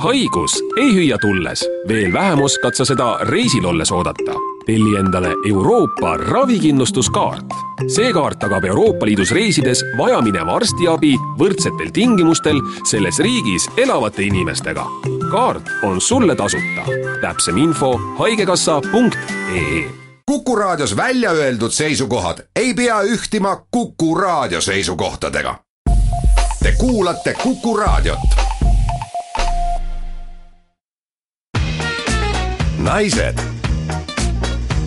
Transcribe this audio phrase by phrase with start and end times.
[0.00, 4.32] haigus ei hüüa tulles, veel vähem oskad sa seda reisil olles oodata.
[4.66, 7.46] telli endale Euroopa ravikindlustuskaart.
[7.88, 12.60] see kaart tagab Euroopa Liidus reisides vajamineva arstiabi võrdsetel tingimustel
[12.90, 14.86] selles riigis elavate inimestega.
[15.30, 16.82] kaart on sulle tasuta.
[17.20, 19.84] täpsem info haigekassa.ee
[20.26, 25.54] Kuku Raadios välja öeldud seisukohad ei pea ühtima Kuku Raadio seisukohtadega.
[26.62, 28.49] Te kuulate Kuku Raadiot
[32.80, 33.38] naised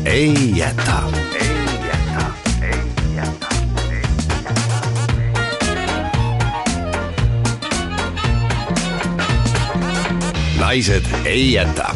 [0.06, 1.04] ei jäta.
[1.40, 2.28] ei jäta,
[2.62, 3.48] ei jäta,
[3.82, 4.68] ei jäta.
[10.60, 11.96] naised ei jäta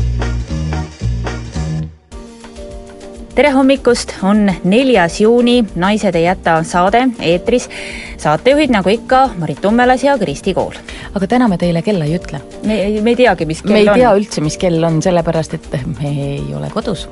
[3.38, 7.70] tere hommikust, on neljas juuni, Naised ei jäta saade eetris.
[8.18, 10.74] saatejuhid nagu ikka, Marit Tummelas ja Kristi Kool
[11.14, 12.42] aga täna me teile kella ei ütle.
[12.66, 13.78] me, me ei teagi, mis kell on.
[13.78, 14.02] me ei on.
[14.02, 17.08] tea üldse, mis kell on, sellepärast et me ei ole kodus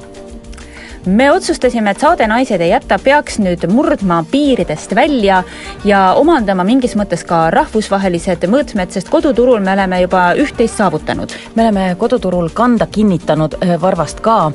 [1.06, 5.44] me otsustasime, et saade Naised ei jäta peaks nüüd murdma piiridest välja
[5.86, 11.34] ja omandama mingis mõttes ka rahvusvahelised mõõtmed, sest koduturul me oleme juba üht-teist saavutanud.
[11.56, 14.52] me oleme koduturul kanda kinnitanud äh, varvast ka.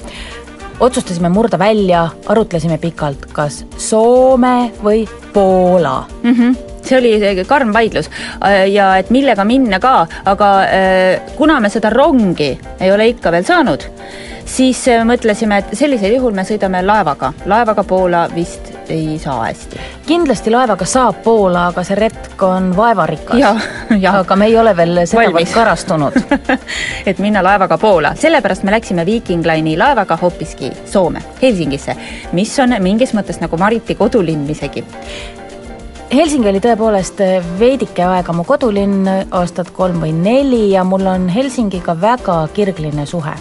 [0.81, 6.35] Otsustasime murda välja, arutlesime pikalt, kas Soome või Poola mm.
[6.35, 8.11] -hmm see oli karm vaidlus
[8.45, 13.33] äh, ja et millega minna ka, aga äh, kuna me seda rongi ei ole ikka
[13.33, 13.87] veel saanud,
[14.51, 17.33] siis äh, mõtlesime, et sellisel juhul me sõidame laevaga.
[17.47, 19.81] laevaga Poola vist ei saa hästi.
[20.07, 23.67] kindlasti laevaga saab Poola, aga see retk on vaevarikas.
[24.13, 26.17] aga me ei ole veel sedavõrd karastunud
[27.11, 31.97] et minna laevaga Poola, sellepärast me läksime Viking Line'i laevaga hoopiski Soome, Helsingisse,
[32.33, 34.85] mis on mingis mõttes nagu Mariti kodulinn isegi
[36.11, 37.21] Helsingi oli tõepoolest
[37.61, 43.37] veidike aega mu kodulinn, aastat kolm või neli ja mul on Helsingiga väga kirgline suhe.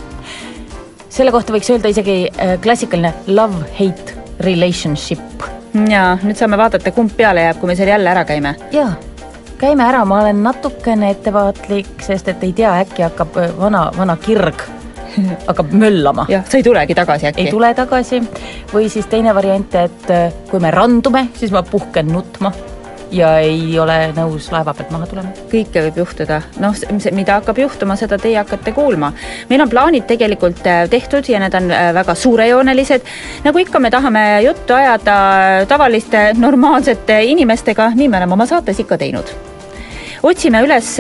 [1.09, 4.13] selle kohta võiks öelda isegi äh, klassikaline love-hate
[4.45, 5.49] relationship.
[5.89, 8.55] ja nüüd saame vaadata, kumb peale jääb, kui me seal jälle ära käime.
[8.71, 8.93] jaa,
[9.57, 14.17] käime ära, ma olen natukene ettevaatlik, sest et ei tea, äkki hakkab äh, vana, vana
[14.17, 14.61] kirg
[15.49, 16.25] hakkab möllama.
[16.29, 17.45] jah, sa ei tulegi tagasi äkki?
[17.45, 18.21] ei tule tagasi
[18.73, 22.53] või siis teine variant, et äh, kui me randume, siis ma puhken nutma
[23.11, 25.31] ja ei ole nõus laeva pealt maha tulema.
[25.51, 26.75] kõike võib juhtuda, noh,
[27.15, 29.11] mida hakkab juhtuma, seda teie hakkate kuulma.
[29.49, 33.07] meil on plaanid tegelikult äh, tehtud ja need on äh, väga suurejoonelised.
[33.45, 38.97] nagu ikka, me tahame juttu ajada tavaliste normaalsete inimestega, nii me oleme oma saates ikka
[38.97, 39.33] teinud.
[40.23, 40.97] otsime üles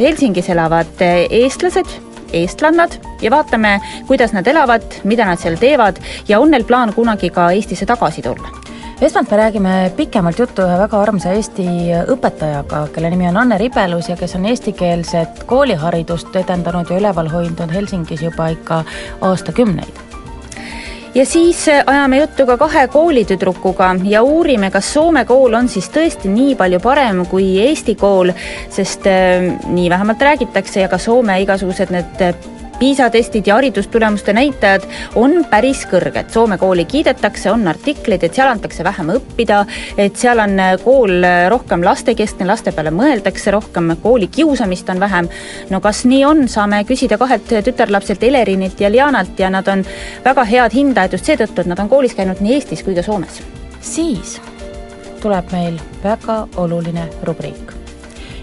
[0.00, 6.50] Helsingis elavad eestlased eestlannad ja vaatame, kuidas nad elavad, mida nad seal teevad ja on
[6.50, 8.52] neil plaan kunagi ka Eestisse tagasi tulla.
[9.00, 11.66] Esmalt me räägime pikemalt juttu ühe väga armsa Eesti
[12.14, 17.76] õpetajaga, kelle nimi on Anne Ribelus ja kes on eestikeelset kooliharidust edendanud ja üleval hoidnud
[17.76, 18.84] Helsingis juba ikka
[19.20, 20.05] aastakümneid
[21.16, 25.88] ja siis äh, ajame juttu ka kahe koolitüdrukuga ja uurime, kas Soome kool on siis
[25.92, 28.34] tõesti nii palju parem kui Eesti kool,
[28.72, 32.36] sest äh, nii vähemalt räägitakse ja ka Soome igasugused need äh,
[32.78, 36.28] PISA testid ja haridustulemuste näitajad on päris kõrged.
[36.32, 39.62] Soome kooli kiidetakse, on artikleid, et seal antakse vähem õppida,
[39.96, 45.28] et seal on kool rohkem lastekeskne, laste peale mõeldakse rohkem, koolikiusamist on vähem.
[45.70, 49.84] no kas nii on, saame küsida kahelt tütarlapselt Elerinilt ja Lianalt ja nad on
[50.24, 53.40] väga head hindajad just seetõttu, et nad on koolis käinud nii Eestis kui ka Soomes.
[53.80, 54.40] siis
[55.22, 57.85] tuleb meil väga oluline rubriik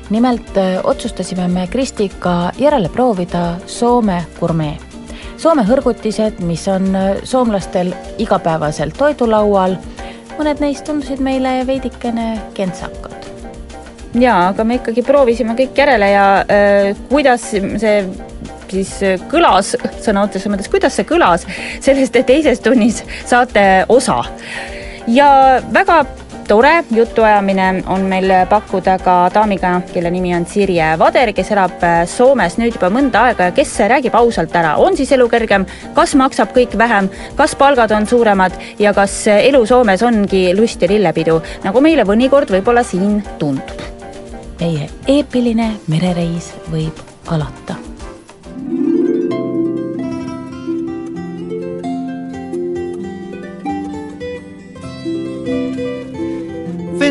[0.09, 4.77] nimelt äh, otsustasime me Kristiga järele proovida Soome gurmee.
[5.37, 9.77] Soome hõrgutised, mis on äh, soomlastel igapäevaselt toidulaual,
[10.37, 12.27] mõned neist tundusid meile veidikene
[12.57, 13.29] kentsakad.
[14.19, 17.97] jaa, aga me ikkagi proovisime kõik järele ja äh, kuidas see
[18.73, 18.91] siis
[19.29, 21.45] kõlas sõna otseses mõttes, kuidas see kõlas,
[21.81, 24.23] sellest teises tunnis saate osa.
[25.07, 26.03] ja väga
[26.47, 32.01] tore jutuajamine on meil pakkuda ka daamiga, kelle nimi on Sirje Vader, kes elab äh,
[32.09, 33.49] Soomes nüüd juba mõnda aega.
[33.49, 37.09] Ja kes räägib ausalt ära, on siis elu kergem, kas maksab kõik vähem,
[37.39, 38.57] kas palgad on suuremad?
[38.79, 43.89] Ja kas elu Soomes ongi lust ja lillepidu, nagu meile mõnikord võib-olla siin tundub.
[44.59, 47.92] meie eepiline merereis võib alata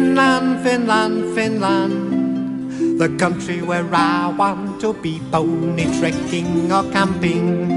[0.02, 7.70] Finland, Finland, Finland, the country where I want to be pony trekking or camping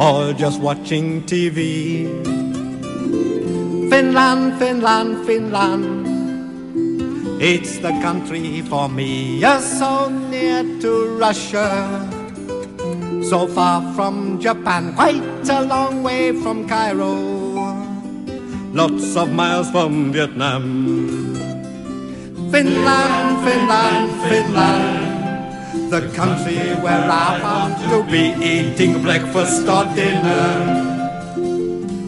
[0.00, 2.08] or just watching TV.
[3.90, 5.84] Finland, Finland, Finland,
[7.38, 11.68] It's the country for me, you're so near to Russia.
[13.28, 17.37] So far from Japan, quite a long way from Cairo.
[18.72, 20.62] Lots of miles from Vietnam.
[22.52, 25.90] Finland, Finland, Finland.
[25.90, 30.84] The country where I want to be eating breakfast or dinner.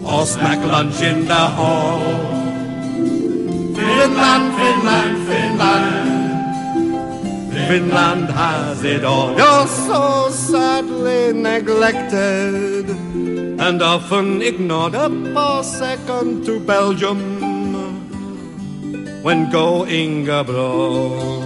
[0.05, 2.01] Or snack lunch in the hall.
[3.75, 6.11] Finland, Finland, Finland.
[7.69, 9.35] Finland has it all.
[9.37, 13.10] You're so sadly neglected
[13.61, 17.21] and often ignored a second to Belgium
[19.23, 21.45] when going abroad.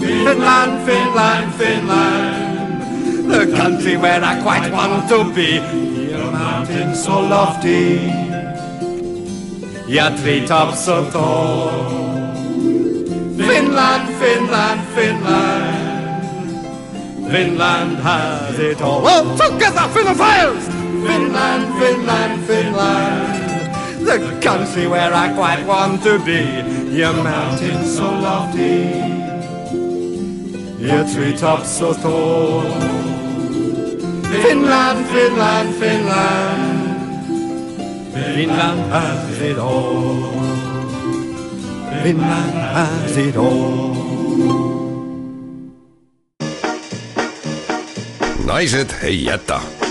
[0.00, 5.60] Finland, Finland, Finland, the country where I quite want to be.
[6.12, 8.10] Your mountains so lofty,
[9.86, 11.92] your treetops so tall.
[13.36, 15.76] Finland, Finland, Finland.
[17.30, 19.02] Finland has it all.
[19.02, 20.75] Well, together, Finland
[21.06, 24.06] Finland, Finland, Finland.
[24.06, 26.42] The country where I quite want to be.
[27.00, 28.78] Your mountains so lofty,
[30.88, 32.62] your treetops so tall.
[34.44, 36.72] Finland, Finland, Finland.
[38.14, 40.30] Finland has it all.
[42.02, 44.06] Finland has it all.
[48.56, 49.85] naised ei jäta.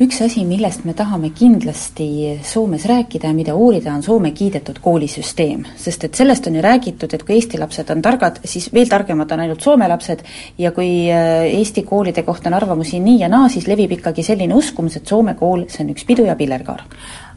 [0.00, 5.66] Üks asi, millest me tahame kindlasti Soomes rääkida ja mida uurida, on Soome kiidetud koolisüsteem.
[5.76, 9.32] sest et sellest on ju räägitud, et kui Eesti lapsed on targad, siis veel targemad
[9.32, 10.22] on ainult Soome lapsed
[10.58, 14.54] ja kui äh, Eesti koolide kohta on arvamusi nii ja naa, siis levib ikkagi selline
[14.54, 16.86] uskumus, et Soome kool, see on üks pidu ja pillerkaar.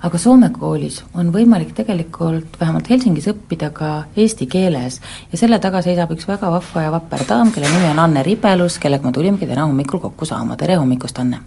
[0.04, 5.02] aga Soome koolis on võimalik tegelikult vähemalt Helsingis õppida ka eesti keeles
[5.32, 8.80] ja selle taga seisab üks väga vahva ja vapper daam, kelle nimi on Anne Ribelus,
[8.80, 11.44] kellega me tulimegi täna hommikul kokku saama, tere hommikust, Anne!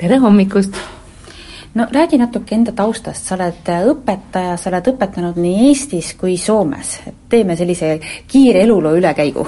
[0.00, 0.76] Tere hommikust!
[1.74, 6.94] no räägi natuke enda taustast, sa oled õpetaja, sa oled õpetanud nii Eestis kui Soomes,
[7.06, 7.98] et teeme sellise
[8.28, 9.44] kiire eluloo ülekäigu.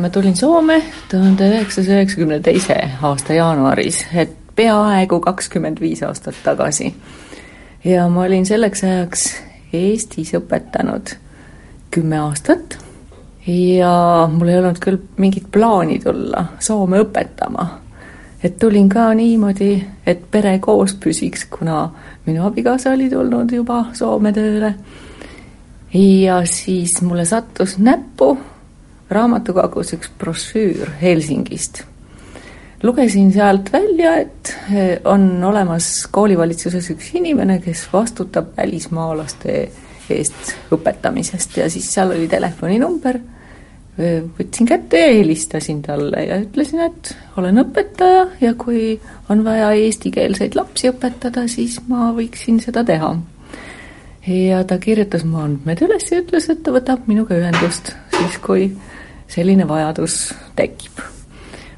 [0.00, 0.80] ma tulin Soome
[1.10, 6.94] tuhande üheksasaja üheksakümne teise aasta jaanuaris, et peaaegu kakskümmend viis aastat tagasi.
[7.84, 9.30] ja ma olin selleks ajaks
[9.72, 11.14] Eestis õpetanud
[11.90, 12.78] kümme aastat
[13.46, 17.85] ja mul ei olnud küll mingit plaani tulla Soome õpetama
[18.46, 19.70] et tulin ka niimoodi,
[20.06, 21.88] et pere koos püsiks, kuna
[22.26, 24.74] minu abikaasa oli tulnud juba Soome tööle.
[25.96, 28.36] ja siis mulle sattus näppu
[29.10, 31.82] raamatukogus üks brošüür Helsingist.
[32.82, 34.54] lugesin sealt välja, et
[35.04, 39.56] on olemas koolivalitsuses üks inimene, kes vastutab välismaalaste
[40.10, 43.18] eest õpetamisest ja siis seal oli telefoninumber
[43.96, 48.98] võtsin kätte ja helistasin talle ja ütlesin, et olen õpetaja ja kui
[49.32, 53.14] on vaja eestikeelseid lapsi õpetada, siis ma võiksin seda teha.
[54.26, 58.70] ja ta kirjutas mu andmed üles ja ütles, et ta võtab minuga ühendust siis, kui
[59.28, 61.00] selline vajadus tekib.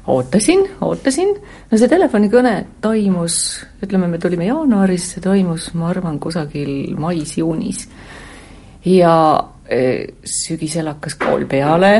[0.09, 1.35] ootasin, ootasin,
[1.71, 7.87] no see telefonikõne toimus, ütleme, me tulime jaanuaris, see toimus, ma arvan, kusagil mais-juunis.
[8.83, 9.15] ja
[10.25, 11.91] sügisel hakkas kool peale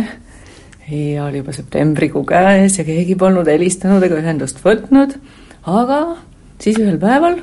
[0.89, 5.13] ja oli juba septembrikuu käes ja keegi polnud helistanud ega ühendust võtnud,
[5.69, 5.99] aga
[6.61, 7.39] siis ühel päeval,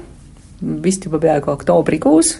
[0.82, 2.32] vist juba peaaegu oktoobrikuus,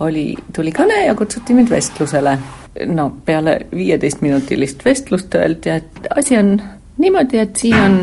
[0.00, 2.38] oli, tuli kõne ja kutsuti mind vestlusele.
[2.86, 6.54] no peale viieteistminutilist vestlust öeldi, et asi on
[6.98, 7.98] niimoodi, et siin on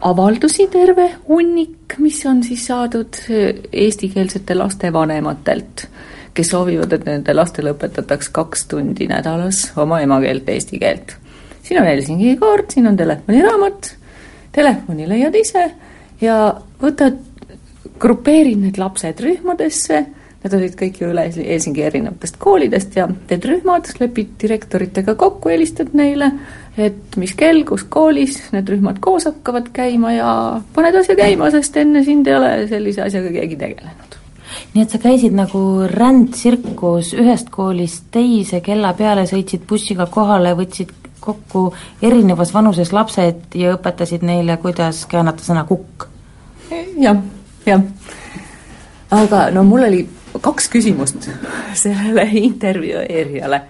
[0.00, 3.16] avaldusi terve hunnik, mis on siis saadud
[3.72, 5.88] eestikeelsete laste vanematelt
[6.38, 11.16] kes soovivad, et nende lastele õpetataks kaks tundi nädalas oma emakeelt, eesti keelt.
[11.62, 13.88] siin on Helsingi kaart, siin on telefoniraamat,
[14.54, 15.64] telefoni leiad ise
[16.22, 16.38] ja
[16.82, 17.18] võtad,
[17.98, 20.04] grupeerid need lapsed rühmadesse,
[20.44, 25.90] nad olid kõik ju üle Helsingi erinevatest koolidest ja teed rühmad, lepid direktoritega kokku, helistad
[25.98, 26.30] neile,
[26.78, 30.30] et mis kell, kus koolis need rühmad koos hakkavad käima ja
[30.78, 34.17] paned asja käima, sest enne sind ei ole sellise asjaga keegi tegelenud
[34.74, 35.60] nii et sa käisid nagu
[35.90, 41.72] rändtsirkus ühest koolist teise, kella peale sõitsid bussiga kohale, võtsid kokku
[42.02, 46.08] erinevas vanuses lapsed ja õpetasid neile, kuidas käänata sõna kukk
[46.70, 46.84] ja,?
[47.08, 47.18] jah,
[47.66, 47.82] jah.
[49.14, 50.04] aga no mul oli
[50.42, 51.28] kaks küsimust
[51.82, 53.60] sellele intervjueerijale.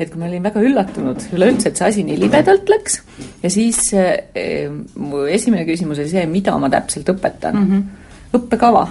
[0.00, 3.00] et kui ma olin väga üllatunud üleüldse, et see asi nii libedalt läks
[3.42, 7.70] ja siis äh, mu esimene küsimus oli see, mida ma täpselt õpetan mm.
[7.70, 8.36] -hmm.
[8.40, 8.88] õppekava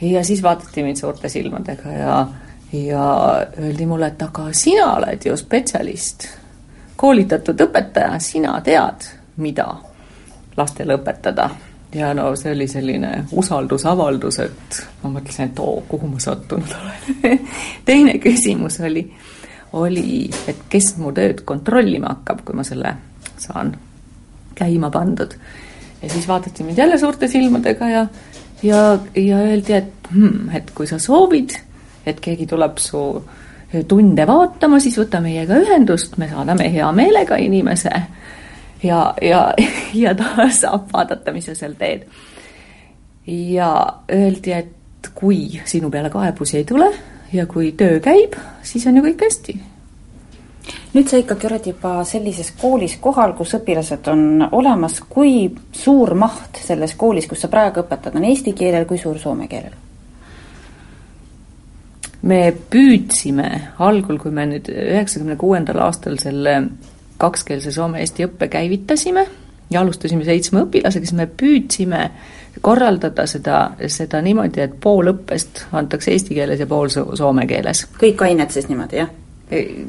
[0.00, 2.26] ja siis vaadati mind suurte silmadega ja,
[2.72, 3.06] ja
[3.58, 6.28] öeldi mulle, et aga sina oled ju spetsialist,
[6.96, 9.66] koolitatud õpetaja, sina tead, mida
[10.56, 11.50] lastele õpetada.
[11.94, 17.40] ja no see oli selline usaldusavaldus, et ma mõtlesin, et oo, kuhu ma sattunud olen
[17.88, 19.04] teine küsimus oli,
[19.72, 22.94] oli, et kes mu tööd kontrollima hakkab, kui ma selle
[23.38, 23.74] saan
[24.54, 25.34] käima pandud.
[26.02, 28.06] ja siis vaadati mind jälle suurte silmadega ja
[28.62, 31.54] ja, ja öeldi, et hmm, et kui sa soovid,
[32.06, 33.04] et keegi tuleb su
[33.88, 37.92] tunde vaatama, siis võta meiega ühendust, me saadame hea meelega inimese
[38.82, 39.44] ja, ja,
[40.02, 42.06] ja ta saab vaadata, mis sa seal teed.
[43.26, 43.70] ja
[44.12, 46.90] öeldi, et kui sinu peale kaebusi ei tule
[47.32, 49.60] ja kui töö käib, siis on ju kõik hästi
[50.94, 56.60] nüüd sa ikkagi oled juba sellises koolis kohal, kus õpilased on olemas, kui suur maht
[56.64, 59.78] selles koolis, kus sa praegu õpetad, on eesti keelel, kui suur soome keelel?
[62.22, 63.46] me püüdsime
[63.80, 66.56] algul, kui me nüüd üheksakümne kuuendal aastal selle
[67.20, 69.24] kakskeelse soome-eesti õppe käivitasime
[69.70, 72.10] ja alustasime seitsme õpilasega, siis me püüdsime
[72.60, 77.86] korraldada seda, seda niimoodi, et pool õppest antakse eesti keeles ja pool soome keeles.
[78.00, 79.12] kõik ained siis niimoodi, jah?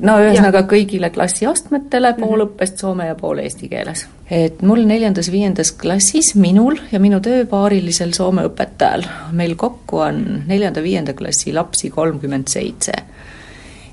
[0.02, 2.48] No ühesõnaga kõigile klassiastmetele pool mhm.
[2.48, 4.06] õppest soome ja pool eesti keeles.
[4.32, 9.06] et mul neljandas-viiendas klassis, minul ja minu tööpaarilisel soome õpetajal,
[9.38, 12.94] meil kokku on neljanda-viienda klassi lapsi kolmkümmend seitse.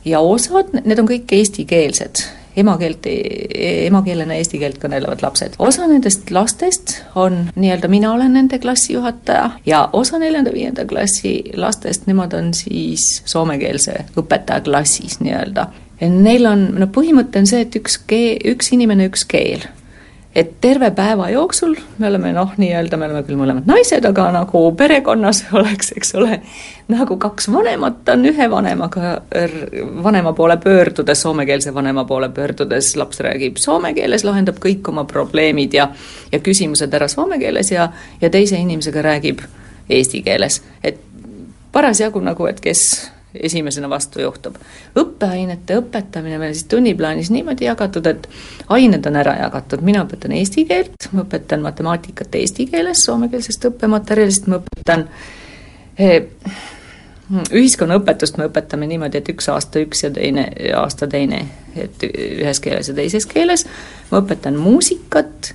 [0.05, 5.57] ja osad, need on kõik eestikeelsed emakeelt, emakeelena eesti keelt kõnelevad lapsed.
[5.59, 12.35] osa nendest lastest on nii-öelda, mina olen nende klassijuhataja ja osa neljanda-viienda klassi lastest, nemad
[12.35, 15.69] on siis soomekeelse õpetaja klassis nii-öelda.
[16.01, 19.67] Neil on, no põhimõte on see, et üks keel, üks inimene, üks keel
[20.35, 24.61] et terve päeva jooksul me oleme noh, nii-öelda me oleme küll mõlemad naised, aga nagu
[24.77, 26.41] perekonnas oleks, eks ole,
[26.93, 29.15] nagu kaks vanemat on ühe vanemaga,
[30.05, 35.75] vanema poole pöördudes, soomekeelse vanema poole pöördudes, laps räägib soome keeles, lahendab kõik oma probleemid
[35.75, 35.89] ja
[36.33, 39.45] ja küsimused ära soome keeles ja, ja teise inimesega räägib
[39.89, 41.01] eesti keeles, et
[41.73, 42.85] parasjagu nagu, et kes
[43.35, 44.57] esimesena vastu juhtub.
[44.97, 48.29] õppeainete õpetamine meil siis tunniplaanis niimoodi jagatud, et
[48.69, 54.49] ained on ära jagatud, mina õpetan eesti keelt, ma õpetan matemaatikat eesti keeles, soomekeelsest õppematerjalist
[54.49, 55.07] ma õpetan
[55.99, 56.31] eh,
[57.53, 61.45] ühiskonnaõpetust me õpetame niimoodi, et üks aasta üks ja teine aasta teine,
[61.77, 63.67] et ühes keeles ja teises keeles,
[64.11, 65.53] ma õpetan muusikat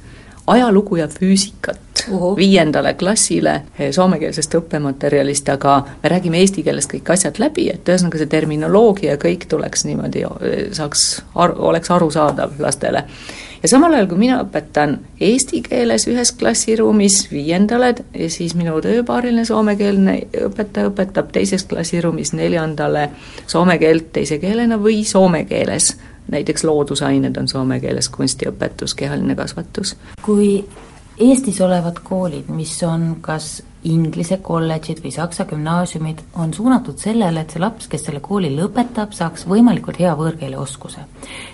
[0.48, 1.80] ajalugu ja füüsikat
[2.12, 2.36] Uhu.
[2.36, 8.20] viiendale klassile eh, soomekeelsest õppematerjalist, aga me räägime eesti keeles kõik asjad läbi, et ühesõnaga
[8.20, 13.06] see terminoloogia ja kõik tuleks niimoodi, eh, saaks, oleks arusaadav lastele.
[13.64, 17.94] ja samal ajal, kui mina õpetan eesti keeles ühes klassiruumis viiendale,
[18.28, 20.18] siis minu tööpaariline soomekeelne
[20.50, 23.10] õpetaja õpetab teises klassiruumis neljandale
[23.48, 25.94] soome keelt teise keelena või soome keeles
[26.32, 29.96] näiteks loodusained on soome keeles kunstiõpetus, kehaline kasvatus.
[30.22, 30.66] kui
[31.18, 37.54] Eestis olevad koolid, mis on kas inglise kolledžid või saksa gümnaasiumid on suunatud sellele, et
[37.54, 41.06] see laps, kes selle kooli lõpetab, saaks võimalikult hea võõrkeele oskuse.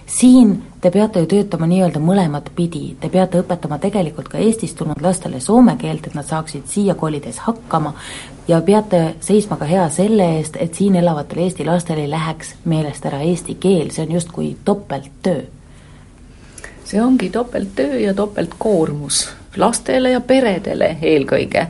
[0.06, 5.02] siin te peate ju töötama nii-öelda mõlemat pidi, te peate õpetama tegelikult ka Eestist tulnud
[5.02, 7.94] lastele soome keelt, et nad saaksid siia kolides hakkama
[8.50, 13.06] ja peate seisma ka hea selle eest, et siin elavatel Eesti lastel ei läheks meelest
[13.06, 15.42] ära eesti keel, see on justkui topelttöö.
[16.84, 21.68] see ongi topelttöö ja topeltkoormus lastele ja peredele eelkõige.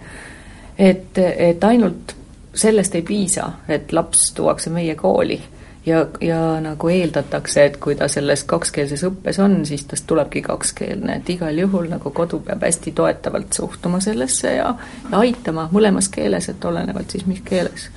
[0.79, 2.15] Et, et ainult
[2.55, 5.41] sellest ei piisa, et laps tuuakse meie kooli
[5.85, 11.19] ja, ja nagu eeldatakse, et kui ta selles kakskeelses õppes on, siis tast tulebki kakskeelne,
[11.19, 14.73] et igal juhul nagu kodu peab hästi toetavalt suhtuma sellesse ja,
[15.11, 17.89] ja aitama mõlemas keeles, et olenevalt siis mis keeles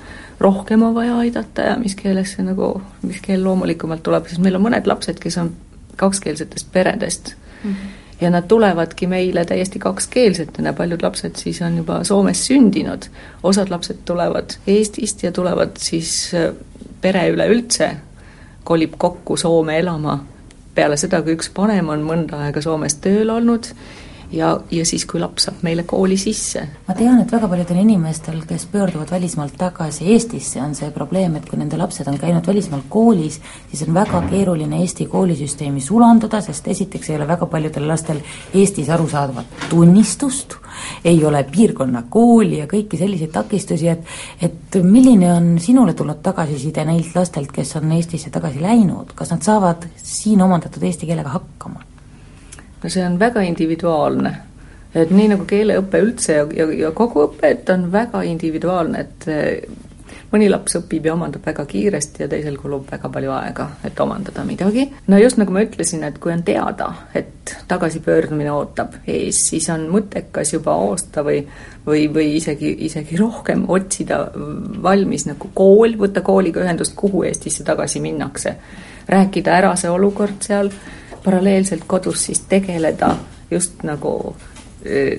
[0.43, 4.57] rohkem on vaja aidata ja mis keeles see nagu, mis keel loomulikumalt tuleb, sest meil
[4.59, 5.53] on mõned lapsed, kes on
[5.97, 7.35] kakskeelsetest peredest.
[7.63, 7.69] Mm.
[7.73, 13.09] -hmm ja nad tulevadki meile täiesti kakskeelsetena, paljud lapsed siis on juba Soomes sündinud,
[13.43, 16.31] osad lapsed tulevad Eestist ja tulevad siis
[17.03, 17.91] pere üleüldse
[18.63, 20.21] kolib kokku Soome elama.
[20.75, 23.67] Peale seda, kui üks vanem on mõnda aega Soomes tööl olnud
[24.33, 26.63] ja, ja siis, kui laps saab meile kooli sisse.
[26.87, 31.47] ma tean, et väga paljudel inimestel, kes pöörduvad välismaalt tagasi Eestisse, on see probleem, et
[31.49, 33.39] kui nende lapsed on käinud välismaal koolis,
[33.71, 38.21] siis on väga keeruline Eesti koolisüsteemi sulanduda, sest esiteks ei ole väga paljudel lastel
[38.53, 40.57] Eestis arusaadavat tunnistust,
[41.05, 44.03] ei ole piirkonnakooli ja kõiki selliseid takistusi, et
[44.41, 49.45] et milline on sinule tulnud tagasiside neilt lastelt, kes on Eestisse tagasi läinud, kas nad
[49.45, 51.92] saavad siin omandatud eesti keelega hakkama?
[52.83, 54.35] No see on väga individuaalne.
[54.93, 59.25] et nii nagu keeleõpe üldse ja, ja, ja kogu õpe, et on väga individuaalne, et
[60.33, 64.45] mõni laps õpib ja omandab väga kiiresti ja teisel kulub väga palju aega, et omandada
[64.45, 64.87] midagi.
[65.07, 69.87] no just nagu ma ütlesin, et kui on teada, et tagasipöördumine ootab ees, siis on
[69.93, 71.41] mõttekas juba aasta või
[71.85, 74.19] või, või isegi, isegi rohkem otsida
[74.83, 78.55] valmis nagu kool, võtta kooliga ühendust, kuhu Eestisse tagasi minnakse.
[79.07, 80.69] rääkida ära see olukord seal,
[81.23, 83.15] paralleelselt kodus siis tegeleda
[83.51, 84.35] just nagu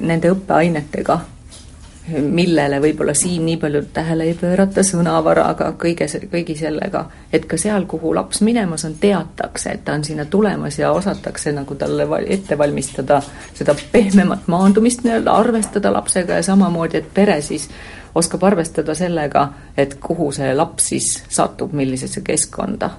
[0.00, 1.20] nende õppeainetega
[2.08, 7.86] millele võib-olla siin nii palju tähele ei pöörata, sõnavaraga, kõige, kõigi sellega, et ka seal,
[7.88, 12.58] kuhu laps minemas on, teatakse, et ta on sinna tulemas ja osatakse nagu talle ette
[12.58, 13.22] valmistada
[13.54, 17.70] seda pehmemat maandumist nii-öelda, arvestada lapsega ja samamoodi, et pere siis
[18.14, 22.90] oskab arvestada sellega, et kuhu see laps siis satub, millisesse keskkonda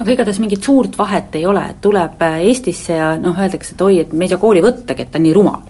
[0.00, 3.98] aga igatahes mingit suurt vahet ei ole, et tuleb Eestisse ja noh, öeldakse, et oi,
[4.02, 5.62] et me ei saa kooli võttagi, et ta on nii rumal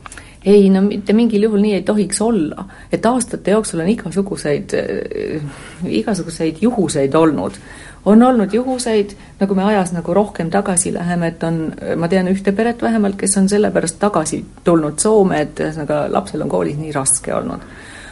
[0.45, 5.47] ei no mitte mingil juhul nii ei tohiks olla, et aastate jooksul on igasuguseid äh,,
[5.88, 7.57] igasuguseid juhuseid olnud.
[8.04, 12.52] on olnud juhuseid, nagu me ajas nagu rohkem tagasi läheme, et on, ma tean ühte
[12.52, 17.35] peret vähemalt, kes on sellepärast tagasi tulnud Soome, et ühesõnaga lapsel on koolis nii raske
[17.35, 17.64] olnud.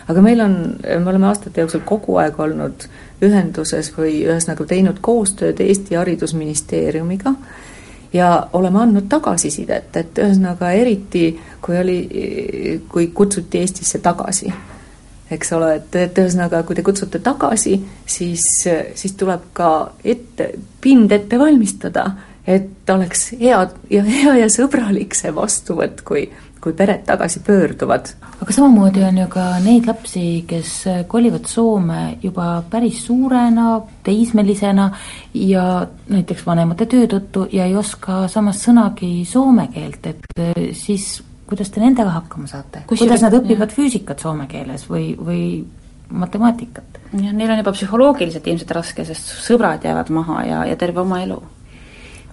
[0.09, 2.88] aga meil on, me oleme aastate jooksul kogu aeg olnud
[3.23, 7.35] ühenduses või ühesõnaga teinud koostööd Eesti Haridusministeeriumiga
[8.12, 11.31] ja oleme andnud tagasisidet, et ühesõnaga eriti
[11.62, 11.99] kui oli,
[12.88, 14.52] kui kutsuti Eestisse tagasi,
[15.31, 18.45] eks ole, et, et ühesõnaga, kui te kutsute tagasi, siis,
[18.95, 19.71] siis tuleb ka
[20.05, 20.52] ette,
[20.83, 22.11] pind ette valmistada,
[22.47, 23.61] et oleks hea
[23.91, 26.26] ja hea ja sõbralik see vastuvõtt, kui
[26.62, 28.12] kui pered tagasi pöörduvad.
[28.42, 34.90] aga samamoodi on ju ka neid lapsi, kes kolivad Soome juba päris suurena, teismelisena
[35.35, 40.42] ja näiteks vanemate töö tõttu ja ei oska samas sõnagi soome keelt, et
[40.73, 43.76] siis kuidas te nendega hakkama saate, kuidas nad õpivad jah.
[43.76, 45.42] füüsikat soome keeles või, või
[46.09, 47.00] matemaatikat?
[47.12, 51.21] jah, neil on juba psühholoogiliselt ilmselt raske, sest sõbrad jäävad maha ja, ja terve oma
[51.26, 51.42] elu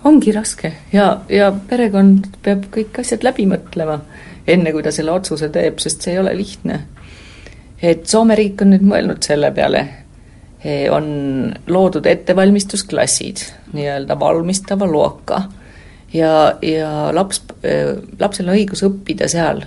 [0.03, 3.99] ongi raske ja, ja perekond peab kõik asjad läbi mõtlema,
[4.47, 6.79] enne kui ta selle otsuse teeb, sest see ei ole lihtne.
[7.81, 9.85] et Soome riik on nüüd mõelnud selle peale,
[10.63, 15.43] e, on loodud ettevalmistusklassid, nii-öelda valmistava loaka
[16.13, 17.75] ja, ja laps, e,
[18.19, 19.65] lapsel on õigus õppida seal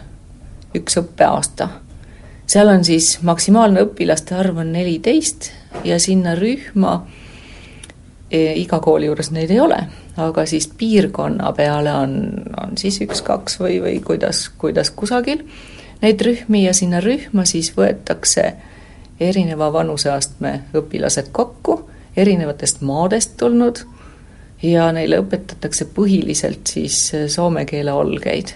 [0.75, 1.69] üks õppeaasta.
[2.47, 5.53] seal on siis maksimaalne õpilaste arv on neliteist
[5.85, 7.03] ja sinna rühma
[8.31, 9.85] e, iga kooli juures neid ei ole
[10.17, 12.17] aga siis piirkonna peale on,
[12.63, 15.45] on siis üks-kaks või, või kuidas, kuidas kusagil
[16.03, 18.53] neid rühmi ja sinna rühma siis võetakse
[19.21, 21.79] erineva vanuseastme õpilased kokku,
[22.17, 23.85] erinevatest maadest tulnud
[24.63, 26.99] ja neile õpetatakse põhiliselt siis
[27.29, 28.53] soome keele olgeid.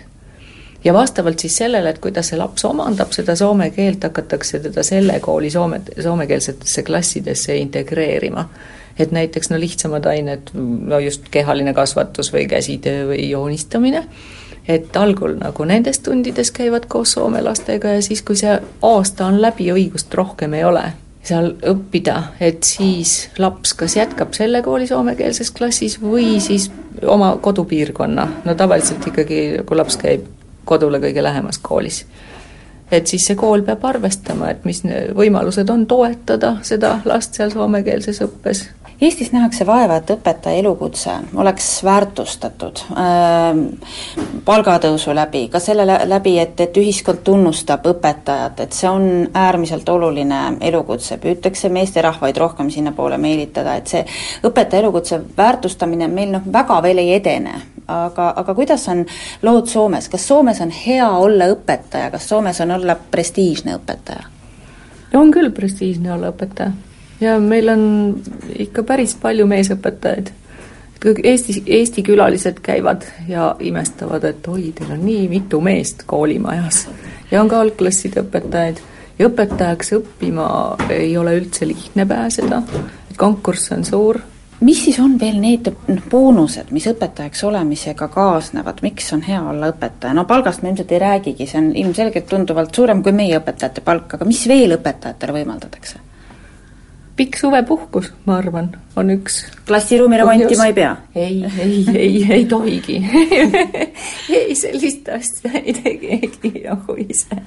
[0.85, 5.21] ja vastavalt siis sellele, et kuidas see laps omandab seda soome keelt, hakatakse teda selle
[5.21, 8.49] kooli soome, soomekeelsetesse klassidesse integreerima
[8.99, 14.05] et näiteks no lihtsamad ained, no just kehaline kasvatus või käsitöö või joonistamine,
[14.69, 19.43] et algul nagu nendes tundides käivad koos soome lastega ja siis, kui see aasta on
[19.43, 20.85] läbi, õigust rohkem ei ole
[21.27, 26.69] seal õppida, et siis laps kas jätkab selle kooli soomekeelses klassis või siis
[27.03, 30.27] oma kodupiirkonna, no tavaliselt ikkagi, kui laps käib
[30.67, 32.05] kodule kõige lähemas koolis.
[32.91, 34.83] et siis see kool peab arvestama, et mis
[35.15, 38.69] võimalused on toetada seda last seal soomekeelses õppes
[39.01, 43.59] Eestis nähakse vaeva, et õpetaja elukutse oleks väärtustatud äh,
[44.45, 49.05] palgatõusu läbi, ka selle läbi, et, et ühiskond tunnustab õpetajat, et see on
[49.37, 54.01] äärmiselt oluline elukutse, püütakse meesterahvaid rohkem sinnapoole meelitada, et see
[54.49, 57.61] õpetaja elukutse väärtustamine meil noh, väga veel ei edene.
[57.87, 59.05] aga, aga kuidas on
[59.43, 64.33] lood Soomes, kas Soomes on hea olla õpetaja, kas Soomes on olla prestiižne õpetaja?
[65.15, 66.73] on küll prestiižne olla õpetaja
[67.21, 67.85] ja meil on
[68.59, 70.33] ikka päris palju meesõpetajaid.
[71.07, 76.87] Eesti, Eesti külalised käivad ja imestavad, et oi, teil on nii mitu meest koolimajas
[77.31, 78.81] ja on ka algklasside õpetajaid
[79.19, 80.49] ja õpetajaks õppima
[80.91, 82.63] ei ole üldse lihtne pääseda,
[83.11, 84.19] et konkurss on suur
[84.61, 89.71] mis siis on veel need noh, boonused, mis õpetajaks olemisega kaasnevad, miks on hea olla
[89.75, 93.85] õpetaja, no palgast me ilmselt ei räägigi, see on ilmselgelt tunduvalt suurem kui meie õpetajate
[93.85, 96.06] palk, aga mis veel õpetajatele võimaldatakse?
[97.17, 99.39] Pikk suvepuhkus, ma arvan, on üks.
[99.67, 100.97] klassiruumi remontima ei pea?
[101.15, 102.99] ei, ei, ei, ei tohigi
[104.39, 107.41] ei, sellist asja ei tee keegi nagu ise.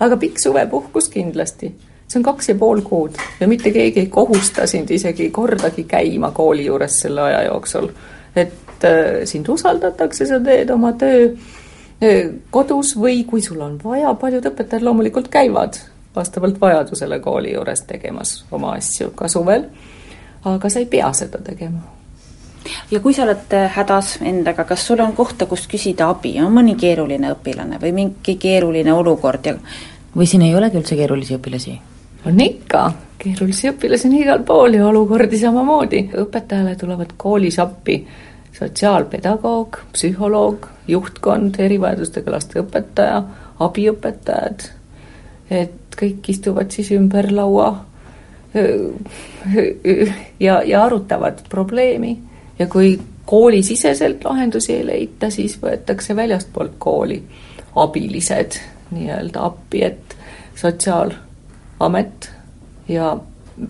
[0.00, 1.72] aga pikk suvepuhkus kindlasti,
[2.06, 6.30] see on kaks ja pool kuud ja mitte keegi ei kohusta sind isegi kordagi käima
[6.30, 7.90] kooli juures selle aja jooksul.
[8.36, 11.34] et äh, sind usaldatakse, sa teed oma töö
[12.50, 15.78] kodus või kui sul on vaja, paljud õpetajad loomulikult käivad
[16.16, 19.66] vastavalt vajadusele kooli juures tegemas oma asju ka suvel,
[20.44, 21.82] aga sa ei pea seda tegema
[22.90, 26.52] ja kui sa oled äh, hädas endaga, kas sul on kohta, kust küsida abi, on
[26.54, 29.56] mõni keeruline õpilane või mingi keeruline olukord ja
[30.16, 31.78] või siin ei olegi üldse keerulisi õpilasi?
[32.26, 32.82] on ikka,
[33.18, 36.02] keerulisi õpilasi on igal pool ja olukordi samamoodi.
[36.22, 37.98] õpetajale tulevad koolis appi
[38.52, 43.22] sotsiaalpedagoog, psühholoog, juhtkond, erivajadustega laste õpetaja,
[43.64, 44.66] abiõpetajad,
[45.50, 47.70] et kõik istuvad siis ümber laua
[50.40, 52.18] ja, ja arutavad probleemi.
[52.58, 57.22] Ja kui koolisiseselt lahendusi ei leita, siis võetakse väljastpoolt kooli
[57.76, 58.58] abilised
[58.92, 60.16] nii-öelda appi, et
[60.58, 62.28] sotsiaalamet
[62.88, 63.14] ja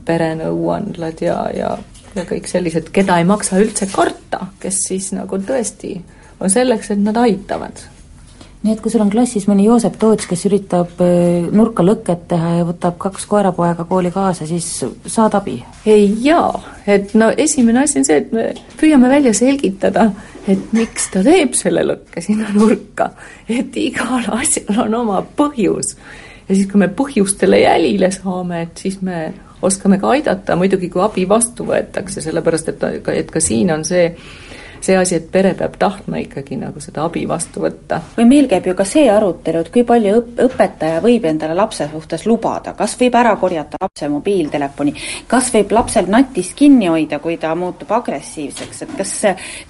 [0.05, 1.77] perenõuandlad ja, ja,
[2.17, 5.95] ja kõik sellised, keda ei maksa üldse karta, kes siis nagu tõesti
[6.41, 7.85] on selleks, et nad aitavad
[8.63, 12.53] nii et kui sul on klassis mõni Joosep Toots, kes üritab äh, nurka lõket teha
[12.61, 14.69] ja võtab kaks koerapoega kooli kaasa, siis
[15.11, 15.57] saad abi?
[15.89, 18.49] ei jaa, et no esimene asi on see, et me
[18.79, 20.11] püüame välja selgitada,
[20.47, 23.11] et miks ta teeb selle lõkke sinna nurka.
[23.51, 25.97] et igal asjal on oma põhjus.
[26.47, 31.03] ja siis, kui me põhjustele jälile saame, et siis me oskame ka aidata, muidugi kui
[31.03, 34.11] abi vastu võetakse, sellepärast et, et ka siin on see
[34.83, 38.01] see asi, et pere peab tahtma ikkagi nagu seda abi vastu võtta.
[38.17, 41.89] või meil käib ju ka see arutelu, et kui palju õp-, õpetaja võib endale lapse
[41.93, 44.95] suhtes lubada, kas võib ära korjata lapse mobiiltelefoni,
[45.31, 49.15] kas võib lapsel natist kinni hoida, kui ta muutub agressiivseks, et kas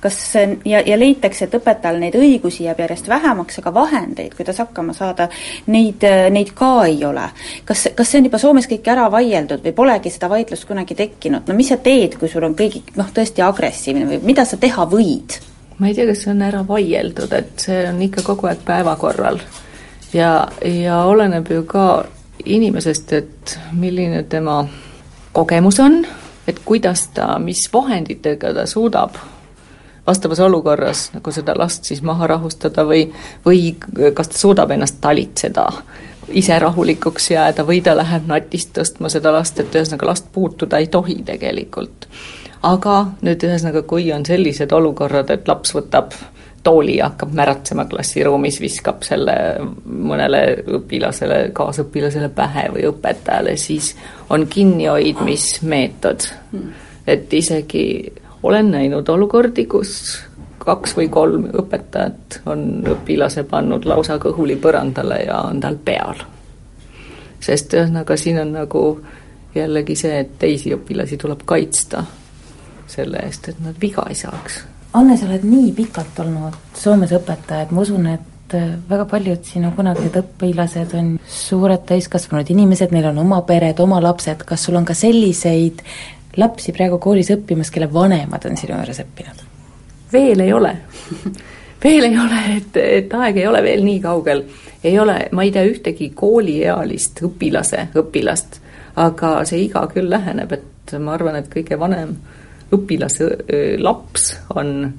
[0.00, 0.18] kas
[0.64, 5.28] ja, ja leitakse, et õpetajal neid õigusi jääb järjest vähemaks, aga vahendeid, kuidas hakkama saada,
[5.72, 7.28] neid, neid ka ei ole.
[7.68, 11.46] kas, kas see on juba Soomes kõik ära vaieldud või polegi seda vaidlust kunagi tekkinud,
[11.48, 14.86] no mis sa teed, kui sul on kõigi noh, tõesti agressiivne või mida sa teha
[14.88, 15.01] võid?
[15.02, 15.40] Võid?
[15.78, 19.40] ma ei tea, kas see on ära vaieldud, et see on ikka kogu aeg päevakorral.
[20.14, 22.04] ja, ja oleneb ju ka
[22.44, 24.62] inimesest, et milline tema
[25.32, 26.04] kogemus on,
[26.46, 29.18] et kuidas ta, mis vahenditega ta suudab
[30.06, 33.04] vastavas olukorras nagu seda last siis maha rahustada või,
[33.46, 33.74] või
[34.14, 35.66] kas ta suudab ennast talitseda,
[36.28, 40.90] ise rahulikuks jääda või ta läheb natist tõstma seda last, et ühesõnaga last puutuda ei
[40.90, 42.08] tohi tegelikult
[42.62, 42.96] aga
[43.26, 46.14] nüüd ühesõnaga, kui on sellised olukorrad, et laps võtab
[46.62, 49.34] tooli ja hakkab märatsema klassiruumis, viskab selle
[49.84, 50.42] mõnele
[50.78, 53.96] õpilasele, kaasõpilasele pähe või õpetajale, siis
[54.30, 56.28] on kinnihoidmismeetod.
[57.06, 60.20] et isegi olen näinud olukordi, kus
[60.58, 66.22] kaks või kolm õpetajat on õpilase pannud lausa kõhuli põrandale ja on tal peal.
[67.40, 69.00] sest ühesõnaga siin on nagu
[69.54, 72.04] jällegi see, et teisi õpilasi tuleb kaitsta
[72.92, 74.62] selle eest, et nad viga ei saaks.
[74.98, 79.46] Anne, sa oled nii pikalt olnud Soomes õpetaja, et ma usun, et äh, väga paljud
[79.48, 84.76] sinu kunagised õpilased on suured täiskasvanud inimesed, neil on oma pered, oma lapsed, kas sul
[84.80, 85.80] on ka selliseid
[86.36, 89.48] lapsi praegu koolis õppimas, kelle vanemad on sinu juures õppinud?
[90.12, 90.76] veel ei ole
[91.84, 94.44] veel ei ole, et, et aeg ei ole veel nii kaugel.
[94.84, 98.60] ei ole, ma ei tea ühtegi kooliealist õpilase, õpilast,
[99.02, 102.16] aga see iga küll läheneb, et ma arvan, et kõige vanem
[102.72, 103.30] õpilase
[103.82, 104.92] laps on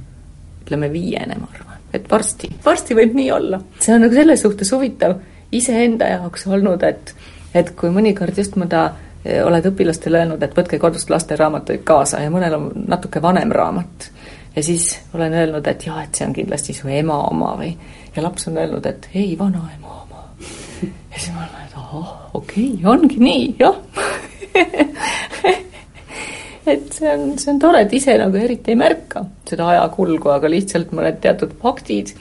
[0.63, 3.59] ütleme viiene, ma arvan, et varsti, varsti võib nii olla.
[3.79, 5.17] see on nagu selles suhtes huvitav
[5.53, 7.15] iseenda jaoks olnud, et,
[7.53, 8.87] et kui mõnikord just mõnda
[9.23, 14.09] oled õpilastele öelnud, et võtke kodust lasteraamatuid kaasa ja mõnel on natuke vanem raamat.
[14.55, 17.71] ja siis olen öelnud, et jah, et see on kindlasti su ema oma või,
[18.15, 20.25] ja laps on öelnud, et ei, vanaema oma.
[20.81, 23.79] ja siis ma olen, et ahah, okei okay,, ongi nii, jah
[26.65, 30.51] et see on, see on tore, et ise nagu eriti ei märka seda ajakulgu, aga
[30.51, 32.13] lihtsalt mõned teatud faktid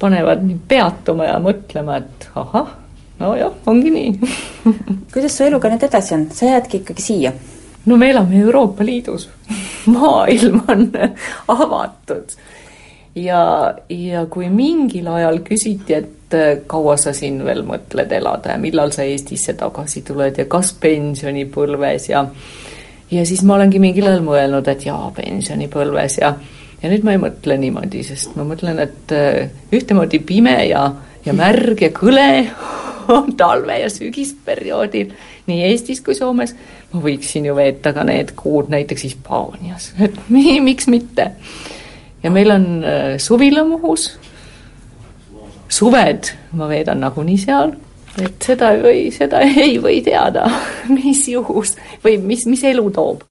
[0.00, 2.70] panevad mind peatuma ja mõtlema, et ahah,
[3.20, 4.30] nojah, ongi nii
[5.12, 7.34] kuidas su eluga nüüd edasi on, sa jäädki ikkagi siia?
[7.86, 9.28] no me elame Euroopa Liidus
[9.94, 10.88] maailm on
[11.58, 12.32] avatud.
[13.14, 16.16] ja, ja kui mingil ajal küsiti, et
[16.70, 22.06] kaua sa siin veel mõtled elada ja millal sa Eestisse tagasi tuled ja kas pensionipõlves
[22.12, 22.22] ja
[23.10, 26.34] ja siis ma olengi mingil ajal mõelnud, et jaa, pensionipõlves ja
[26.80, 30.86] ja nüüd ma ei mõtle niimoodi, sest ma mõtlen, et äh, ühtemoodi pime ja,
[31.26, 32.30] ja märg ja kõle
[33.16, 35.12] on talve- ja sügisperioodil
[35.50, 36.54] nii Eestis kui Soomes.
[36.92, 41.30] ma võiksin ju veeta ka need kuud näiteks Hispaanias, et miks mitte.
[42.22, 44.12] ja meil on äh, suvila Muhus,
[45.68, 47.76] suved ma veedan nagunii seal
[48.18, 50.50] et seda ei või, seda ei või teada,
[50.88, 53.30] mis juhus või mis, mis elu toob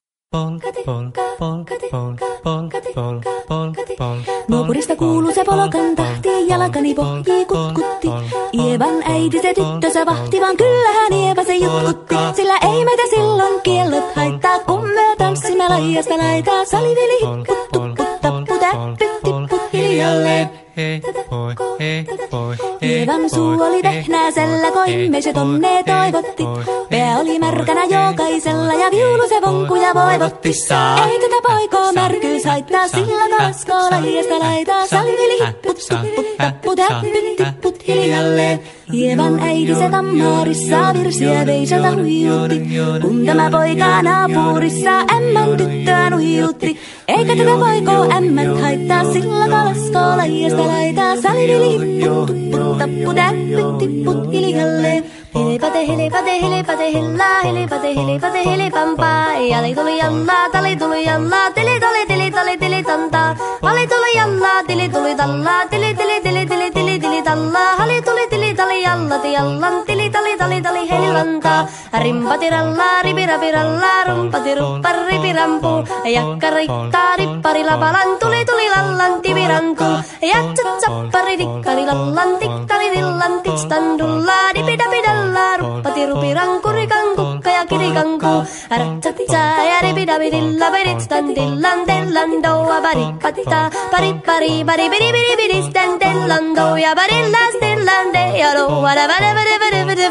[4.48, 8.08] Nuopurista kuuluu se polokan tahti, jalkani pohjii kutkutti.
[8.52, 12.14] Ievan äiti se tyttönsä vahti, vaan kyllähän Ieva se jutkutti.
[12.36, 16.64] Sillä ei meitä silloin kiellot haittaa, kun me tanssimme laijasta laitaa.
[16.64, 20.59] Saliveli hipput, tupput, tappu, täppyt, tipput hiljalleen.
[20.76, 26.44] Hei, poi, hei, poi, Ievan suu oli vehnäisellä, koimme se tonne toivotti.
[26.90, 30.48] Pää oli märkänä jokaisella ja viulu se vonkuja voivotti.
[30.48, 34.86] Ei tätä poikoo märkyys haittaa, sillä kaskoo laijasta laitaa.
[34.86, 38.60] Saliveli hipput, tupput, tappu, täppyt, tipput hiljalleen.
[38.92, 42.60] Ievan äiti se tammaarissa virsiä veisata huijutti.
[43.00, 46.78] Kun tämä poika naapurissa ämmän tyttöä nuijutti.
[47.08, 51.16] Eikä tätä poikoo ämmät haittaa, sillä kalaskoo laijasta laitaa.
[51.16, 55.04] Saliveli hipput, tupput, tappu, täppyt, tipput hiljalleen.
[55.34, 59.36] Hilipate, hilipate, hilipate, hillaa, hilipate, hilipate, hilipampaa.
[59.36, 63.36] Jali tuli jallaa, tali tuli jallaa, tili tuli, tili tuli, tili tantaa.
[63.62, 68.00] Vali tuli jallaa, tili tuli tallaa, tili tili, tili tili, tili tili dali dalla, hali
[68.00, 71.68] tuli tili dali alla di allan tili dali dali dali heilanta.
[71.92, 75.84] Rimpa di ralla, ribi rabi ralla, rumpa di rumpa ribi rampu.
[76.04, 79.90] Yakkaritta rippari lapalan tuli tuli lallan tibirantu.
[80.24, 87.62] Yakchachappari dikkari lallan tikkari dillan tikstandulla ribi dabi dalla rumpa di rubi rankuri kangu kaya
[87.68, 88.34] kiri kangu.
[88.72, 93.62] Arachatica ya ribi dabi dilla beritsan dillan dillan doa barikatita.
[93.92, 98.82] Pari pari bari biri biri biri stand dillan doya bari Varillas, Finland, they are all.
[98.82, 100.10] Whatever, whatever, whatever, whatever,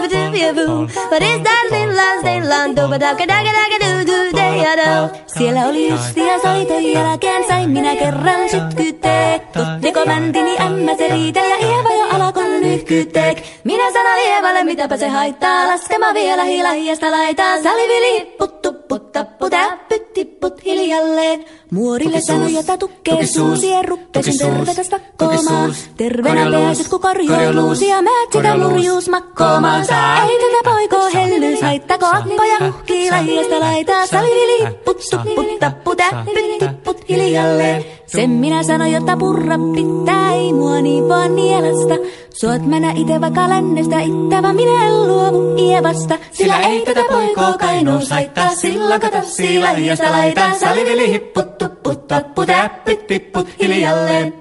[1.12, 5.10] What is that Finland, Finland, do, but daga daga daga do, do, they are all.
[5.28, 9.40] Siellä oli yksi ja soiton jälkeen sain minä kerran sytkytee.
[9.54, 13.38] Totteko mäntini, ämmä se riitä ja Ieva jo alkoi nyhkyteek.
[13.64, 17.62] Minä sanoin Ievalle, mitäpä se haittaa, laskema vielä hilahiasta laitaa.
[17.64, 21.46] Salivili hipput, tupput, tappu, täppyt, tipput hiljalleen.
[21.72, 25.74] Muorille sanoi, jota tukkee suusi ja ruppesin tervetä stakkoomaan.
[25.98, 29.94] Terveenä pääset, kun korjoo luusia, määt sitä murjuus makkoomaansa.
[30.30, 34.06] Ei tätä poikoo hellyys, haittako appoja uhkii lahiasta laitaa.
[34.06, 37.86] Salivili hipput, tupput, tappu, täppyt, tipput hiljalleen.
[38.06, 41.96] Sen minä sanoin, jotta purra pitää, ei mua niin vaan nielasta.
[42.34, 46.18] Suot mänä ite vaikka lännestä ittävä, minä en luovu Ievasta.
[46.32, 50.54] Sillä ei tätä poikoo kainuus haittaa, sillä kato siila hiasta laitaa.
[50.54, 54.34] Salivili hipput, tupput, tappu, täppit, tipput hiljalleen.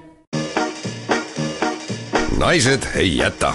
[2.39, 3.53] naised ei jäta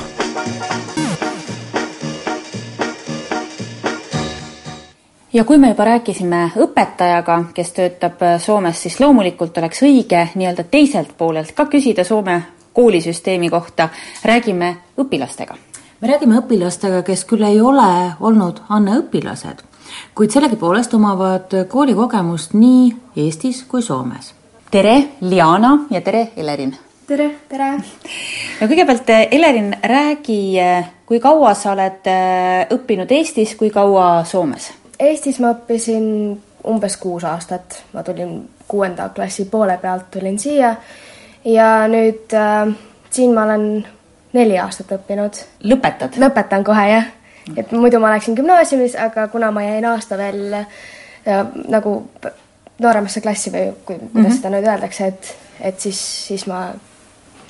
[5.33, 11.17] ja kui me juba rääkisime õpetajaga, kes töötab Soomes, siis loomulikult oleks õige nii-öelda teiselt
[11.19, 12.43] poolelt ka küsida Soome
[12.75, 13.89] koolisüsteemi kohta.
[14.25, 15.55] räägime õpilastega.
[16.01, 19.63] me räägime õpilastega, kes küll ei ole olnud Anne õpilased,
[20.15, 24.35] kuid sellegipoolest omavad koolikogemust nii Eestis kui Soomes.
[24.71, 26.77] tere, Liana ja tere, Elerin!
[27.07, 27.71] tere, tere!
[28.61, 30.57] no kõigepealt, Elerin, räägi,
[31.07, 32.11] kui kaua sa oled
[32.75, 34.73] õppinud Eestis, kui kaua Soomes?
[34.99, 40.75] Eestis ma õppisin umbes kuus aastat, ma tulin kuuenda klassi poole pealt tulin siia
[41.45, 42.75] ja nüüd äh,
[43.11, 43.87] siin ma olen
[44.33, 45.43] neli aastat õppinud.
[45.65, 46.19] lõpetad?
[46.21, 47.07] lõpetan kohe jah,
[47.57, 50.67] et muidu ma läksin gümnaasiumis, aga kuna ma jäin aasta veel äh,
[51.69, 51.97] nagu
[52.79, 54.37] nooremasse klassi või kui, kuidas mm -hmm.
[54.37, 56.67] seda nüüd öeldakse, et, et siis, siis ma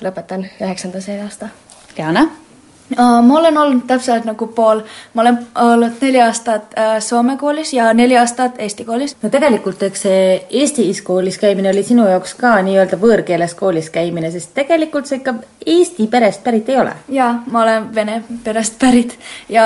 [0.01, 1.49] lõpetan üheksanda see aasta.
[1.97, 2.27] Diana?
[2.97, 4.81] Ma olen olnud täpselt nagu pool,
[5.13, 9.15] ma olen olnud neli aastat äh, Soome koolis ja neli aastat Eesti koolis.
[9.23, 14.31] no tegelikult, eks see Eestis koolis käimine oli sinu jaoks ka nii-öelda võõrkeeles koolis käimine,
[14.31, 16.93] sest tegelikult sa ikka Eesti perest pärit ei ole.
[17.09, 19.17] jaa, ma olen vene perest pärit
[19.49, 19.65] ja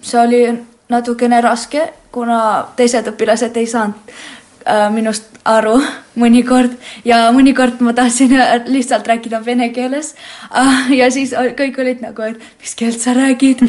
[0.00, 0.44] see oli
[0.88, 4.14] natukene raske, kuna teised õpilased ei saanud
[4.66, 5.74] äh, minust aru
[6.22, 6.74] mõnikord
[7.08, 8.34] ja mõnikord ma tahtsin
[8.68, 10.12] lihtsalt rääkida vene keeles
[10.50, 13.64] äh, ja siis kõik olid nagu, et mis keelt sa räägid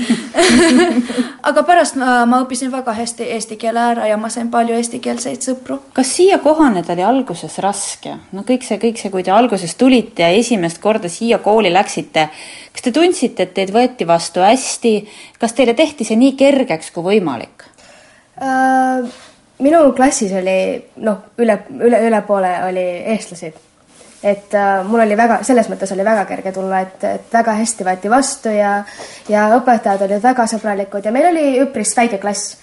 [1.49, 5.45] aga pärast ma, ma õppisin väga hästi eesti keele ära ja ma sain palju eestikeelseid
[5.45, 5.79] sõpru.
[5.97, 8.17] kas siia kohaneda oli alguses raske?
[8.35, 12.29] no kõik see, kõik see, kui te alguses tulite ja esimest korda siia kooli läksite,
[12.73, 14.95] kas te tundsite, et teid võeti vastu hästi,
[15.41, 17.69] kas teile tehti see nii kergeks kui võimalik
[18.37, 19.22] uh...?
[19.63, 20.57] Minu klassis oli
[21.05, 23.53] noh, üle, üle, üle poole oli eestlasi.
[24.23, 27.87] et äh, mul oli väga, selles mõttes oli väga kerge tulla, et, et väga hästi
[27.87, 28.77] võeti vastu ja,
[29.29, 32.57] ja õpetajad olid väga sõbralikud ja meil oli üpris väike klass.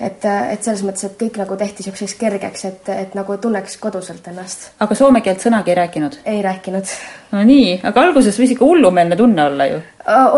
[0.00, 4.26] et, et selles mõttes, et kõik nagu tehti niisuguseks kergeks, et, et nagu tunneks koduselt
[4.28, 4.72] ennast.
[4.82, 6.20] aga soome keelt sõnagi ei rääkinud?
[6.24, 6.94] ei rääkinud.
[7.32, 9.82] no nii, aga alguses võis ikka hullumeelne tunne olla ju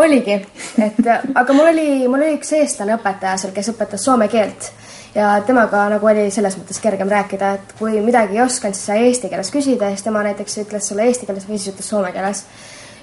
[0.05, 0.41] oligi,
[0.89, 4.71] et aga mul oli, mul oli üks eestlane õpetaja seal, kes õpetas soome keelt
[5.17, 9.05] ja temaga nagu oli selles mõttes kergem rääkida, et kui midagi ei osanud, siis sai
[9.09, 12.43] eesti keeles küsida siis tema näiteks ütles sulle eesti keeles või siis ütles soome keeles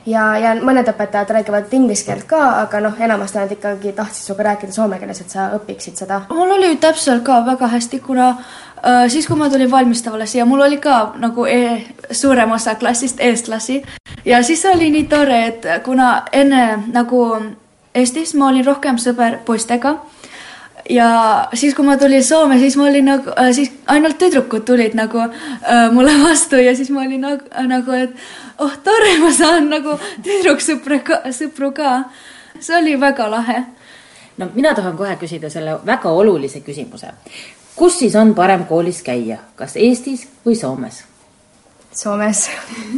[0.06, 4.48] ja, ja mõned õpetajad räägivad inglise keelt ka, aga noh, enamasti nad ikkagi tahtsid sinuga
[4.50, 6.22] rääkida soome keeles, et sa õpiksid seda.
[6.30, 10.62] mul oli täpselt ka väga hästi, kuna äh, siis, kui ma tulin valmistavale siia, mul
[10.68, 11.60] oli ka nagu e
[12.10, 13.82] suurem osa klassist eestlasi
[14.24, 17.26] ja siis oli nii tore, et kuna enne nagu
[17.94, 19.92] Eestis ma olin rohkem sõber poistega
[20.90, 25.20] ja siis, kui ma tulin Soome, siis ma olin nagu, siis ainult tüdrukud tulid nagu
[25.20, 28.12] äh, mulle vastu ja siis ma olin nagu, nagu, et
[28.58, 31.96] oh, tore, ma saan nagu tüdruksõpra ka, sõpru ka.
[32.60, 33.64] see oli väga lahe.
[34.36, 37.12] no mina tahan kohe küsida selle väga olulise küsimuse.
[37.76, 41.04] kus siis on parem koolis käia, kas Eestis või Soomes?
[41.92, 42.50] Soomes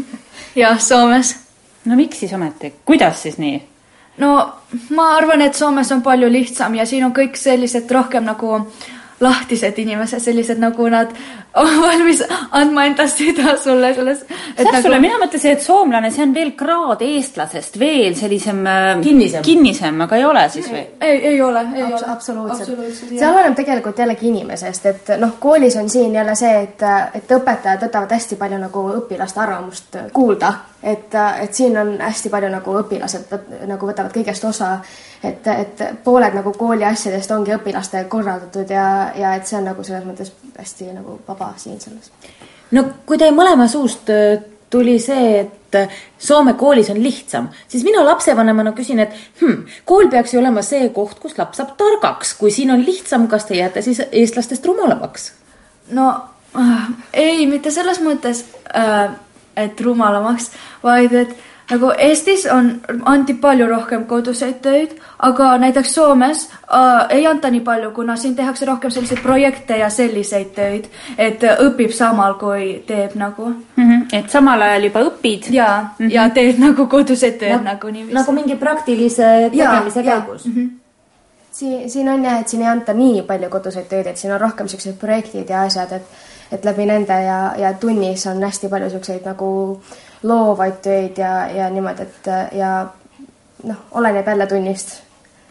[0.63, 1.37] jah, Soomes.
[1.85, 3.76] no miks siis ometi, kuidas siis nii?
[4.19, 4.53] No
[4.91, 8.67] ma arvan, et Soomes on palju lihtsam ja siin on kõik sellised rohkem nagu
[9.21, 11.13] lahtised inimesed, sellised nagu nad
[11.87, 14.25] valmis andma endast süda sulle selles.
[14.59, 14.83] nagu...
[14.83, 20.01] sulle, mina mõtlesin, et soomlane, see on veel kraad eestlasest, veel sellisem äh, kinnisem, kinnisem,
[20.05, 20.85] aga ei ole siis või?
[21.01, 22.13] ei, ei ole, ei Abs ole.
[22.13, 23.17] absoluutselt, absoluutselt.
[23.17, 27.89] see oleneb tegelikult jällegi inimesest, et noh, koolis on siin jälle see, et, et õpetajad
[27.89, 33.31] võtavad hästi palju nagu õpilaste arvamust kuulda, et, et siin on hästi palju nagu õpilased
[33.33, 34.75] võt, nagu võtavad kõigest osa,
[35.25, 39.85] et, et pooled nagu kooli asjadest ongi õpilaste korraldatud ja, ja et see on nagu
[39.87, 42.11] selles mõttes hästi nagu vaba siin selles.
[42.77, 44.39] no kui teie mõlema suust äh,
[44.71, 50.11] tuli see, et äh, Soome koolis on lihtsam, siis mina lapsevanemana küsin, et hmm, kool
[50.13, 53.59] peaks ju olema see koht, kus laps saab targaks, kui siin on lihtsam, kas te
[53.59, 55.33] jääte siis eestlastest rumalamaks?
[55.97, 56.09] no
[56.59, 59.11] äh, ei, mitte selles mõttes äh,,
[59.57, 60.51] et rumalamaks,
[60.83, 61.37] vaid et
[61.71, 62.71] nagu Eestis on,
[63.05, 64.95] anti palju rohkem koduseid töid,
[65.27, 69.91] aga näiteks Soomes äh, ei anta nii palju, kuna siin tehakse rohkem selliseid projekte ja
[69.91, 73.83] selliseid töid, et õpib samal, kui teeb nagu mm.
[73.83, 74.07] -hmm.
[74.13, 75.51] et samal ajal juba õpid.
[75.51, 76.15] ja mm, -hmm.
[76.15, 78.15] ja teed nagu koduseid töid no, nagu niiviisi.
[78.15, 80.47] nagu mingi praktilise tegemise käigus.
[80.47, 80.75] Mm -hmm
[81.57, 84.41] siin, siin on jah, et siin ei anta nii palju koduseid töid, et siin on
[84.41, 86.03] rohkem siuksed projektid ja asjad, et
[86.53, 91.47] et läbi nende ja, ja tunnis on hästi palju siukseid nagu äh, loovaid töid ja,
[91.53, 92.71] ja niimoodi, et ja
[93.65, 95.03] noh, oleneb jälle tunnist.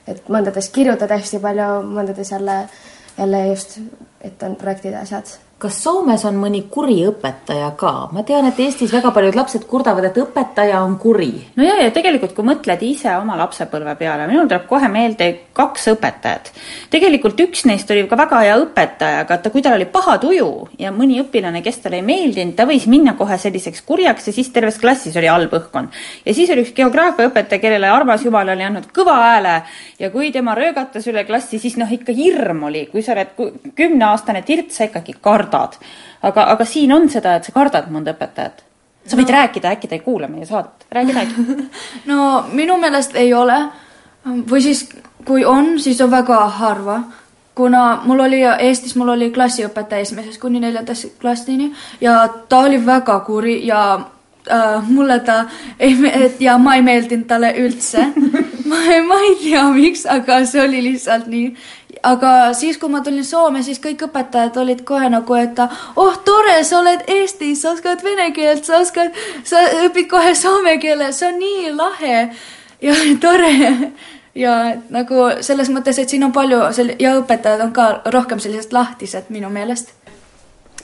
[0.07, 2.59] et mõndades kirjutad hästi palju, mõndades jälle,
[3.17, 3.79] jälle just,
[4.21, 5.31] et on projektid ja asjad
[5.65, 7.91] kas Soomes on mõni kuri õpetaja ka?
[8.13, 11.31] ma tean, et Eestis väga paljud lapsed kurdavad, et õpetaja on kuri.
[11.57, 15.87] no ja, ja tegelikult, kui mõtled ise oma lapsepõlve peale, minul tuleb kohe meelde kaks
[15.95, 16.51] õpetajat.
[16.93, 20.49] tegelikult üks neist oli ka väga hea õpetaja, aga ta, kui tal oli paha tuju
[20.81, 24.53] ja mõni õpilane, kes talle ei meeldinud, ta võis minna kohe selliseks kurjaks ja siis
[24.53, 25.97] terves klassis oli halb õhkkond.
[26.25, 29.57] ja siis oli üks geograafiaõpetaja, kellele armas jumal oli andnud kõva hääle
[29.99, 33.33] ja kui tema röögatas üle klassi, siis noh, ikka hirm oli, kui sa oled
[33.75, 35.79] kümneaastane tirts, sa ikkagi kardad kardad.
[36.21, 38.63] aga, aga siin on seda, et sa kardad mõnda õpetajat.
[39.05, 39.37] sa võid no.
[39.37, 41.67] rääkida, äkki ta ei kuula meie saadet, räägi, räägi
[42.11, 43.59] no minu meelest ei ole.
[44.25, 44.87] või siis,
[45.25, 47.03] kui on, siis on väga harva
[47.55, 53.19] kuna mul oli Eestis, mul oli klassiõpetaja esimesest kuni neljandas klassini ja ta oli väga
[53.19, 53.99] kuri ja
[54.51, 55.45] äh, mulle ta
[55.79, 58.07] ei, et ja ma ei meeldinud talle üldse.
[58.69, 58.77] Ma,
[59.07, 61.51] ma ei tea, miks, aga see oli lihtsalt nii.
[62.05, 66.55] Aga siis, kui ma tulin Soome, siis kõik õpetajad olid kohe nagu, et oh, tore,
[66.65, 69.13] sa oled Eestis, sa oskad vene keelt, sa oskad,
[69.45, 72.17] sa õpid kohe soome keele, see on nii lahe.
[72.81, 73.53] Ja tore.
[74.35, 74.57] Ja
[74.91, 79.29] nagu selles mõttes, et siin on palju sel- ja õpetajad on ka rohkem sellised lahtised
[79.29, 79.93] minu meelest.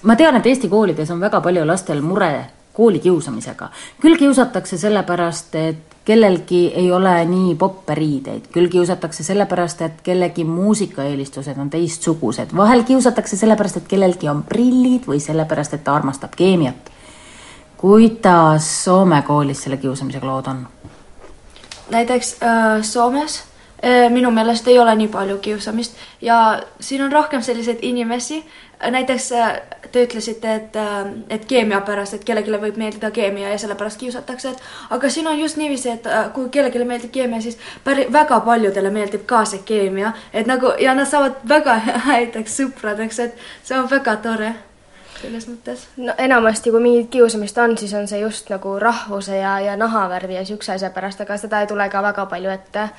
[0.02, 2.32] ma tean, et Eesti koolides on väga palju lastel mure
[2.74, 3.70] koolikiusamisega.
[4.02, 10.44] küll kiusatakse sellepärast, et kellelgi ei ole nii poppe riideid, küll kiusatakse sellepärast, et kellegi
[10.44, 16.36] muusikaeelistused on teistsugused, vahel kiusatakse sellepärast, et kellelgi on prillid või sellepärast, et ta armastab
[16.36, 16.92] keemiat.
[17.78, 20.68] kuidas Soome koolis selle kiusamisega lood on?
[21.92, 23.44] näiteks äh, Soomes
[23.86, 28.46] äh, minu meelest ei ole nii palju kiusamist ja siin on rohkem selliseid inimesi,
[28.92, 33.58] näiteks äh, te ütlesite, et, äh, et keemia pärast, et kellelegi võib meeldida keemia ja
[33.62, 37.60] sellepärast kiusatakse, et aga siin on just niiviisi, et äh, kui kellelegi meeldib keemia, siis
[37.84, 41.78] päri-, väga paljudele meeldib ka see keemia, et nagu ja nad saavad väga
[42.10, 44.54] häideks sõpradeks, et see on väga tore
[45.22, 45.86] selles mõttes.
[45.98, 50.38] no enamasti, kui mingit kiusamist on, siis on see just nagu rahvuse ja, ja nahavärvi
[50.40, 52.90] ja siukse asja pärast, aga seda ei tule ka väga palju ette.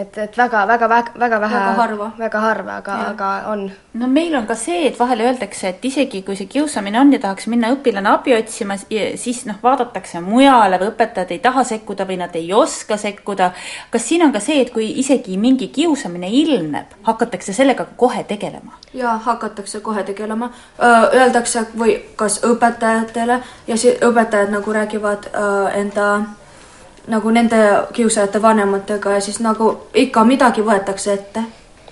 [0.00, 2.10] Et, et väga, väga, väga, väga vähe Väga harva.
[2.18, 3.70] väga harva, aga, aga on.
[3.94, 7.20] no meil on ka see, et vahel öeldakse, et isegi kui see kiusamine on ja
[7.22, 12.18] tahaks minna õpilane abi otsima, siis noh, vaadatakse mujale või õpetajad ei taha sekkuda või
[12.22, 13.52] nad ei oska sekkuda.
[13.90, 18.78] kas siin on ka see, et kui isegi mingi kiusamine ilmneb, hakatakse sellega kohe tegelema?
[18.94, 20.50] ja hakatakse kohe tegelema.
[21.14, 26.08] Öeldakse või kas õpetajatele ja siis õpetajad nagu räägivad öö, enda
[27.10, 31.42] nagu nende kiusajate vanematega ja siis nagu ikka midagi võetakse ette.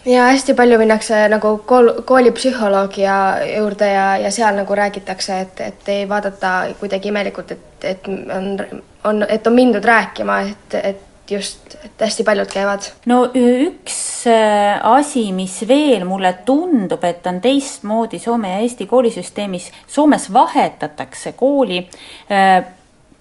[0.07, 3.19] ja hästi palju minnakse nagu kool, koolipsühholoogi ja
[3.57, 8.57] juurde ja, ja seal nagu räägitakse, et, et ei vaadata kuidagi imelikult, et, et on,
[9.05, 12.89] on, et on mindud rääkima, et, et just, et hästi paljud käivad.
[13.07, 13.99] no üks
[14.31, 21.33] äh, asi, mis veel mulle tundub, et on teistmoodi Soome ja Eesti koolisüsteemis, Soomes vahetatakse
[21.33, 21.85] kooli
[22.33, 22.65] äh,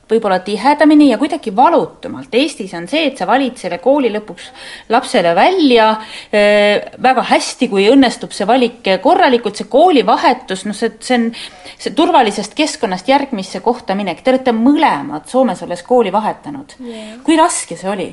[0.10, 2.34] võib-olla tihedamini ja kuidagi valutumalt.
[2.38, 4.49] Eestis on see, et sa valid selle kooli lõpuks
[4.93, 11.20] lapsele välja äh, väga hästi, kui õnnestub see valik korralikult, see koolivahetus, noh, see, see
[11.20, 11.30] on
[11.78, 14.24] see turvalisest keskkonnast järgmisse kohta minek.
[14.24, 17.16] Te olete mõlemad Soomes olles kooli vahetanud yeah..
[17.24, 18.10] kui raske see oli?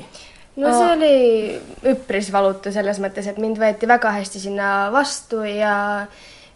[0.61, 1.15] no see oli
[1.91, 5.75] üpris valutu selles mõttes, et mind võeti väga hästi sinna vastu ja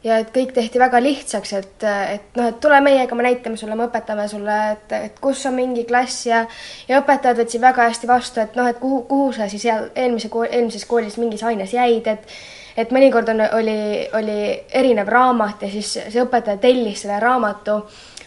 [0.03, 3.75] ja et kõik tehti väga lihtsaks, et, et noh, et tule meiega, me näitame sulle,
[3.75, 6.45] me õpetame sulle, et, et kus on mingi klass ja
[6.87, 10.47] ja õpetajad võtsid väga hästi vastu, et noh, et kuhu, kuhu sa siis eelmise kool,
[10.51, 12.39] eelmises koolis mingis aines jäid, et
[12.79, 14.39] et mõnikord on, oli, oli
[14.71, 17.81] erinev raamat ja siis see õpetaja tellis selle raamatu,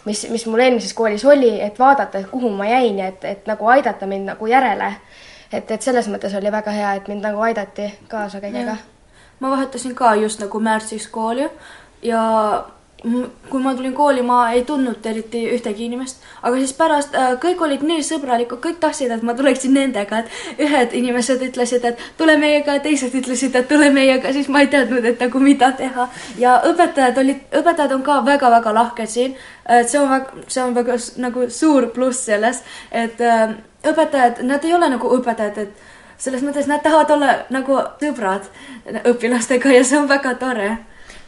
[0.05, 3.49] mis, mis mul eelmises koolis oli, et vaadata, et kuhu ma jäin ja et, et
[3.49, 4.93] nagu aidata mind nagu järele.
[5.53, 8.77] et, et selles mõttes oli väga hea, et mind nagu aidati kaasa kõigega
[9.43, 11.49] ma vahetasin ka just nagu märtsis kooli
[12.07, 12.22] ja
[13.51, 17.64] kui ma tulin kooli, ma ei tundnud eriti ühtegi inimest, aga siis pärast äh, kõik
[17.66, 22.36] olid nii sõbralikud, kõik tahtsid, et ma tuleksin nendega, et ühed inimesed ütlesid, et tule
[22.38, 26.07] meiega, teised ütlesid, et tule meiega, siis ma ei teadnud, et nagu mida teha.
[26.38, 29.34] ja õpetajad olid, õpetajad on ka väga-väga lahked siin.
[29.66, 34.64] et see on väga, see on väga nagu suur pluss selles, et äh, õpetajad, nad
[34.64, 35.90] ei ole nagu õpetajad, et
[36.23, 38.49] selles mõttes nad tahavad olla nagu sõbrad
[39.11, 40.70] õpilastega ja see on väga tore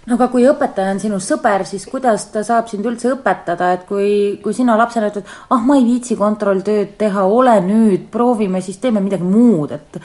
[0.07, 3.89] no aga kui õpetaja on sinu sõber, siis kuidas ta saab sind üldse õpetada, et
[3.89, 4.11] kui,
[4.45, 9.03] kui sina lapsena ütled, ah, ma ei viitsi kontrolltööd teha, ole nüüd, proovime, siis teeme
[9.05, 10.01] midagi muud, et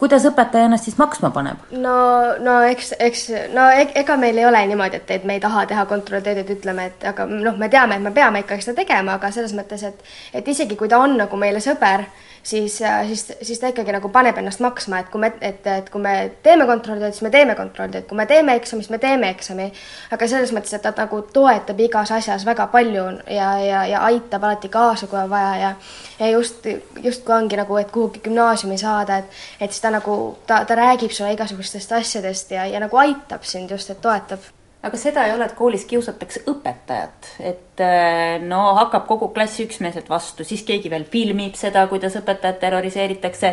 [0.00, 1.60] kuidas õpetaja ennast siis maksma paneb?
[1.72, 1.96] no,
[2.44, 5.86] no eks, eks no ega meil ei ole niimoodi, et, et me ei taha teha
[5.88, 9.32] kontrolltööd, et ütleme, et aga noh, me teame, et me peame ikkagi seda tegema, aga
[9.34, 12.04] selles mõttes, et et isegi kui ta on nagu meile sõber,
[12.46, 12.78] siis,
[13.08, 16.14] siis, siis ta ikkagi nagu paneb ennast maksma, et kui me, et, et kui me
[16.46, 19.66] teeme kontrolltööd, siis me teeme kontrolltööd, kui me teeme eksami, siis me teeme eksami.
[20.14, 24.46] aga selles mõttes, et ta nagu toetab igas asjas väga palju ja, ja, ja aitab
[24.46, 25.72] alati kaasa, kui on vaja ja
[26.20, 26.66] ja just,
[27.02, 29.26] just kui ongi nagu, et kuhugi gümnaasiumi saada, et
[29.60, 33.70] et siis ta nagu, ta, ta räägib sulle igasugustest asjadest ja, ja nagu aitab sind
[33.70, 34.40] just, et toetab
[34.86, 40.08] aga seda ei ole, et koolis kiusatakse õpetajat, et äh, no hakkab kogu klass üksmeelselt
[40.10, 43.52] vastu, siis keegi veel filmib seda, kuidas õpetajat terroriseeritakse.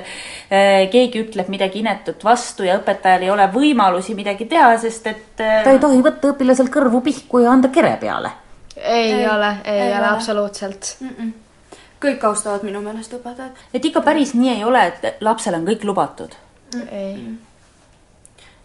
[0.53, 5.29] Äh, keegi ütleb midagi inetut vastu ja õpetajal ei ole võimalusi midagi teha, sest et.
[5.39, 8.34] Äh, ta ei tohi võtta õpilasel kõrvu pihku ja anda kere peale.
[8.75, 11.15] ei, ei ole, ei, ei ole absoluutselt mm.
[11.17, 11.39] -mm
[12.03, 13.59] kõik austavad minu meelest õpetajat.
[13.73, 16.36] et ikka päris nii ei ole, et lapsel on kõik lubatud
[16.75, 16.88] mm.?
[16.91, 17.13] ei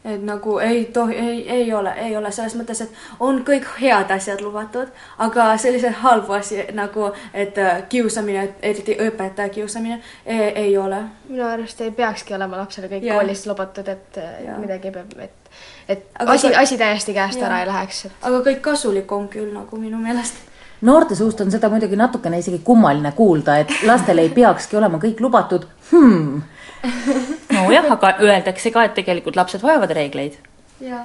[0.05, 4.11] et nagu ei tohi, ei, ei ole, ei ole selles mõttes, et on kõik head
[4.15, 11.03] asjad lubatud, aga sellised halbu asi nagu, et äh, kiusamine, eriti õpetaja kiusamine, ei ole.
[11.29, 13.15] minu arust ei peakski olema lapsele kõik ja.
[13.19, 14.59] koolis lubatud, et äh, ja.
[14.59, 15.51] midagi peab, et,
[15.89, 17.49] et aga asi, asi täiesti käest ja.
[17.51, 18.21] ära ei läheks et....
[18.23, 20.47] aga kõik kasulik on küll nagu minu meelest
[20.87, 25.21] noorte suust on seda muidugi natukene isegi kummaline kuulda, et lastel ei peakski olema kõik
[25.27, 26.43] lubatud hmm
[27.63, 30.39] nojah, aga öeldakse ka, et tegelikult lapsed vajavad reegleid.
[30.81, 31.05] ja,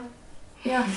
[0.66, 0.88] jah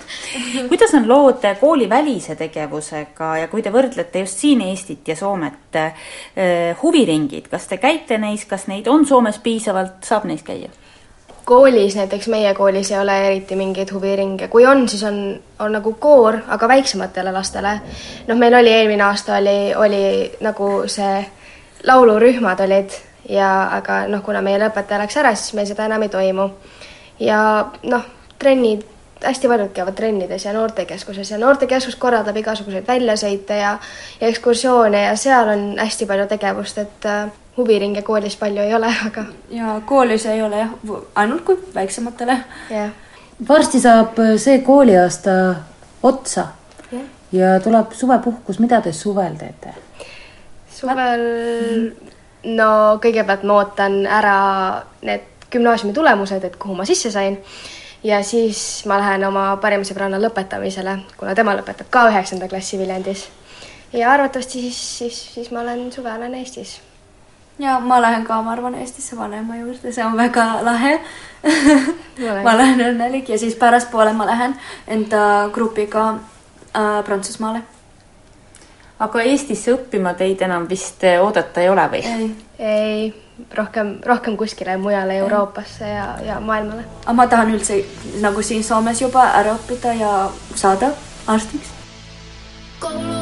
[0.70, 6.76] kuidas on lood koolivälise tegevusega ja kui te võrdlete just siin Eestit ja Soomet eh,,
[6.82, 10.68] huviringid, kas te käite neis, kas neid on Soomes piisavalt, saab neis käia?
[11.50, 15.16] koolis, näiteks meie koolis ei ole eriti mingeid huviringe, kui on, siis on,
[15.58, 17.72] on nagu koor, aga väiksematele lastele.
[18.28, 20.02] noh, meil oli eelmine aasta oli, oli
[20.46, 21.24] nagu see
[21.88, 22.94] laulurühmad olid
[23.28, 26.48] ja aga noh, kuna meie õpetaja läks ära, siis meil seda enam ei toimu.
[27.20, 27.40] ja
[27.82, 28.06] noh,
[28.38, 28.84] trennid,
[29.24, 33.76] hästi paljud käivad trennides ja noortekeskuses ja noortekeskus korraldab igasuguseid väljasõite ja
[34.20, 38.92] ja ekskursioone ja seal on hästi palju tegevust, et äh, huviringe koolis palju ei ole,
[39.08, 39.24] aga.
[39.50, 40.72] ja koolis ei ole jah,
[41.14, 42.38] ainult kui väiksematele.
[42.70, 42.90] jah.
[43.48, 45.36] varsti saab see kooliaasta
[46.02, 46.46] otsa
[46.92, 49.74] ja, ja tuleb suvepuhkus, mida te suvel teete?
[50.80, 51.26] suvel
[52.44, 52.70] no
[53.02, 54.38] kõigepealt ma ootan ära
[55.02, 57.38] need gümnaasiumi tulemused, et kuhu ma sisse sain
[58.04, 63.28] ja siis ma lähen oma parima sõbranna lõpetamisele, kuna tema lõpetab ka üheksanda klassi Viljandis.
[63.92, 66.80] ja arvatavasti siis, siis, siis ma olen suve olen Eestis.
[67.58, 71.00] ja ma lähen ka, ma arvan, Eestisse vanaema juurde, see on väga lahe
[72.44, 76.14] ma olen õnnelik ja siis pärastpoole ma lähen enda grupiga
[76.76, 77.62] äh, Prantsusmaale.
[79.00, 82.04] Aga Eestisse õppima teid enam vist oodata ei ole või?
[82.04, 83.04] ei, ei
[83.56, 86.84] rohkem, rohkem kuskile mujale Euroopasse ja, ja maailmale.
[87.04, 87.82] aga ma tahan üldse
[88.20, 90.12] nagu siin Soomes juba ära õppida ja
[90.54, 90.92] saada
[91.26, 91.74] arstiks.
[92.80, 93.19] koulubilet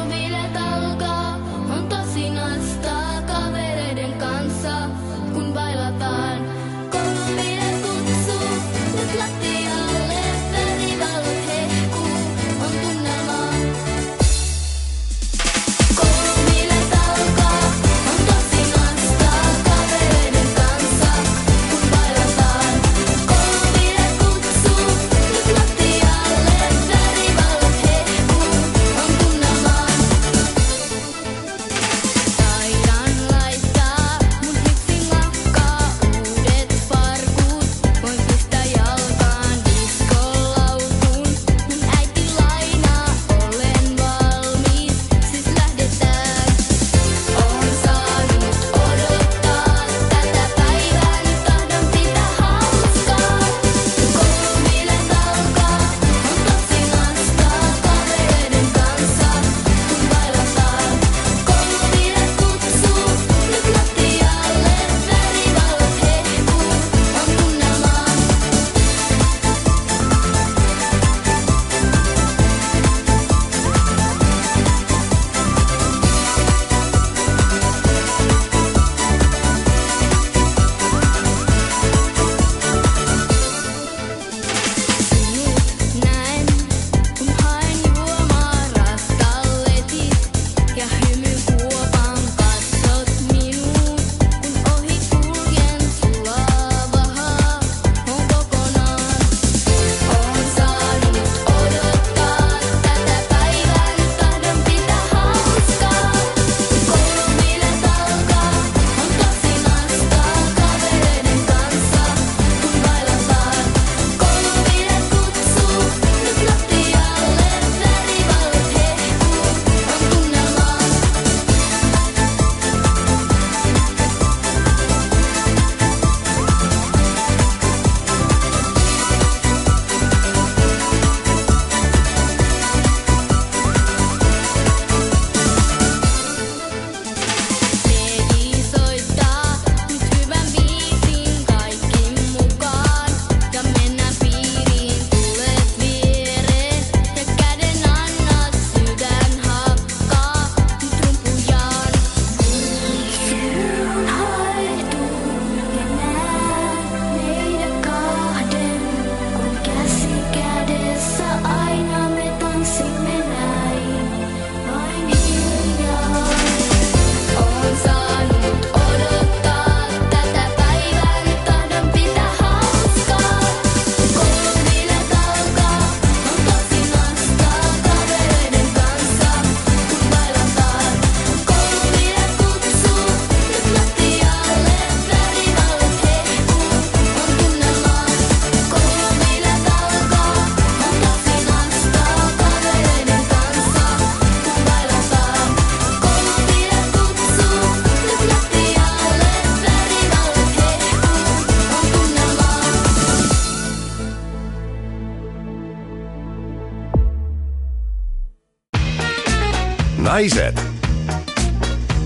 [210.19, 210.57] naised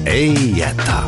[0.06, 1.04] ei jäta.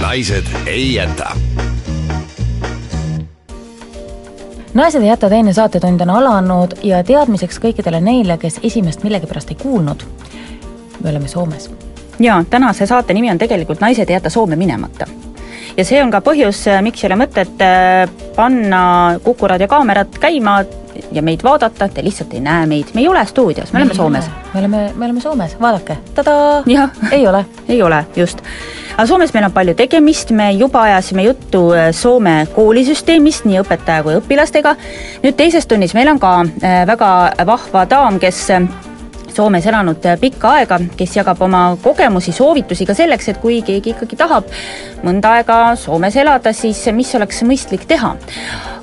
[0.00, 1.36] naised ei jäta.
[4.74, 9.56] naised ei jäta teine saatetund on alanud ja teadmiseks kõikidele neile, kes esimest millegipärast ei
[9.62, 10.02] kuulnud,
[11.02, 11.70] me oleme Soomes.
[12.18, 15.06] jaa, tänase saate nimi on tegelikult Naised ei jäta Soome minemata.
[15.76, 18.04] Ja see on ka põhjus, miks ei ole mõtet äh,
[18.36, 18.84] panna
[19.24, 20.60] Kuku raadio kaamerat käima
[21.12, 24.30] ja meid vaadata, te lihtsalt ei näe meid, me ei ole stuudios, me oleme Soomes.
[24.52, 26.62] me oleme, me oleme Soomes, vaadake, tadaa,
[27.10, 27.44] ei ole.
[27.74, 28.42] ei ole, just.
[28.96, 34.06] aga Soomes meil on palju tegemist, me juba ajasime juttu äh, Soome koolisüsteemist nii õpetaja
[34.06, 34.76] kui õpilastega.
[35.24, 37.10] nüüd teises tunnis meil on ka äh, väga
[37.46, 38.68] vahva daam, kes äh,
[39.34, 44.18] Soomes elanud pikka aega, kes jagab oma kogemusi, soovitusi ka selleks, et kui keegi ikkagi
[44.18, 44.50] tahab
[45.04, 48.14] mõnda aega Soomes elada, siis mis oleks mõistlik teha.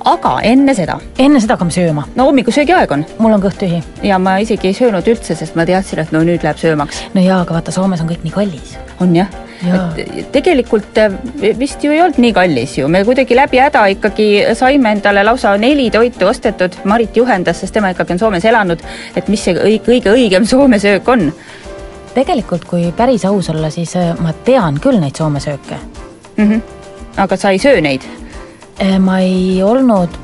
[0.05, 0.99] aga enne seda.
[1.19, 2.07] enne seda hakkame sööma.
[2.15, 3.05] no hommikusöögi aeg on.
[3.19, 3.83] mul on kõht tühi.
[4.03, 7.05] ja ma isegi ei söönud üldse, sest ma teadsin, et no nüüd läheb söömaks.
[7.13, 8.77] no jaa, aga vaata, Soomes on kõik nii kallis.
[8.99, 9.29] on jah
[9.70, 11.14] et tegelikult äh,
[11.59, 15.53] vist ju ei olnud nii kallis ju, me kuidagi läbi häda ikkagi saime endale lausa
[15.62, 18.82] neli toitu ostetud, Marit juhendas, sest tema ikkagi on Soomes elanud,
[19.16, 21.32] et mis see õige, kõige õigem Soome söök on.
[22.16, 25.78] tegelikult, kui päris aus olla, siis äh, ma tean küll neid Soome sööke
[26.38, 26.49] mm.
[26.49, 26.62] -hmm.
[27.18, 28.01] aga sa ei söö neid?
[28.82, 30.15] Äh, ma ei olnud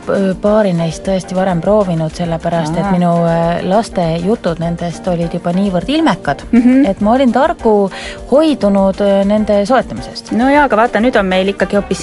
[0.42, 5.92] paari neist tõesti varem proovinud, sellepärast et minu äh, laste jutud nendest olid juba niivõrd
[5.94, 6.88] ilmekad mm, -hmm.
[6.90, 7.74] et ma olin targu
[8.32, 10.32] hoidunud äh, nende soetamisest.
[10.32, 12.02] no jaa, aga vaata, nüüd on meil ikkagi hoopis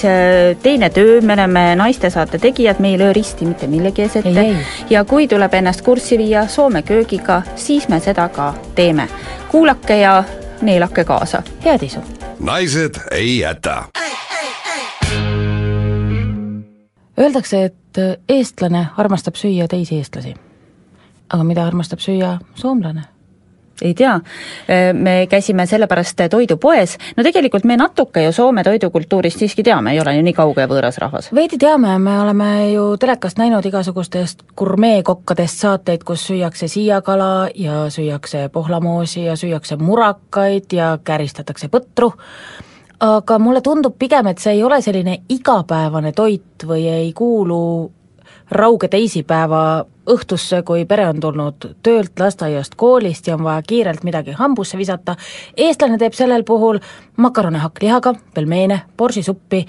[0.63, 4.47] teine töö, me oleme naistesaate tegijad, me ei löö risti mitte millegi ees ette
[4.89, 9.09] ja kui tuleb ennast kurssi viia Soome köögiga, siis me seda ka teeme.
[9.51, 10.23] kuulake ja
[10.61, 11.43] neelake kaasa.
[11.65, 11.99] head isu!
[12.39, 13.83] naised ei jäta
[17.19, 17.99] Öeldakse, et
[18.29, 20.35] eestlane armastab süüa teisi eestlasi.
[21.29, 23.15] aga mida armastab süüa soomlane?
[23.81, 24.19] ei tea,
[24.93, 30.15] me käisime sellepärast toidupoes, no tegelikult me natuke ju Soome toidukultuurist siiski teame, ei ole
[30.15, 31.31] ju nii kauge ja võõras rahvas.
[31.35, 38.47] veidi teame, me oleme ju telekast näinud igasugustest gurmeekokkadest saateid, kus süüakse siiakala ja süüakse
[38.49, 42.13] pohlamoosi ja süüakse murakaid ja käristatakse põtru
[42.99, 47.91] aga mulle tundub pigem, et see ei ole selline igapäevane toit või ei kuulu
[48.51, 54.35] rauge teisipäeva õhtusse, kui pere on tulnud töölt, lasteaiast, koolist ja on vaja kiirelt midagi
[54.37, 55.15] hambusse visata,
[55.57, 56.79] eestlane teeb sellel puhul
[57.17, 59.65] makarone hakklihaga, pelmeene, borsisuppi,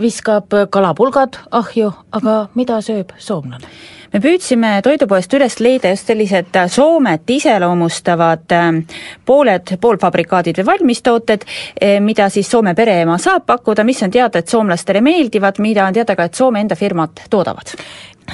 [0.00, 3.70] viskab kalapulgad ahju, aga mida sööb soomlane?
[4.12, 8.80] me püüdsime toidupoest üles leida just sellised Soomet iseloomustavad ähm,
[9.26, 11.46] pooled, poolfabrikaadid või valmistooted,
[11.80, 15.96] eh, mida siis Soome pereema saab pakkuda, mis on teada, et soomlastele meeldivad, mida on
[15.96, 17.76] teada ka, et Soome enda firmad toodavad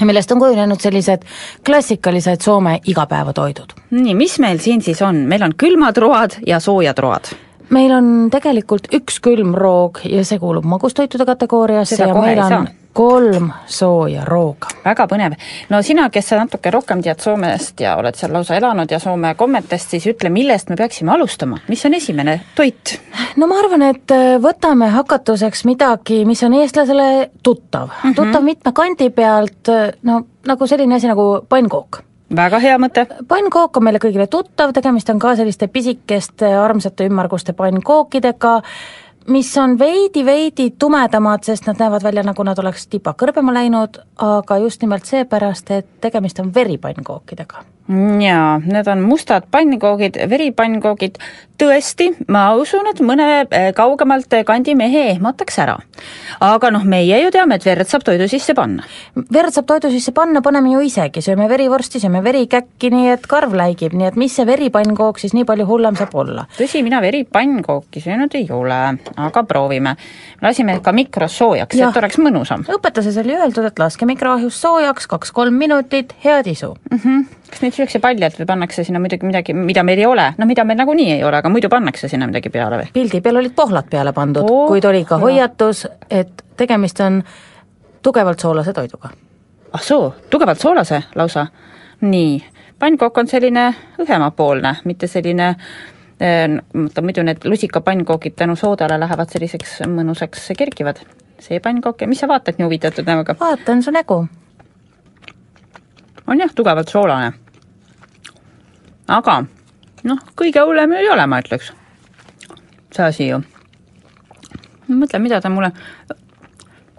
[0.01, 1.25] millest on kujunenud sellised
[1.65, 3.75] klassikalised Soome igapäevatoidud.
[3.91, 7.29] nii, mis meil siin siis on, meil on külmad road ja soojad road
[7.69, 14.25] meil on tegelikult üks külmroog ja see kuulub magustoitude kategooriasse ja meil on kolm sooja
[14.25, 14.69] rooga.
[14.85, 15.33] väga põnev.
[15.69, 19.33] no sina, kes sa natuke rohkem tead Soomest ja oled seal lausa elanud ja Soome
[19.35, 22.97] kommetest, siis ütle, millest me peaksime alustama, mis on esimene toit?
[23.37, 27.09] no ma arvan, et äh, võtame hakatuseks midagi, mis on eestlasele
[27.43, 28.15] tuttav mm, -hmm.
[28.15, 32.03] tuttav mitme kandi pealt, äh, no nagu selline asi nagu pannkook
[32.35, 33.05] väga hea mõte.
[33.27, 38.61] pannkook on meile kõigile tuttav, tegemist on ka selliste pisikeste armsate ümmarguste pannkookidega,
[39.27, 44.57] mis on veidi-veidi tumedamad, sest nad näevad välja, nagu nad oleks tipa kõrbema läinud, aga
[44.57, 51.17] just nimelt seepärast, et tegemist on veripannkookidega jaa, need on mustad pannkoogid, veripannkoogid,
[51.59, 55.75] tõesti, ma usun, et mõne eh, kaugemalt kandi mehe ehmataks ära.
[56.39, 58.83] aga noh, meie ju teame, et verd saab toidu sisse panna.
[59.33, 63.53] verd saab toidu sisse panna, paneme ju isegi, sööme verivorsti, sööme verikäkki, nii et karv
[63.53, 66.47] läigib, nii et mis see veripannkooks siis nii palju hullem saab olla?
[66.57, 68.81] tõsi, mina veripannkookki söönud ei ole,
[69.27, 69.97] aga proovime.
[70.41, 72.63] lasime ka mikros soojaks, et oleks mõnusam.
[72.63, 76.97] õpetases oli öeldud, et laske mikroahjus soojaks kaks-kolm minutit, head isu mm.
[76.97, 80.49] -hmm kas neid süüakse paljalt või pannakse sinna muidugi midagi, mida meil ei ole, noh,
[80.49, 82.91] mida meil nagunii ei ole, aga muidu pannakse sinna midagi peale või?
[82.95, 87.21] pildi peal olid pohlad peale pandud oh,, kuid oli ka hoiatus, et tegemist on
[88.03, 89.13] tugevalt soolase toiduga.
[89.71, 91.47] ah soo, tugevalt soolase lausa?
[92.01, 92.37] nii,
[92.79, 93.69] pannkokk on selline
[94.01, 95.53] õhemapoolne, mitte selline
[96.23, 101.01] vaata eh, muidu need lusikapannkokid tänu soodale lähevad selliseks mõnusaks kerkivad.
[101.39, 103.35] see pannkokk ja mis sa vaatad nii huvitatud näoga?
[103.39, 104.23] vaatan su nägu
[106.27, 107.33] on jah, tugevalt soolane.
[109.07, 109.43] Aga
[110.07, 111.71] noh, kõige hullem ei ole, ma ütleks.
[112.93, 113.41] see asi ju.
[114.87, 115.71] mõtle, mida ta mulle,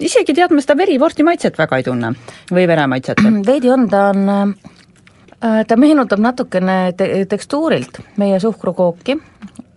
[0.03, 2.15] isegi tead, ma seda verivorsti maitset väga ei tunne
[2.51, 3.21] või vere maitset.
[3.51, 9.19] veidi on, ta on, äh, ta meenutab natukene te tekstuurilt meie suhkrukooki,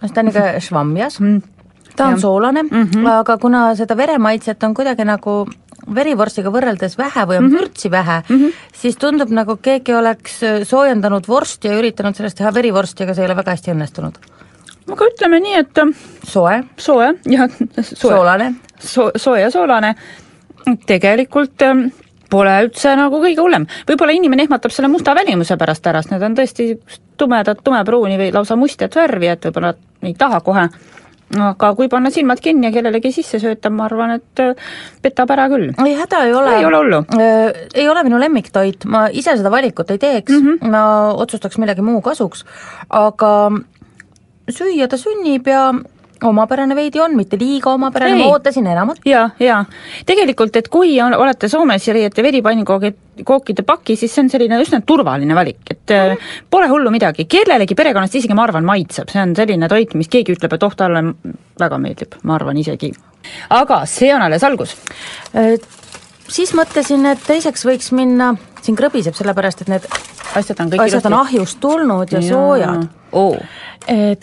[0.01, 1.53] ta on ikka švamjas mm.,
[1.97, 2.21] ta on ja.
[2.21, 3.07] soolane mm, -hmm.
[3.09, 5.47] aga kuna seda veremaitset on kuidagi nagu
[5.95, 7.59] verivorstiga võrreldes vähe või on mm -hmm.
[7.59, 8.53] vürtsi vähe mm, -hmm.
[8.75, 13.23] siis tundub, nagu keegi oleks äh, soojendanud vorsti ja üritanud sellest teha verivorsti, aga see
[13.23, 14.17] ei ole väga hästi õnnestunud.
[14.91, 17.47] aga ütleme nii, et äh, soe, soe ja
[17.81, 17.83] soe.
[17.93, 19.95] soolane so,, soe ja soolane,
[20.85, 21.87] tegelikult ähm,
[22.29, 23.67] pole üldse nagu kõige hullem.
[23.87, 26.79] võib-olla inimene ehmatab selle musta välimuse pärast ära, sest need on tõesti
[27.17, 29.73] tumedad, tumepruuni või lausa mustjat värvi, et võib-olla
[30.03, 30.69] ei taha kohe
[31.35, 34.53] aga kui panna silmad kinni ja kellelegi sisse sööta, ma arvan, et äh,
[35.03, 35.73] petab ära küll.
[35.83, 36.53] ei, häda ei ole.
[36.59, 37.01] ei ole hullu.
[37.75, 40.71] ei ole minu lemmiktoit, ma ise seda valikut ei teeks mm, -hmm.
[40.71, 42.45] ma otsustaks millegi muu kasuks,
[42.89, 43.33] aga
[44.47, 45.73] süüa ta sünnib ja
[46.23, 49.01] omapärane veidi on, mitte liiga omapärane, ma ootasin enamat.
[49.05, 49.59] jaa, jaa.
[50.05, 52.93] tegelikult, et kui on, olete Soomes ja leiate veripannkoogi,
[53.27, 57.75] kookide paki, siis see on selline üsna turvaline valik, et mm pole hullu midagi, kellelegi
[57.75, 61.03] perekonnast isegi ma arvan, maitseb, see on selline toit, mis keegi ütleb, et oh, talle
[61.59, 62.91] väga meeldib, ma arvan isegi.
[63.53, 64.75] aga see on alles algus.
[66.27, 69.87] Siis mõtlesin, et teiseks võiks minna, siin krõbiseb, sellepärast et need
[70.35, 72.29] asjad on kõik asjad on ahjust tulnud ja, ja.
[72.29, 72.87] soojad
[73.17, 73.37] oh..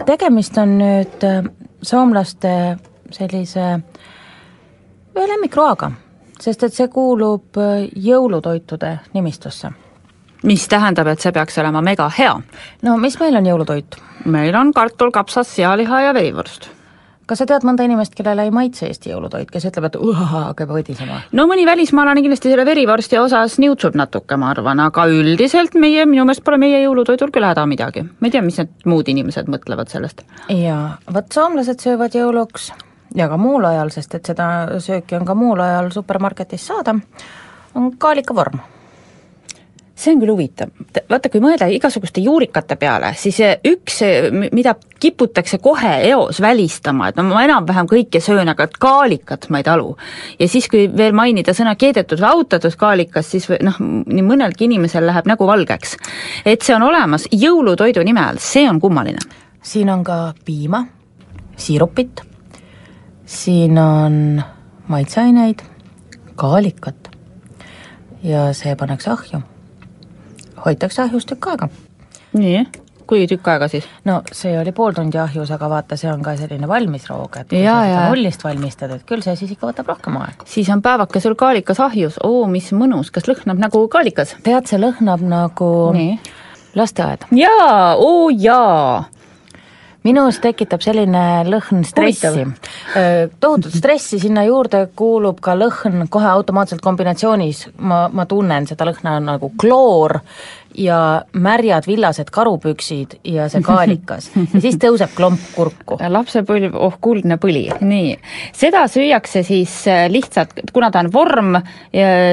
[0.07, 1.27] tegemist on nüüd
[1.87, 2.55] soomlaste
[3.13, 3.65] sellise
[5.15, 5.91] ühe lemmikroaga,
[6.41, 9.71] sest et see kuulub äh, jõulutoitude nimistusse.
[10.45, 12.35] mis tähendab, et see peaks olema mega hea?
[12.83, 14.01] no mis meil on jõulutoit?
[14.25, 16.74] meil on kartul, kapsas, sealiha ja verivorst
[17.27, 21.21] kas sa tead mõnda inimest, kellele ei maitse Eesti jõulutoit, kes ütleb, et hakkab võdisema?
[21.33, 26.27] no mõni välismaalane kindlasti selle verivorsti osas niutsub natuke, ma arvan, aga üldiselt meie, minu
[26.27, 28.05] meelest pole meie jõulutoidul küll häda midagi.
[28.05, 30.25] ma ei tea, mis need muud inimesed mõtlevad sellest.
[30.53, 32.73] jaa, vot soomlased söövad jõuluks
[33.15, 36.99] ja ka muul ajal, sest et seda sööki on ka muul ajal supermarketis saada,
[37.75, 38.63] on kaalikavorm
[39.95, 40.73] see on küll huvitav,
[41.11, 43.39] vaata kui mõelda igasuguste juurikate peale, siis
[43.71, 44.01] üks,
[44.55, 49.67] mida kiputakse kohe eos välistama, et no ma enam-vähem kõike söön, aga kaalikat ma ei
[49.67, 49.95] talu.
[50.39, 55.07] ja siis, kui veel mainida sõna keedetud või autatud kaalikas, siis noh, nii mõnelgi inimesel
[55.07, 55.97] läheb nägu valgeks.
[56.45, 59.23] et see on olemas jõulutoidu nime all, see on kummaline.
[59.63, 60.85] siin on ka piima,
[61.57, 62.27] siirupit,
[63.25, 64.43] siin on
[64.89, 65.63] maitseaineid,
[66.35, 67.11] kaalikat
[68.25, 69.45] ja see pannakse ahju
[70.65, 71.69] hoitakse ahjus tükk aega.
[72.33, 72.65] nii,
[73.07, 73.87] kui tükk aega siis?
[74.05, 77.63] no see oli pool tundi ahjus, aga vaata, see on ka selline valmisroog, et kui
[77.63, 80.49] ja, sa seda nullist valmistad, et küll see siis ikka võtab rohkem aega.
[80.51, 84.37] siis on päevake sul kaalikas ahjus, oo, mis mõnus, kas lõhnab nagu kaalikas?
[84.47, 86.21] tead, see lõhnab nagu nii.
[86.75, 87.29] lasteaed.
[87.45, 89.05] jaa, oo jaa
[90.05, 92.45] minus tekitab selline lõhn stressi.
[93.41, 99.17] tohutut stressi, sinna juurde kuulub ka lõhn kohe automaatselt kombinatsioonis, ma, ma tunnen seda lõhna
[99.25, 100.21] nagu kloor
[100.75, 105.99] ja märjad villased karupüksid ja see kaalikas ja siis tõuseb klomp kurku.
[106.01, 108.15] lapsepõlv, oh kuldne põli, nii.
[108.57, 111.59] seda süüakse siis äh, lihtsalt, kuna ta on vorm,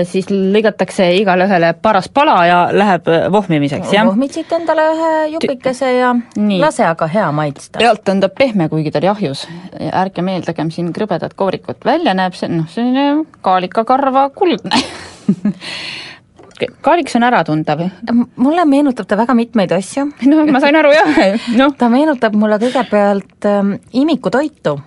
[0.07, 4.07] siis lõigatakse igale ühele paras pala ja läheb äh, vohmimiseks, jah?
[4.09, 6.59] vohmid siit endale ühe jupikese ja nii.
[6.61, 7.79] lase aga hea maitsta.
[7.79, 9.47] pealt on ta pehme, kuigi ta oli ahjus.
[9.91, 14.81] ärge meeldagem siin krõbedat koorikut, välja näeb see noh, selline kaalikakarva kuldne
[16.82, 17.80] kaaliks on äratuntav.
[18.36, 20.05] mulle meenutab ta väga mitmeid asju.
[20.30, 21.20] no ma sain aru jah,
[21.59, 21.76] noh.
[21.78, 24.80] ta meenutab mulle kõigepealt ähm, imikutoitu.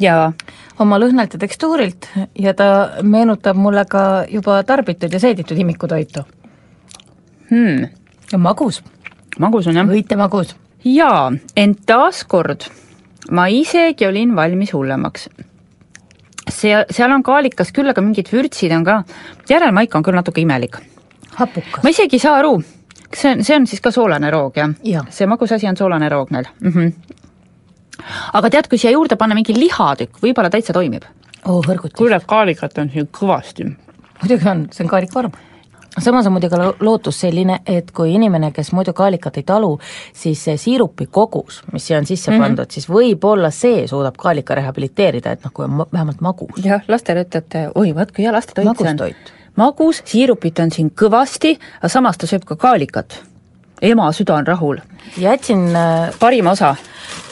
[0.00, 0.32] jaa.
[0.78, 2.68] oma lõhnalt ja tekstuurilt ja ta
[3.02, 6.24] meenutab mulle ka juba tarbitud ja seeditud imikutoitu
[7.50, 7.86] hmm..
[8.32, 8.82] ja magus.
[9.38, 9.86] magus on jah.
[9.88, 10.56] õite magus.
[10.84, 12.68] jaa, ent taaskord
[13.30, 15.28] ma isegi olin valmis hullemaks
[16.50, 19.02] see, seal on kaalikas küll, aga mingid vürtsid on ka,
[19.50, 20.78] järelmaik on küll natuke imelik.
[21.38, 21.82] hapukas.
[21.82, 22.56] ma isegi ei saa aru,
[23.10, 25.04] kas see on, see on siis ka soolane roog, jah ja.?
[25.10, 26.72] see magus asi on soolane roog neil mm?
[26.72, 26.92] -hmm.
[28.32, 31.04] aga tead, kui siia juurde panna mingi lihatükk, võib-olla täitsa toimib.
[31.46, 31.96] oo hõrgutis.
[31.96, 33.72] kuule, kaalikat on siin kõvasti.
[34.22, 35.32] muidugi on, see on kaalikvorm
[35.98, 39.78] samas on muidugi lootus selline, et kui inimene, kes muidu kaalikat ei talu,
[40.12, 42.42] siis see siirupi kogus, mis siia on sisse mm -hmm.
[42.42, 46.64] pandud, siis võib-olla see suudab kaalika rehabiliteerida, et noh, kui on vähemalt magus.
[46.64, 49.14] jah, lastele ütlete, oi vaat kui hea lastetoit see on.
[49.56, 53.22] magus, siirupit on siin kõvasti, aga samas ta sööb ka kaalikat.
[53.82, 54.78] ema süda on rahul.
[55.18, 56.76] jätsin äh, parima osa?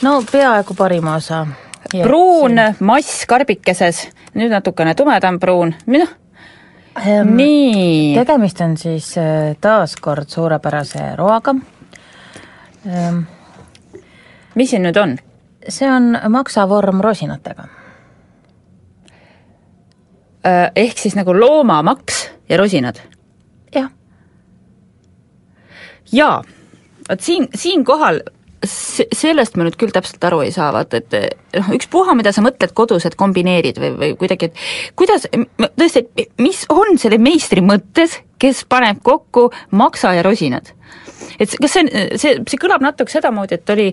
[0.03, 1.47] no peaaegu parima osa.
[2.03, 6.09] pruun mass karbikeses, nüüd natukene tumedam pruun, noh
[7.07, 8.15] Ehm, nii.
[8.15, 11.55] tegemist on siis äh, taas kord suurepärase roaga.
[12.87, 13.23] Ehm,
[14.55, 15.17] mis siin nüüd on?
[15.69, 17.67] see on maksavorm rosinatega.
[20.47, 23.01] Äh, ehk siis nagu loomamaks ja rosinad?
[23.75, 23.91] jah.
[26.13, 26.43] jaa,
[27.09, 28.23] vot siin, siinkohal
[28.67, 31.15] sellest ma nüüd küll täpselt aru ei saa, vaata et
[31.57, 35.25] noh, ükspuha, mida sa mõtled kodus, et kombineerid või, või kuidagi, et kuidas,
[35.81, 36.05] tõesti,
[36.43, 40.75] mis on selle meistri mõttes, kes paneb kokku maksa ja rosinad?
[41.39, 43.89] Et kas see see, see kõlab natuke sedamoodi, et oli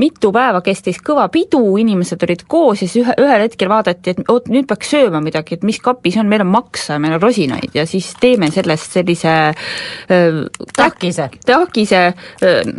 [0.00, 4.32] mitu päeva kestis kõva pidu, inimesed olid koos ja siis ühe, ühel hetkel vaadati, et
[4.32, 7.22] oot, nüüd peaks sööma midagi, et mis kapis on, meil on maksa ja meil on
[7.22, 10.42] rosinaid ja siis teeme sellest sellise äh,
[10.76, 12.74] tahkise, tahkise äh,,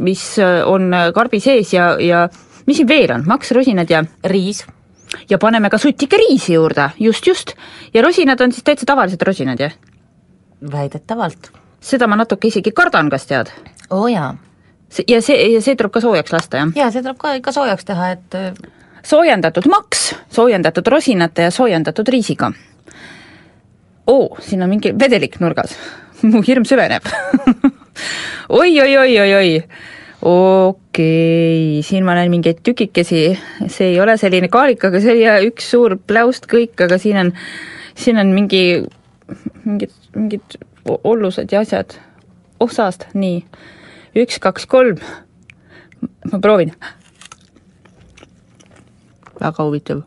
[0.00, 2.26] mis on karbi sees ja, ja
[2.66, 4.64] mis siin veel on, maks, rosinad ja riis
[5.30, 7.54] ja paneme ka sutike riisi juurde, just, just.
[7.94, 9.74] ja rosinad on siis täitsa tavalised rosinad, jah?
[10.72, 11.59] väidetavalt.
[11.80, 13.52] Seda ma natuke isegi kardan, kas tead?
[13.90, 14.34] oo jaa.
[15.08, 16.74] ja see, ja see tuleb ka soojaks lasta, jah?
[16.76, 18.50] jaa, see tuleb ka ikka soojaks teha, et äh,
[19.06, 22.52] soojendatud maks, soojendatud rosinate ja soojendatud riisiga.
[24.06, 25.76] oo, siin on mingi vedelik nurgas.
[26.30, 27.06] mu hirm süveneb
[28.60, 29.50] oi, oi, oi, oi, oi
[30.20, 33.22] okei okay., siin ma näen mingeid tükikesi,
[33.72, 37.30] see ei ole selline kaalik, aga see oli üks suur pläust kõik, aga siin on,
[37.96, 38.82] siin on mingi,
[39.64, 41.96] mingid, mingid ollused ja asjad
[42.60, 43.44] osast, nii,
[44.16, 45.00] üks, kaks, kolm,
[46.32, 46.74] ma proovin.
[49.40, 50.02] väga huvitav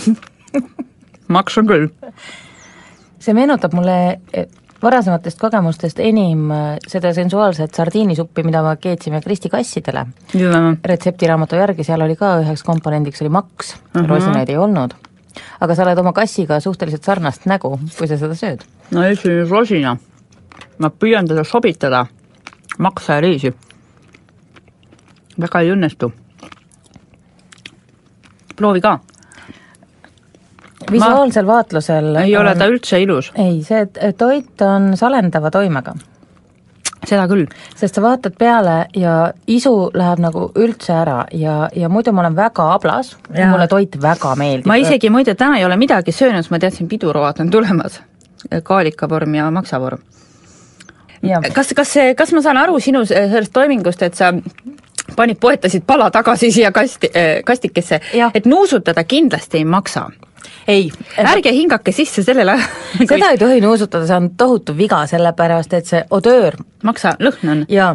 [1.36, 1.90] maks on küll.
[3.20, 3.98] see meenutab mulle
[4.82, 10.06] varasematest kogemustest enim äh, seda sensuaalset sardiinisuppi, mida me keetsime Kristi kassidele.
[10.84, 14.08] retseptiraamatu järgi, seal oli ka üheks komponendiks oli maks uh, -huh.
[14.08, 14.94] rosinaid ei olnud.
[15.60, 18.64] Aga sa oled oma kassiga suhteliselt sarnast nägu, kui sa seda sööd.
[18.90, 19.96] no esimene rosina,
[20.78, 22.06] ma püüan teda sobitada
[22.78, 23.52] maksa ja riisi.
[25.40, 26.12] väga ei õnnestu.
[28.56, 28.98] proovi ka
[30.90, 31.52] visuaalsel ma...
[31.54, 32.44] vaatlusel ei on...
[32.44, 33.32] ole ta üldse ilus.
[33.38, 33.86] ei, see
[34.18, 35.94] toit on salendava toimega.
[37.06, 37.46] Seda küll.
[37.76, 42.36] sest sa vaatad peale ja isu läheb nagu üldse ära ja, ja muidu ma olen
[42.36, 44.66] väga ablas, mulle toit väga meeldib.
[44.66, 48.00] ma isegi muide täna ei ole midagi söönud, sest ma teadsin, piduroad on tulemas.
[48.62, 49.98] kaalikavorm ja maksavorm.
[51.54, 54.32] kas, kas, kas ma saan aru sinu sellest toimingust, et sa
[55.16, 57.10] panid, poetasid pala tagasi siia kasti,
[57.44, 58.00] kastikesse,
[58.34, 60.08] et nuusutada kindlasti ei maksa
[60.68, 60.90] ei.
[61.18, 62.58] ärge hingake sisse sellele
[63.08, 67.66] seda ei tohi nuusutada, see on tohutu viga, sellepärast et see odöör maksa, lõhn on.
[67.68, 67.90] jaa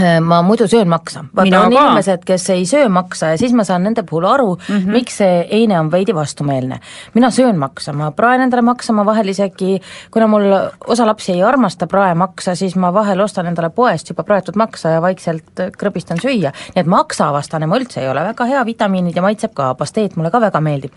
[0.00, 1.80] äh, ma muidu söön maksa, vaata on ka.
[1.80, 4.92] inimesed, kes ei söö maksa ja siis ma saan nende puhul aru mm, -hmm.
[4.92, 6.80] miks see eine on veidi vastumeelne.
[7.14, 10.52] mina söön maksa, ma praen endale maksa, ma vahel isegi, kuna mul
[10.86, 15.02] osa lapsi ei armasta praemaksa, siis ma vahel ostan endale poest juba praetud maksa ja
[15.02, 19.54] vaikselt krõbistan süüa, nii et maksavastane ma üldse ei ole, väga hea, vitamiinid ja maitseb
[19.54, 20.92] ka, pasteet mulle ka väga meeldib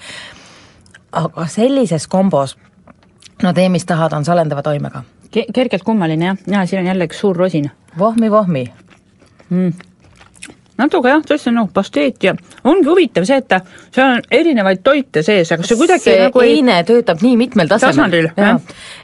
[1.14, 2.58] aga sellises kombos
[3.44, 5.04] no tee, mis tahad, on salendava toimega.
[5.54, 7.72] kergelt kummaline jah, ja siin on jälle üks suur rosin.
[8.00, 8.64] vohmi, vohmi
[9.50, 9.74] mm..
[10.78, 13.56] natuke jah, tõesti noh, pasteet ja ongi huvitav see, et
[13.92, 17.72] seal on erinevaid toite sees, aga see kuidagi see nagu ei eine töötab nii mitmel
[17.72, 18.30] tasemel.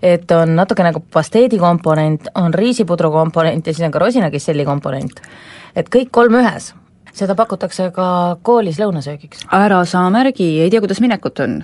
[0.02, 5.22] et on natuke nagu pasteedi komponent, on riisipudru komponent ja siis on ka rosinakiselli komponent.
[5.76, 6.74] et kõik kolm ühes
[7.20, 9.48] seda pakutakse ka koolis lõunasöögiks.
[9.52, 11.60] ära sa märgi, ei tea, kuidas minekut on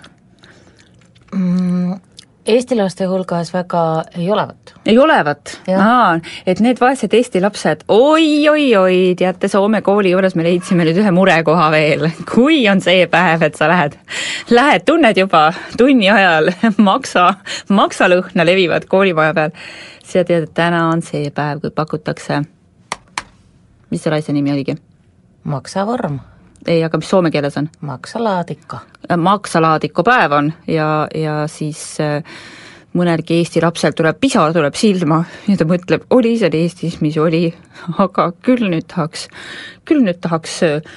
[1.36, 2.02] mm,?
[2.46, 4.74] Eesti laste hulgas väga ei olevat.
[4.86, 5.62] ei olevat?
[5.82, 11.00] aa, et need vaesed Eesti lapsed oi, oi-oi-oi, teate, Soome kooli juures me leidsime nüüd
[11.02, 12.06] ühe murekoha veel.
[12.30, 13.98] kui on see päev, et sa lähed,
[14.54, 16.52] lähed, tunned juba tunni ajal
[16.90, 17.32] maksa,
[17.74, 19.58] maksalõhna levivad koolimaja peal,
[20.06, 22.44] sa tead, et täna on see päev, kui pakutakse,
[23.90, 24.78] mis selle asja nimi oligi?
[25.50, 26.22] maksavorm
[26.68, 27.70] ei, aga mis soome keeles on?
[27.86, 28.80] maksalaadikko.
[29.10, 32.22] Äh, maksalaadikupäev on ja, ja siis äh,
[32.96, 37.50] mõnelgi Eesti lapsel tuleb pisar tuleb silma ja ta mõtleb, oli seal Eestis, mis oli,
[38.02, 39.28] aga küll nüüd tahaks,
[39.88, 40.94] küll nüüd tahaks äh,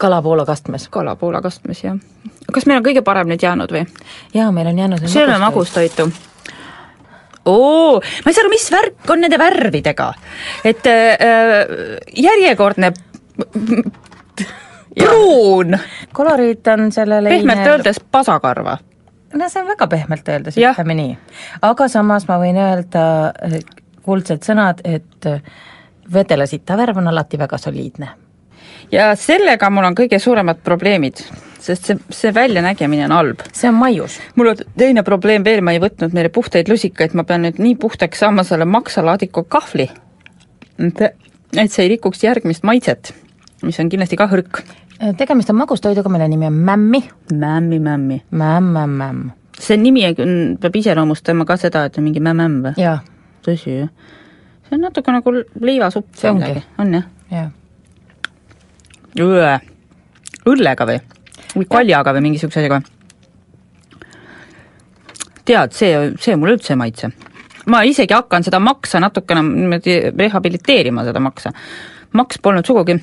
[0.00, 0.88] kalapoola kastmes.
[0.92, 1.98] kalapoola kastmes, jah.
[2.52, 3.84] kas meil on kõige parem nüüd jäänud või?
[4.34, 6.10] jaa, meil on jäänud sööme magustoitu
[7.46, 10.10] oo, ma ei saa aru, mis värk on nende värvidega,
[10.66, 11.68] et äh,
[12.26, 12.92] järjekordne
[15.04, 15.78] pruun.
[16.12, 17.70] koloriit on sellele pehmelt ine...
[17.70, 18.78] öeldes pasakarva.
[19.34, 21.16] no see on väga pehmelt öeldes, ütleme nii.
[21.62, 23.06] aga samas ma võin öelda
[24.06, 25.42] kuldsed sõnad, et eh,
[26.12, 28.08] vedelasita värv on alati väga soliidne.
[28.92, 31.20] ja sellega mul on kõige suuremad probleemid,
[31.60, 33.44] sest see, see väljanägemine on halb.
[33.52, 34.20] see on maius.
[34.36, 37.76] mul on teine probleem veel, ma ei võtnud meile puhtaid lusikaid, ma pean nüüd nii
[37.82, 39.90] puhtaks saama selle maksalaadiku kahvli,
[40.78, 43.14] et see ei rikuks järgmist maitset,
[43.62, 44.85] mis on kindlasti ka hõrk Äh,
[45.16, 47.08] tegemist on magustoiduga, mille nimi on mämmi.
[47.32, 48.22] mämmi, mämmi.
[48.30, 49.30] mämm-mämm-mämm.
[49.58, 50.02] see nimi
[50.60, 52.74] peab iseloomustama ka seda, et on mingi mämm-mämm või?
[53.44, 53.88] tõsi, jah?
[54.68, 56.14] see on natuke nagu liivasupp.
[56.16, 56.62] see ongi.
[56.78, 57.04] on jah?
[57.30, 57.50] jah.
[60.46, 61.00] õllega või?
[61.56, 62.80] või kaljaga või mingisuguse asjaga?
[65.44, 67.12] tead, see, see mulle üldse ei maitse.
[67.66, 71.52] ma isegi hakkan seda maksa natukene niimoodi rehabiliteerima, seda maksa.
[72.12, 72.96] maks polnud sugugi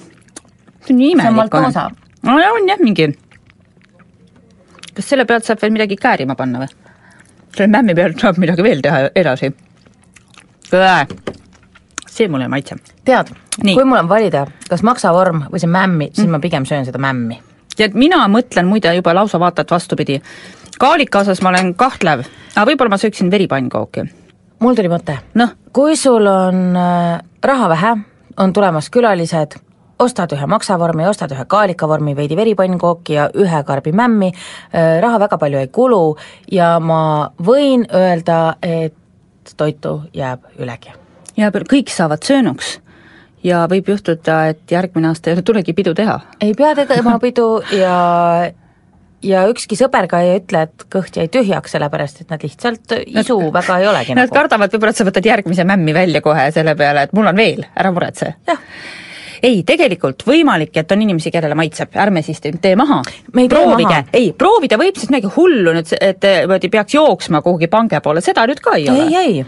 [0.86, 1.54] see on nii imelik
[2.24, 3.10] no ja on jah, mingi.
[4.94, 6.72] kas selle pealt saab veel midagi käärima panna või?
[7.56, 9.52] selle mämmi pealt saab midagi veel teha edasi.
[12.10, 12.76] see mulle ei maitse.
[13.06, 17.02] tead, kui mul on valida, kas maksavorm või see mämmi, siis ma pigem söön seda
[17.02, 17.42] mämmi.
[17.76, 20.22] tead, mina mõtlen muide juba lausa vaata et vastupidi.
[20.80, 22.26] kaalika osas ma olen kahtlev,
[22.56, 24.08] aga võib-olla ma sööksin veripannkooki.
[24.60, 25.20] mul tuli mõte.
[25.34, 27.94] noh, kui sul on äh, raha vähe,
[28.38, 29.60] on tulemas külalised,
[30.04, 34.32] ostad ühe maksavormi, ostad ühe kaalikavormi, veidi veripанnkooki ja ühe karbi mämmi,
[34.74, 36.04] raha väga palju ei kulu
[36.52, 40.94] ja ma võin öelda, et toitu jääb ülegi.
[41.38, 42.80] ja kõik saavad söönuks
[43.44, 46.20] ja võib juhtuda, et järgmine aasta ei tulegi pidu teha.
[46.42, 47.96] ei pea tegema pidu ja
[49.24, 53.40] ja ükski sõber ka ei ütle, et kõht jäi tühjaks, sellepärast et nad lihtsalt isu
[53.40, 54.36] nad, väga ei olegi Nad nagu.
[54.36, 57.64] kardavad võib-olla, et sa võtad järgmise mämmi välja kohe selle peale, et mul on veel,
[57.76, 58.36] ära muretse.
[58.48, 58.62] jah
[59.44, 63.02] ei, tegelikult võimalik, et on inimesi, kellele maitseb, ärme siis tee maha.
[63.50, 68.24] proovige, ei, proovida võib siis midagi hullu nüüd, et niimoodi peaks jooksma kuhugi pange poole,
[68.24, 69.04] seda nüüd ka ei, ei ole.
[69.04, 69.46] ei, ei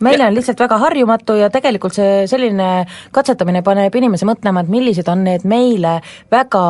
[0.00, 5.08] meile on lihtsalt väga harjumatu ja tegelikult see selline katsetamine paneb inimese mõtlema, et millised
[5.10, 5.98] on need meile
[6.30, 6.62] väga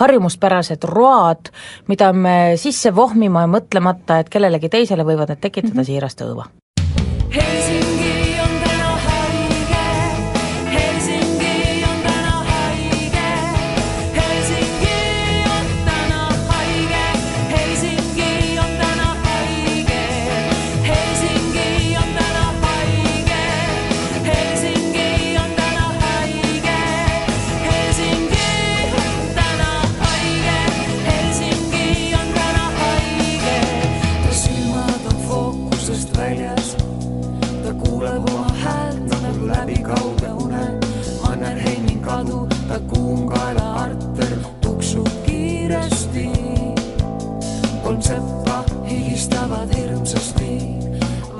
[0.00, 1.50] harjumuspärased road,
[1.88, 5.90] mida me sisse vohmima ja mõtlemata, et kellelegi teisele võivad need tekitada mm -hmm.
[5.92, 6.48] siirast õõva.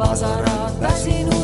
[0.01, 1.40] Vasarad väsinult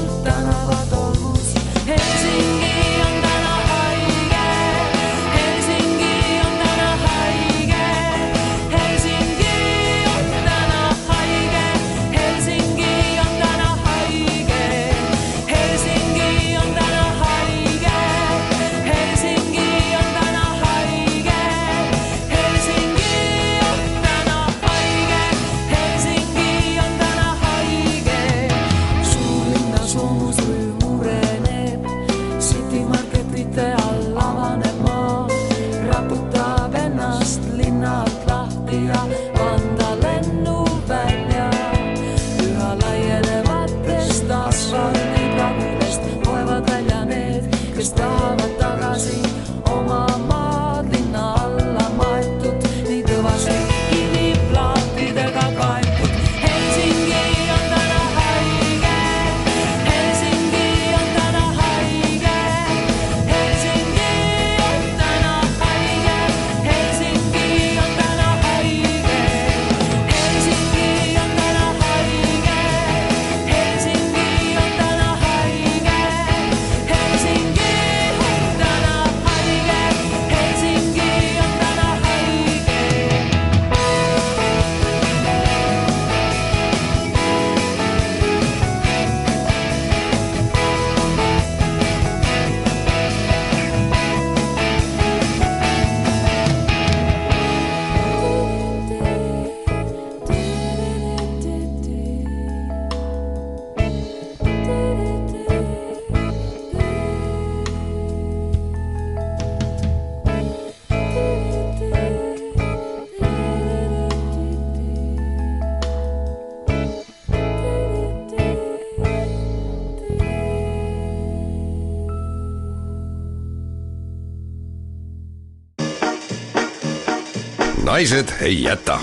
[127.97, 128.99] naised ei jäta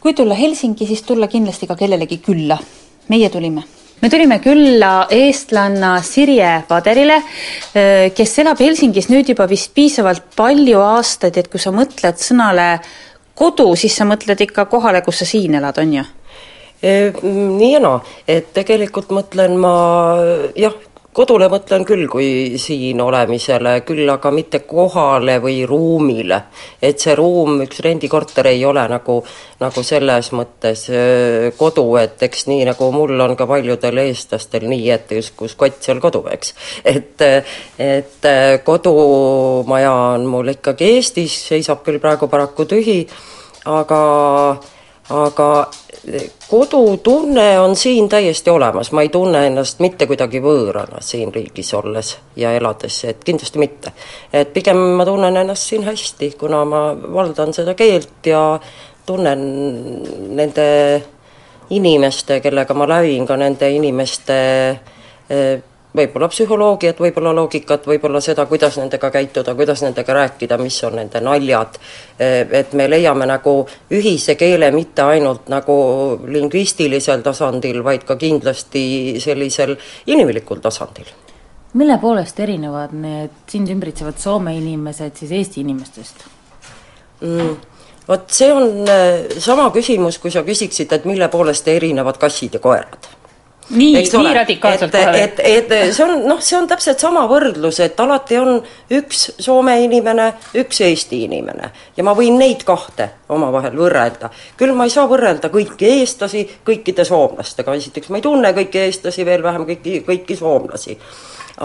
[0.00, 2.58] kui tulla Helsingi, siis tulla kindlasti ka kellelegi külla.
[3.08, 3.62] meie tulime.
[4.02, 7.20] me tulime külla eestlanna Sirje Paderile,
[8.16, 12.80] kes elab Helsingis nüüd juba vist piisavalt palju aastaid, et kui sa mõtled sõnale
[13.38, 16.08] kodu, siis sa mõtled ikka kohale, kus sa siin elad, on ju?
[16.82, 19.76] nii ja naa, et tegelikult mõtlen ma
[20.58, 20.74] jah,
[21.12, 26.40] kodule mõtlen küll kui siin olemisele, küll aga mitte kohale või ruumile.
[26.82, 29.18] et see ruum, üks rendikorter ei ole nagu,
[29.60, 30.86] nagu selles mõttes
[31.58, 36.00] kodu, et eks nii nagu mul on ka paljudel eestlastel nii, et kus, kott, seal
[36.00, 36.54] kodu, eks.
[36.84, 37.26] et,
[37.78, 38.30] et
[38.64, 43.02] kodumaja on mul ikkagi Eestis, seisab küll praegu paraku tühi,
[43.68, 44.00] aga
[45.10, 45.66] aga
[46.48, 52.16] kodutunne on siin täiesti olemas, ma ei tunne ennast mitte kuidagi võõrana siin riigis olles
[52.36, 53.92] ja elades, et kindlasti mitte.
[54.32, 56.82] et pigem ma tunnen ennast siin hästi, kuna ma
[57.14, 58.60] valdan seda keelt ja
[59.06, 59.42] tunnen
[60.36, 60.68] nende
[61.70, 64.38] inimeste, kellega ma lävin, ka nende inimeste
[65.30, 65.62] eh,
[65.96, 71.20] võib-olla psühholoogiat, võib-olla loogikat, võib-olla seda, kuidas nendega käituda, kuidas nendega rääkida, mis on nende
[71.20, 71.78] naljad,
[72.18, 73.56] et me leiame nagu
[73.92, 75.76] ühise keele mitte ainult nagu
[76.26, 78.84] lingvistilisel tasandil, vaid ka kindlasti
[79.20, 79.76] sellisel
[80.06, 81.12] inimlikul tasandil.
[81.72, 86.24] mille poolest erinevad need sind ümbritsevad Soome inimesed siis Eesti inimestest
[87.20, 87.56] mm.?
[88.08, 92.60] vot see on äh, sama küsimus, kui sa küsiksid, et mille poolest erinevad kassid ja
[92.60, 93.08] koerad
[93.72, 95.22] nii, nii radikaalselt kohe?
[95.24, 98.60] et, et, et see on noh, see on täpselt sama võrdlus, et alati on
[98.92, 100.28] üks Soome inimene,
[100.60, 104.30] üks Eesti inimene ja ma võin neid kahte omavahel võrrelda.
[104.56, 109.26] küll ma ei saa võrrelda kõiki eestlasi kõikide soomlastega, esiteks ma ei tunne kõiki eestlasi,
[109.26, 110.98] veel vähem kõiki, kõiki soomlasi.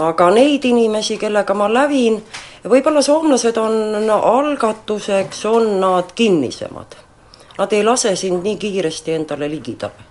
[0.08, 2.20] aga neid inimesi, kellega ma lävin,
[2.64, 7.00] võib-olla soomlased on no, algatuseks, on nad kinnisemad.
[7.58, 10.07] Nad ei lase sind nii kiiresti endale ligidale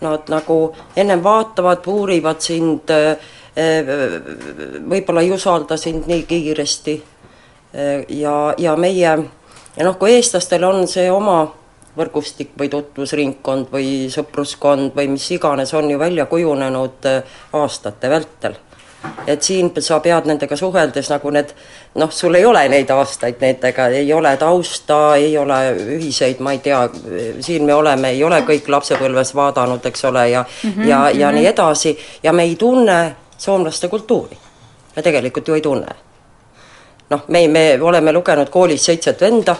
[0.00, 3.10] nad nagu ennem vaatavad, puurivad sind, äh,
[3.56, 3.92] äh,
[4.90, 6.96] võib-olla ei usalda sind nii kiiresti.
[7.74, 9.16] Äh, ja, ja meie,
[9.76, 11.42] ja noh, kui eestlastel on see oma
[11.96, 17.08] võrgustik või tutvusringkond või sõpruskond või mis iganes, on ju välja kujunenud
[17.58, 18.56] aastate vältel
[19.26, 21.52] et siin sa pead nendega suheldes nagu need
[22.00, 25.58] noh, sul ei ole neid aastaid nendega, ei ole tausta, ei ole
[25.96, 26.82] ühiseid, ma ei tea,
[27.40, 31.26] siin me oleme, ei ole kõik lapsepõlves vaadanud, eks ole, ja mm -hmm, ja, ja
[31.26, 31.40] mm -hmm.
[31.40, 34.38] nii edasi ja me ei tunne soomlaste kultuuri.
[34.96, 35.94] me tegelikult ju ei tunne.
[37.10, 39.56] noh, me, me oleme lugenud koolis Seitset venda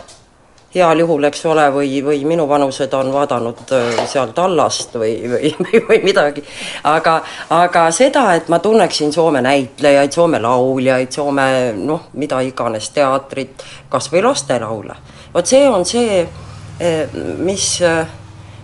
[0.74, 5.52] heal juhul, eks ole, või, või minuvanused on vaadanud äh, sealt allast või, või,
[5.88, 6.44] või, midagi.
[6.84, 7.16] aga,
[7.50, 14.10] aga seda, et ma tunneksin Soome näitlejaid, Soome lauljaid, Soome noh, mida iganes, teatrit, kas
[14.12, 14.96] või lastelaule,
[15.34, 18.06] vot see on see, äh, mis, äh,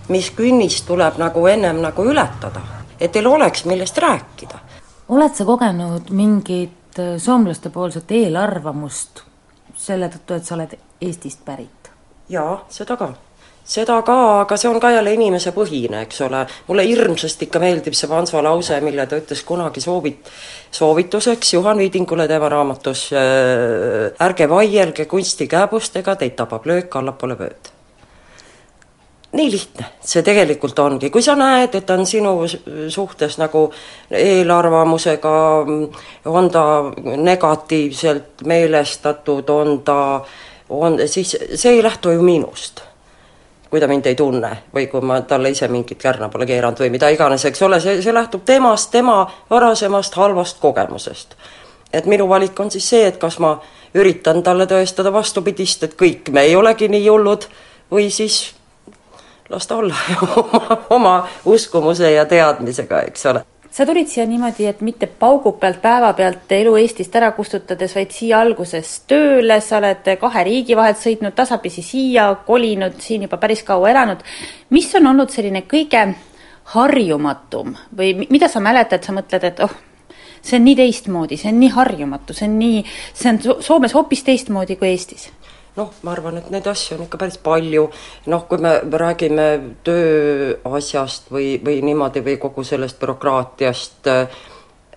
[0.08, 2.62] mis künnist tuleb nagu ennem nagu ületada,
[3.00, 4.62] et teil oleks, millest rääkida.
[5.08, 6.72] oled sa kogenud mingit
[7.18, 9.26] soomlaste poolset eelarvamust
[9.76, 11.75] selle tõttu, et sa oled Eestist pärit?
[12.28, 13.12] Jaa, seda ka
[13.66, 16.44] seda ka, aga see on ka jälle inimesepõhine, eks ole.
[16.68, 20.30] mulle hirmsasti ikka meeldib see Vanso lause, mille ta ütles kunagi soovit-,
[20.70, 27.72] soovituseks Juhan Viidingule tema raamatus äh, ärge vaielge kunstikääbustega, teid tabab löök allapoole vööd.
[29.36, 32.46] nii lihtne see tegelikult ongi, kui sa näed, et on sinu
[32.88, 33.66] suhtes nagu
[34.14, 35.32] eelarvamusega,
[36.30, 36.62] on ta
[37.04, 42.80] negatiivselt meelestatud, on ta äh, on, siis see ei lähtu ju minust.
[43.70, 46.90] kui ta mind ei tunne või kui ma talle ise mingit kärna pole keeranud või
[46.90, 51.34] mida iganes, eks ole, see, see lähtub temast, tema varasemast halvast kogemusest.
[51.92, 53.58] et minu valik on siis see, et kas ma
[53.94, 57.48] üritan talle tõestada vastupidist, et kõik me ei olegi nii hullud,
[57.90, 58.54] või siis
[59.48, 59.94] las ta olla
[60.42, 63.44] oma, oma uskumuse ja teadmisega, eks ole
[63.76, 68.14] sa tulid siia niimoodi, et mitte paugu pealt päeva pealt elu Eestist ära kustutades, vaid
[68.14, 73.60] siia alguses tööle, sa oled kahe riigi vahelt sõitnud, tasapisi siia kolinud, siin juba päris
[73.66, 74.24] kaua elanud.
[74.70, 76.06] mis on olnud selline kõige
[76.72, 79.76] harjumatum või mida sa mäletad, sa mõtled, et oh,
[80.40, 84.24] see on nii teistmoodi, see on nii harjumatu, see on nii, see on Soomes hoopis
[84.24, 85.28] teistmoodi kui Eestis
[85.76, 87.86] noh, ma arvan, et neid asju on ikka päris palju,
[88.32, 88.74] noh, kui me
[89.04, 89.46] räägime
[89.86, 94.10] tööasjast või, või niimoodi või kogu sellest bürokraatiast,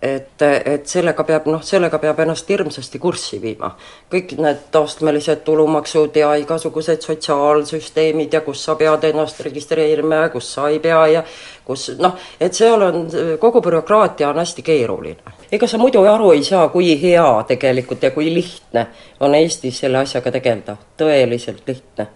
[0.01, 3.71] et, et sellega peab, noh, sellega peab ennast hirmsasti kurssi viima.
[4.11, 10.53] kõik need astmelised tulumaksud ja igasugused sotsiaalsüsteemid ja kus sa pead ennast registreerima ja kus
[10.53, 11.23] sa ei pea ja
[11.65, 13.07] kus noh, et seal on,
[13.39, 18.11] kogu bürokraatia on hästi keeruline ega sa muidu aru ei saa, kui hea tegelikult ja
[18.11, 18.87] kui lihtne
[19.19, 22.07] on Eestis selle asjaga tegeleda, tõeliselt lihtne.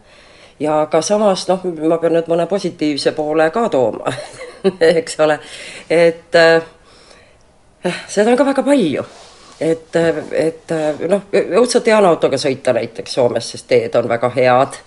[0.59, 4.14] ja aga samas noh, ma pean nüüd mõne positiivse poole ka tooma
[4.99, 5.39] eks ole,
[5.89, 6.64] et äh,
[8.07, 9.05] seda on ka väga palju.
[9.64, 9.95] Et,
[10.35, 10.72] et
[11.07, 11.27] noh,
[11.60, 14.80] õudselt hea on autoga sõita näiteks Soomes, sest teed on väga head.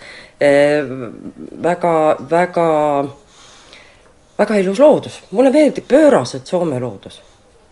[1.63, 1.93] Väga,
[2.31, 2.67] väga,
[4.39, 7.23] väga ilus loodus, mulle meeldib pööraselt Soome loodus.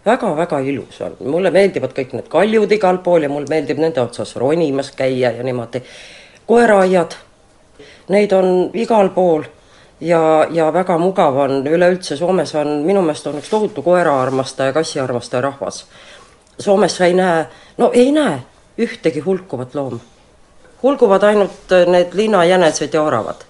[0.05, 4.35] Väga-väga ilus on, mulle meeldivad kõik need kaljud igal pool ja mul meeldib nende otsas
[4.37, 5.81] ronimas käia ja niimoodi.
[6.47, 7.17] koeraaiad,
[8.13, 9.47] neid on igal pool
[10.01, 15.41] ja, ja väga mugav on, üleüldse Soomes on, minu meelest on üks tohutu koeraarmastaja, kassiarmastaja
[15.41, 15.85] rahvas.
[16.59, 17.47] Soomes sa ei näe,
[17.79, 18.43] no ei näe
[18.79, 19.99] ühtegi hulkuvat looma.
[20.83, 23.45] hulguvad ainult need linnajänesed ja oravad.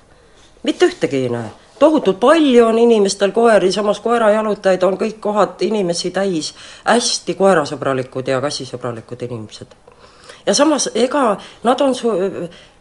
[0.62, 1.50] mitte ühtegi ei näe.
[1.78, 6.54] tohutult palju on inimestel koeri, samas koerajalutajaid on kõik kohad inimesi täis,
[6.84, 9.66] hästi koerasõbralikud ja kassisõbralikud inimesed.
[10.46, 12.12] ja samas, ega nad on su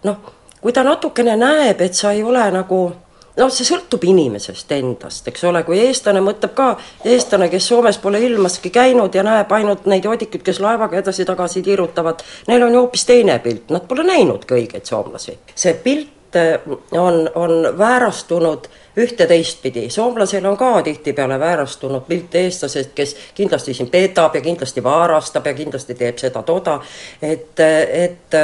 [0.03, 0.17] noh,
[0.61, 2.91] kui ta natukene näeb, et sa ei ole nagu
[3.39, 6.69] noh, see sõltub inimesest endast, eks ole, kui eestlane mõtleb ka,
[7.09, 12.23] eestlane, kes Soomes pole ilmaski käinud ja näeb ainult neid joodikuid, kes laevaga edasi-tagasi tiirutavad,
[12.47, 15.37] neil on ju hoopis teine pilt, nad pole näinudki õigeid soomlasi.
[15.55, 16.59] see pilt eh,
[16.99, 18.69] on, on väärastunud
[19.01, 24.83] ühte teistpidi, soomlasel on ka tihtipeale väärastunud pilt eestlasest, kes kindlasti siin petab ja kindlasti
[24.83, 26.77] varastab ja kindlasti teeb seda-toda,
[27.21, 28.37] et, et,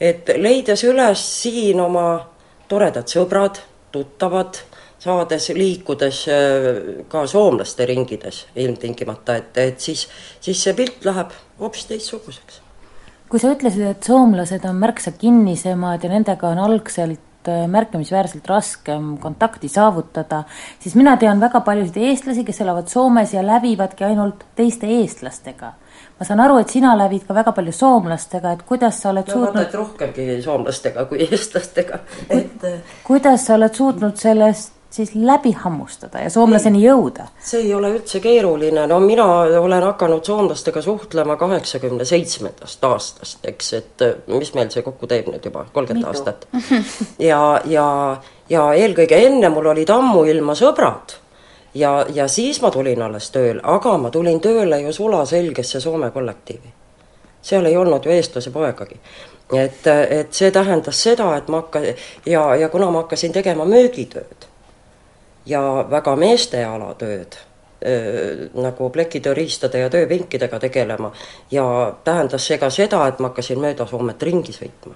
[0.00, 2.08] et leides üles siin oma
[2.68, 3.62] toredad sõbrad
[3.94, 4.58] tuttavad,
[5.02, 6.80] saades, liikudes äh,
[7.10, 10.06] ka soomlaste ringides ilmtingimata, et, et siis,
[10.44, 12.60] siis see pilt läheb hoopis teistsuguseks.
[13.28, 19.14] kui sa ütlesid, et soomlased on märksa kinnisemad ja nendega on algselt äh, märkimisväärselt raskem
[19.22, 20.44] kontakti saavutada,
[20.80, 25.74] siis mina tean väga paljusid eestlasi, kes elavad Soomes ja lävivadki ainult teiste eestlastega
[26.18, 29.40] ma saan aru, et sina lävid ka väga palju soomlastega, et kuidas sa oled no,
[29.40, 32.00] suutnud rohkemgi soomlastega kui eestlastega,
[32.30, 32.70] et
[33.06, 37.26] kuidas sa oled suutnud sellest siis läbi hammustada ja soomlaseni ei, jõuda?
[37.42, 39.26] see ei ole üldse keeruline, no mina
[39.58, 45.50] olen hakanud soomlastega suhtlema kaheksakümne seitsmendast aastast, eks, et mis meil see kokku teeb nüüd
[45.50, 46.46] juba, kolmkümmend aastat.
[47.18, 47.88] ja, ja,
[48.50, 51.18] ja eelkõige enne mul olid ammuilma sõbrad
[51.74, 56.72] ja, ja siis ma tulin alles tööle, aga ma tulin tööle ju sulaselgesse Soome kollektiivi.
[57.42, 59.00] seal ei olnud ju eestlase poegagi.
[59.52, 61.94] et, et see tähendas seda, et ma hakka-
[62.26, 64.46] ja, ja kuna ma hakkasin tegema müügitööd
[65.46, 67.36] ja väga meestealatööd,
[68.54, 71.12] nagu plekitööriistade ja tööpinkidega tegelema
[71.50, 74.94] ja tähendas see ka seda, et ma hakkasin mööda Soomet ringi sõitma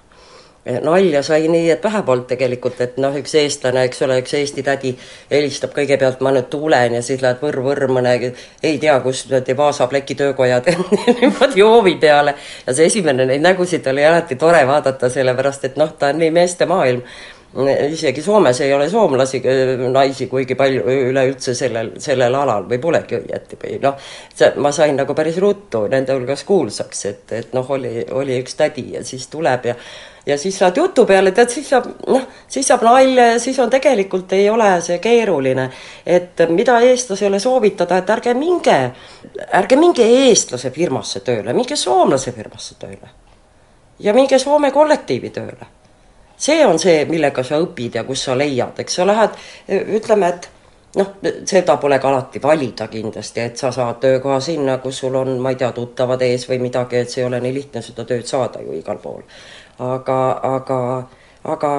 [0.82, 4.64] nalja sai nii, et vähe polnud tegelikult, et noh, üks eestlane, eks ole, üks Eesti
[4.66, 4.92] tädi
[5.30, 8.14] helistab kõigepealt, ma nüüd tulen ja siis lähed võrr-võrr mõne
[8.62, 9.26] ei tea kus,
[9.58, 10.68] Vaasa pleki töökojad
[11.20, 12.34] niimoodi hoovi peale.
[12.66, 16.30] ja see esimene neid nägusid oli alati tore vaadata, sellepärast et noh, ta on nii
[16.34, 17.02] meeste maailm
[17.90, 19.42] isegi Soomes ei ole soomlasi,
[19.92, 23.96] naisi kuigi palju üleüldse sellel, sellel alal või polegi õieti või noh,
[24.60, 28.90] ma sain nagu päris ruttu nende hulgas kuulsaks, et, et noh, oli, oli üks tädi
[28.98, 29.74] ja siis tuleb ja
[30.28, 33.70] ja siis saad jutu peale, tead, siis saab noh, siis saab nalja ja siis on
[33.72, 35.70] tegelikult ei ole see keeruline.
[36.06, 38.76] et mida eestlasele soovitada, et ärge minge,
[39.60, 43.08] ärge minge eestlase firmasse tööle, minge soomlase firmasse tööle.
[43.98, 45.72] ja minge Soome kollektiivi tööle.
[46.36, 49.30] see on see, millega sa õpid ja kus sa leiad, eks sa lähed,
[49.96, 50.50] ütleme, et
[50.96, 51.14] noh,
[51.44, 55.50] seda pole ka alati valida kindlasti, et sa saad töökoha sinna, kus sul on, ma
[55.50, 58.60] ei tea, tuttavad ees või midagi, et see ei ole nii lihtne seda tööd saada
[58.60, 59.24] ju igal pool
[59.78, 61.08] aga, aga,
[61.44, 61.72] aga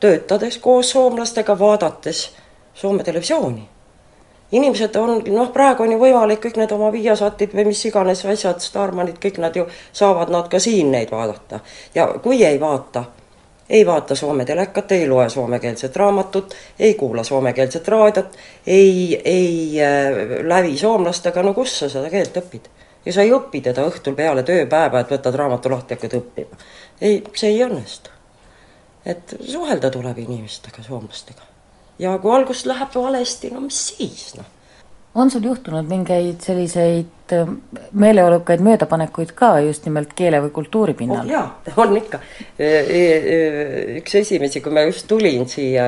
[0.00, 2.30] töötades koos soomlastega, vaadates
[2.74, 3.68] Soome televisiooni.
[4.52, 8.60] inimesed on, noh, praegu on ju võimalik kõik need oma Viasatid või mis iganes asjad,
[8.60, 11.60] Starmanid, kõik nad ju saavad nad ka siin neid vaadata.
[11.94, 13.04] ja kui ei vaata,
[13.70, 18.36] ei vaata Soome telekat, ei loe soomekeelset raamatut, ei kuula soomekeelset raadiot,
[18.66, 22.68] ei, ei äh, lävi soomlastega, no kus sa seda keelt õpid?
[23.04, 26.60] Ja sa ei õpi teda õhtul peale tööpäeva, et võtad raamatu lahti hakkad õppima.
[27.00, 28.10] ei, see ei õnnestu.
[29.04, 31.46] et suhelda tuleb inimestega, soomlastega.
[31.98, 34.52] ja kui alguses läheb valesti, no mis siis, noh
[35.14, 37.48] on sul juhtunud mingeid selliseid äh,
[37.92, 41.30] meeleolukaid möödapanekuid ka just nimelt keele või kultuuri pinnal oh,?
[41.30, 42.20] jaa, on ikka.
[42.58, 43.04] E, e,
[44.00, 45.86] üks esimesi, kui ma just tulin siia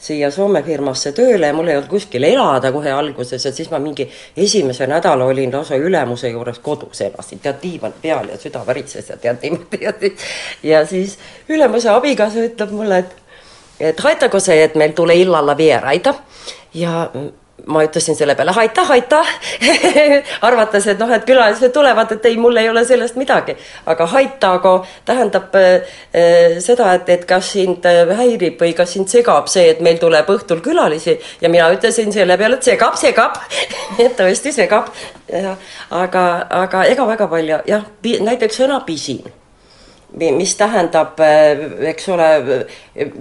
[0.00, 3.78] siia Soome firmasse tööle ja mul ei olnud kuskil elada kohe alguses, et siis ma
[3.82, 9.12] mingi esimese nädala olin lausa ülemuse juures kodus elasin, tead, diivan peal ja süda väritses
[9.12, 10.28] ja tead niimoodi ja siis,
[10.62, 11.18] ja siis
[11.48, 13.16] ülemuse abikaasa ütleb mulle, et
[13.80, 16.14] et haitako see, et meil tule illalla vieraita
[16.74, 17.06] ja
[17.66, 19.28] ma ütlesin selle peale aitäh, aitäh!
[20.48, 23.56] Arvates, et noh, et külalised tulevad, et ei, mul ei ole sellest midagi.
[23.86, 24.74] aga haitago
[25.04, 25.96] tähendab äh,
[26.58, 30.28] seda, et, et kas sind äh, häirib või kas sind segab see, et meil tuleb
[30.30, 31.18] õhtul külalisi.
[31.40, 33.38] Ja mina ütlesin selle peale, et segab, segab.
[34.00, 34.88] Et tõesti segab.
[35.90, 36.22] aga,
[36.62, 37.58] aga ega väga palju.
[37.68, 39.24] Jah, näiteks sõna pisin,
[40.16, 42.30] mis tähendab, äh, eks ole,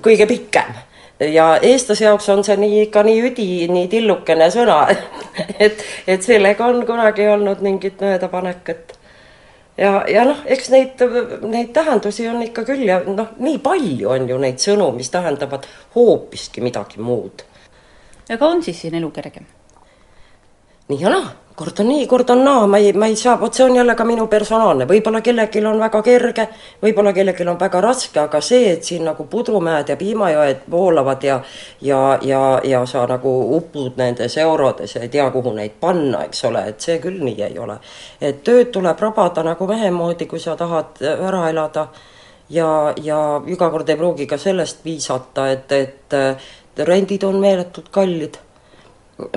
[0.06, 0.78] kõige pikem
[1.20, 4.80] ja eestlase jaoks on see nii ikka nii üdi, nii tillukene sõna
[5.66, 8.96] et, et sellega on kunagi olnud mingit möödapanekut.
[9.78, 11.04] ja, ja noh, eks neid,
[11.44, 15.68] neid tähendusi on ikka küll ja noh, nii palju on ju neid sõnu, mis tähendavad
[15.96, 17.44] hoopiski midagi muud.
[18.30, 19.48] aga on siis siin elu kergem?
[20.90, 23.54] nii ja naa kord on nii, kord on naa, ma ei, ma ei saa, vot
[23.54, 26.46] see on jälle ka minu personaalne, võib-olla kellelgi on väga kerge,
[26.84, 31.40] võib-olla kellelgi on väga raske, aga see, et siin nagu pudrumäed ja piimajõed voolavad ja
[31.82, 36.46] ja, ja, ja sa nagu upud nendes eurodes ja ei tea, kuhu neid panna, eks
[36.48, 37.80] ole, et see küll nii ei ole.
[38.22, 41.90] et tööd tuleb rabada nagu mehe moodi, kui sa tahad ära elada.
[42.50, 48.40] Ja, ja iga kord ei pruugi ka sellest viisata, et, et rendid on meeletult kallid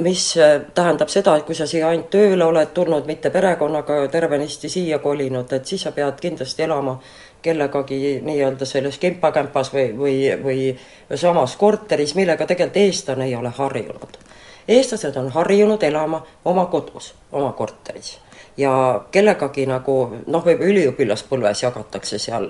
[0.00, 4.70] mis äh, tähendab seda, et kui sa siia ainult tööle oled tulnud, mitte perekonnaga tervenisti
[4.70, 6.98] siia kolinud, et siis sa pead kindlasti elama
[7.42, 14.18] kellegagi nii-öelda selles kempakämpas või, või, või samas korteris, millega tegelikult eestlane ei ole harjunud.
[14.68, 18.21] eestlased on harjunud elama oma kodus, oma korteris
[18.56, 18.72] ja
[19.12, 19.96] kellegagi nagu
[20.26, 22.48] noh, võib üliõpilaspõlves jagatakse seal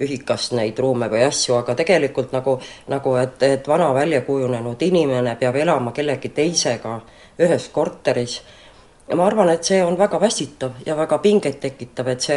[0.00, 2.58] ühikast neid ruume või asju, aga tegelikult nagu,
[2.92, 7.00] nagu et, et vana välja kujunenud inimene peab elama kellegi teisega
[7.40, 8.40] ühes korteris.
[9.10, 12.36] Ja ma arvan, et see on väga väsitav ja väga pingeid tekitav, et see,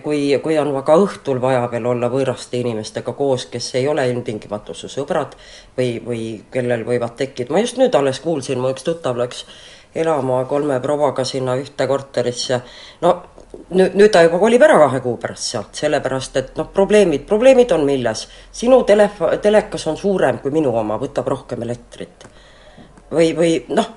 [0.00, 4.72] kui, kui on väga õhtul vaja veel olla võõraste inimestega koos, kes ei ole ilmtingimata
[4.72, 5.36] su sõbrad
[5.76, 6.22] või, või
[6.54, 9.44] kellel võivad tekkida, ma just nüüd alles kuulsin, mu üks tuttav läks
[9.94, 12.60] elama kolme provaga sinna ühte korterisse.
[13.00, 13.14] no
[13.70, 17.72] nüüd, nüüd ta juba kolib ära kahe kuu pärast sealt, sellepärast et noh, probleemid, probleemid
[17.74, 18.26] on milles?
[18.52, 22.28] sinu telefon, telekas on suurem kui minu oma, võtab rohkem elektrit.
[23.10, 23.90] või, või noh,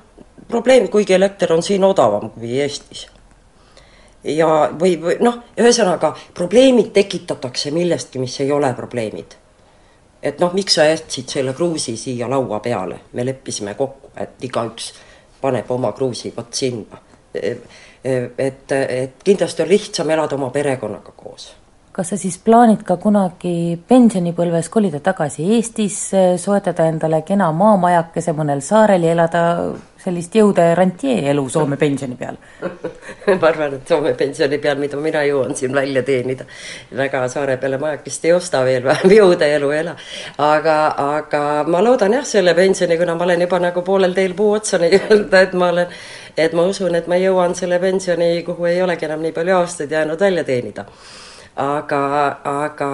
[0.47, 3.07] probleem, kuigi elekter on siin odavam kui Eestis.
[4.23, 4.49] ja,
[4.79, 9.39] või, või noh, ühesõnaga probleemid tekitatakse millestki, mis ei ole probleemid
[10.23, 14.93] et noh, miks sa jätsid selle kruusi siia laua peale, me leppisime kokku, et igaüks
[15.43, 17.01] paneb oma kruusi vot sinna.
[17.33, 21.51] et, et kindlasti on lihtsam elada oma perekonnaga koos
[21.93, 28.63] kas sa siis plaanid ka kunagi pensionipõlves kolida tagasi Eestisse, soetada endale kena maamajakese mõnel
[28.65, 29.41] saarel ja elada
[30.01, 32.39] sellist jõude rantjee elu Soome pensioni peal?
[33.29, 36.47] Ma arvan, et Soome pensioni peal, mida mina jõuan siin välja teenida,
[36.97, 39.93] väga saare peale majakest ei osta veel, vähem jõude elu ela.
[40.41, 40.77] aga,
[41.19, 44.81] aga ma loodan jah, selle pensioni, kuna ma olen juba nagu poolel teel puu otsa
[44.81, 45.93] nii-öelda, et ma olen,
[46.37, 49.93] et ma usun, et ma jõuan selle pensioni, kuhu ei olegi enam nii palju aastaid
[49.93, 50.89] jäänud välja teenida
[51.55, 52.87] aga, aga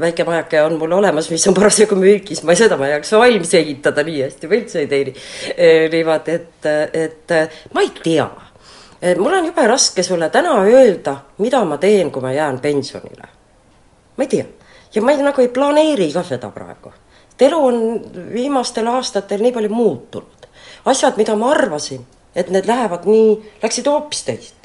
[0.00, 3.52] väike majake on mul olemas, mis on parasjagu müügis, ma seda ma ei jaksa valmis
[3.58, 5.12] ehitada nii hästi, ma üldse ei teeni
[5.92, 7.36] niimoodi, et, et
[7.74, 8.28] ma ei tea.
[9.18, 13.28] mul on jube raske sulle täna öelda, mida ma teen, kui ma jään pensionile.
[14.16, 14.48] ma ei tea
[14.94, 16.92] ja ma ei, nagu ei planeeri ka seda praegu.
[17.32, 17.78] et elu on
[18.32, 20.48] viimastel aastatel nii palju muutunud.
[20.84, 24.61] asjad, mida ma arvasin, et need lähevad nii, läksid hoopis teist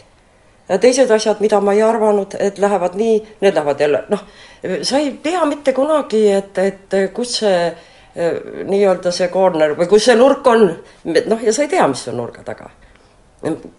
[0.67, 4.23] teised asjad, mida ma ei arvanud, et lähevad nii, need lähevad jälle, noh,
[4.81, 10.09] sa ei tea mitte kunagi, et, et kus see eh, nii-öelda see corner või kus
[10.09, 10.67] see nurk on,
[11.07, 12.71] noh, ja sa ei tea, mis on nurga taga.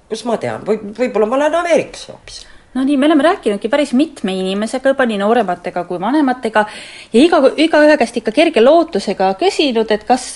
[0.08, 2.46] kus ma tean, või võib-olla ma lähen Ameerikasse hoopis.
[2.76, 6.66] No nii, me oleme rääkinudki päris mitme inimesega juba, nii noorematega kui vanematega.
[7.12, 10.34] Ja iga, igaühe käest ikka kerge lootusega küsinud, et kas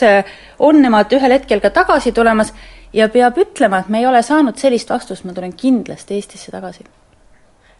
[0.58, 2.54] on nemad ühel hetkel ka tagasi tulemas
[2.92, 6.84] ja peab ütlema, et me ei ole saanud sellist vastust, ma tulen kindlasti Eestisse tagasi.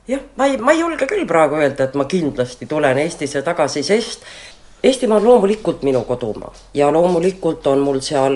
[0.09, 3.83] jah, ma ei, ma ei julge küll praegu öelda, et ma kindlasti tulen Eestisse tagasi,
[3.83, 4.27] sest
[4.83, 6.55] Eestimaa on loomulikult minu kodumaa.
[6.75, 8.35] Ja loomulikult on mul seal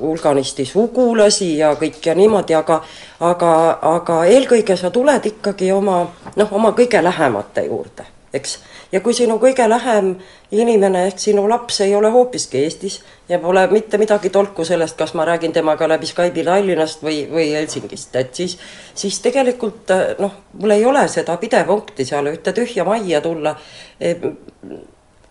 [0.00, 2.82] hulganisti sugulasi ja kõik ja niimoodi, aga
[3.20, 6.02] aga, aga eelkõige sa tuled ikkagi oma
[6.36, 8.04] noh, oma kõige lähemate juurde,
[8.34, 8.58] eks
[8.92, 10.14] ja kui sinu kõige lähem
[10.54, 15.14] inimene ehk sinu laps ei ole hoopiski Eestis ja pole mitte midagi tolku sellest, kas
[15.14, 18.58] ma räägin temaga läbi Skype'i Tallinnast või, või Helsingist, et siis,
[18.94, 23.56] siis tegelikult noh, mul ei ole seda pidepunkti seal ühte tühja majja tulla.
[24.00, 24.14] E,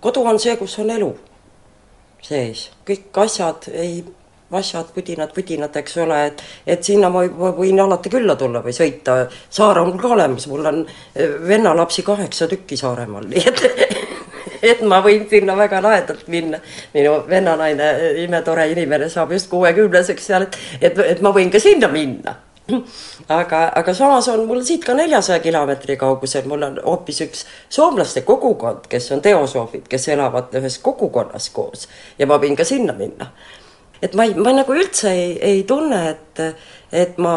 [0.03, 1.13] kodu on see, kus on elu
[2.23, 4.03] sees, kõik asjad ei
[4.53, 7.25] vassad, pudinad, pudinad, eks ole, et et sinna ma
[7.57, 9.25] võin alati külla tulla või sõita.
[9.49, 10.85] saar on mul ka olemas, mul on
[11.15, 13.65] eh, venna lapsi kaheksa tükki Saaremaal, nii et
[14.63, 16.59] et ma võin sinna väga lahedalt minna.
[16.93, 17.91] minu vennanaine,
[18.23, 22.37] imetore inimene, saab just kuuekümneseks seal, et, et, et ma võin ka sinna minna
[23.29, 28.23] aga, aga samas on mul siit ka neljasaja kilomeetri kaugusel, mul on hoopis üks soomlaste
[28.27, 31.89] kogukond, kes on teosoofid, kes elavad ühes kogukonnas koos
[32.19, 33.31] ja ma võin ka sinna minna
[34.03, 36.43] et ma ei, ma nagu üldse ei, ei tunne, et,
[36.91, 37.35] et ma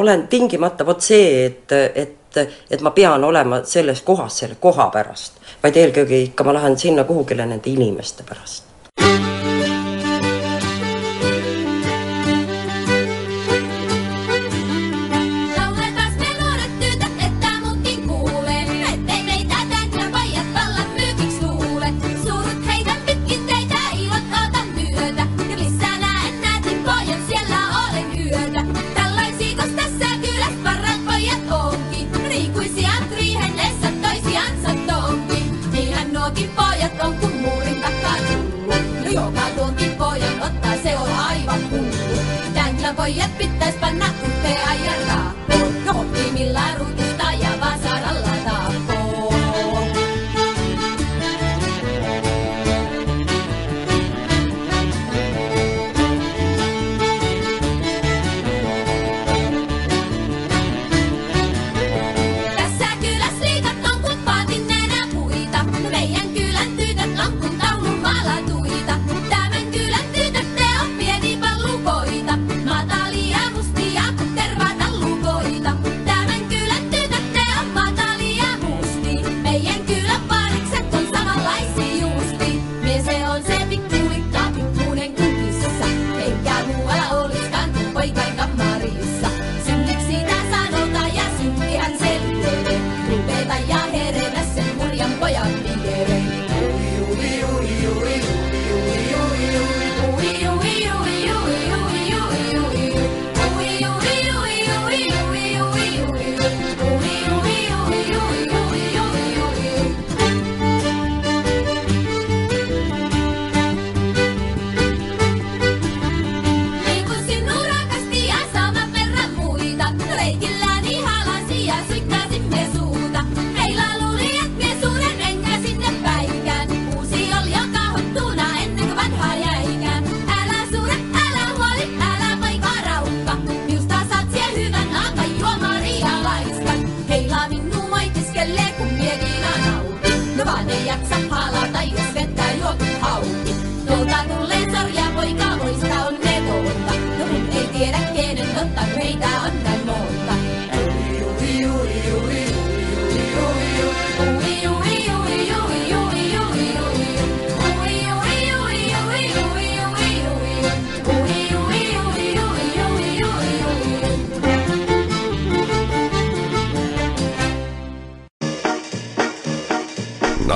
[0.00, 5.38] olen tingimata vot see, et, et, et ma pean olema selles kohas selle koha pärast,
[5.62, 8.68] vaid eelkõige ikka ma lähen sinna kuhugile nende inimeste pärast.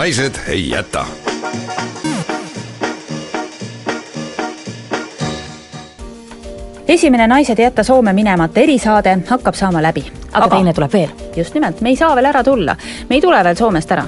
[0.07, 1.07] Naised ei jäta
[6.89, 10.05] esimene Naised ei jäta Soome minemata erisaade hakkab saama läbi.
[10.33, 11.09] aga teine tuleb veel.
[11.37, 12.77] just nimelt, me ei saa veel ära tulla,
[13.09, 14.05] me ei tule veel Soomest ära.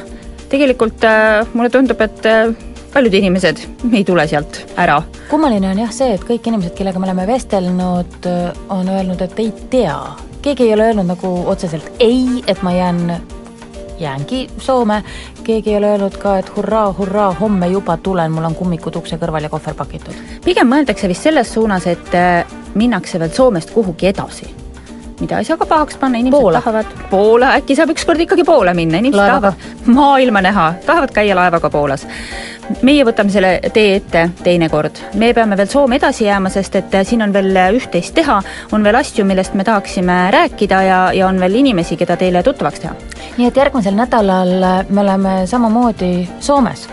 [0.49, 2.55] tegelikult äh, mulle tundub, et äh,
[2.95, 5.01] paljud inimesed ei tule sealt ära.
[5.31, 8.31] kummaline on jah see, et kõik inimesed, kellega me oleme vestelnud,
[8.69, 9.99] on öelnud, et ei tea.
[10.43, 13.19] keegi ei ole öelnud nagu otseselt ei, et ma jään,
[14.01, 15.03] jäängi Soome,
[15.45, 19.17] keegi ei ole öelnud ka, et hurraa, hurraa, homme juba tulen, mul on kummikud ukse
[19.17, 20.15] kõrval ja kohver pakitud.
[20.45, 24.55] pigem mõeldakse vist selles suunas, et äh, minnakse veel Soomest kuhugi edasi
[25.21, 26.61] mida ei saa ka pahaks panna, inimesed Poola.
[26.61, 29.53] tahavad Poola, äkki saab ükskord ikkagi Poola minna, inimesed Laevaga.
[29.53, 32.07] tahavad maailma näha, tahavad käia laevaga Poolas.
[32.83, 37.07] meie võtame selle tee ette teinekord, me peame veel Soome edasi jääma, sest et äh,
[37.07, 38.41] siin on veel üht-teist teha,
[38.73, 42.85] on veel asju, millest me tahaksime rääkida ja, ja on veel inimesi, keda teile tuttavaks
[42.85, 42.95] teha.
[43.39, 44.55] Nii et järgmisel nädalal
[44.89, 46.89] me oleme samamoodi Soomes.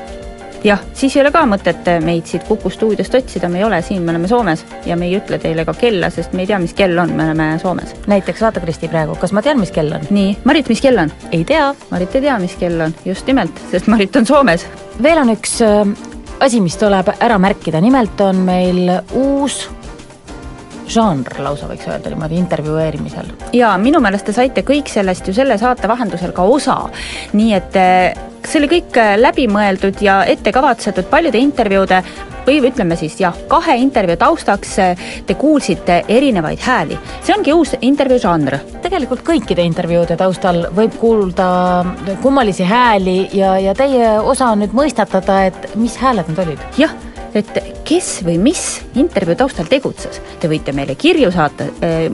[0.63, 4.01] jah, siis ei ole ka mõtet meid siit Kuku stuudiost otsida, me ei ole siin,
[4.01, 6.73] me oleme Soomes ja me ei ütle teile ka kella, sest me ei tea, mis
[6.73, 7.95] kell on, me oleme Soomes.
[8.07, 10.05] näiteks vaata, Kristi, praegu, kas ma tean, mis kell on?
[10.09, 11.13] nii, Marit, mis kell on?
[11.31, 11.71] ei tea.
[11.91, 14.67] Marit ei tea, mis kell on, just nimelt, sest Marit on Soomes.
[15.03, 15.81] veel on üks äh,
[16.39, 19.63] asi, mis tuleb ära märkida, nimelt on meil uus
[20.91, 23.33] žanr lausa võiks öelda niimoodi intervjueerimisel.
[23.53, 26.77] ja minu meelest te saite kõik sellest ju selle saate vahendusel ka osa.
[27.33, 28.13] nii et eh,
[28.45, 32.01] see oli kõik eh, läbimõeldud ja ette kavatsetud paljude intervjuude
[32.45, 36.99] või ütleme siis jah, kahe intervjuu taustaks eh, te kuulsite erinevaid hääli.
[37.23, 38.59] see ongi uus intervjuu žanr.
[38.81, 41.47] tegelikult kõikide intervjuude taustal võib kuulda
[42.21, 46.69] kummalisi hääli ja, ja teie osa on nüüd mõistatada, et mis hääled need olid.
[46.77, 46.93] jah,
[47.39, 48.61] et kes või mis
[48.97, 50.19] intervjuu taustal tegutses.
[50.39, 51.67] Te võite meile kirju saata,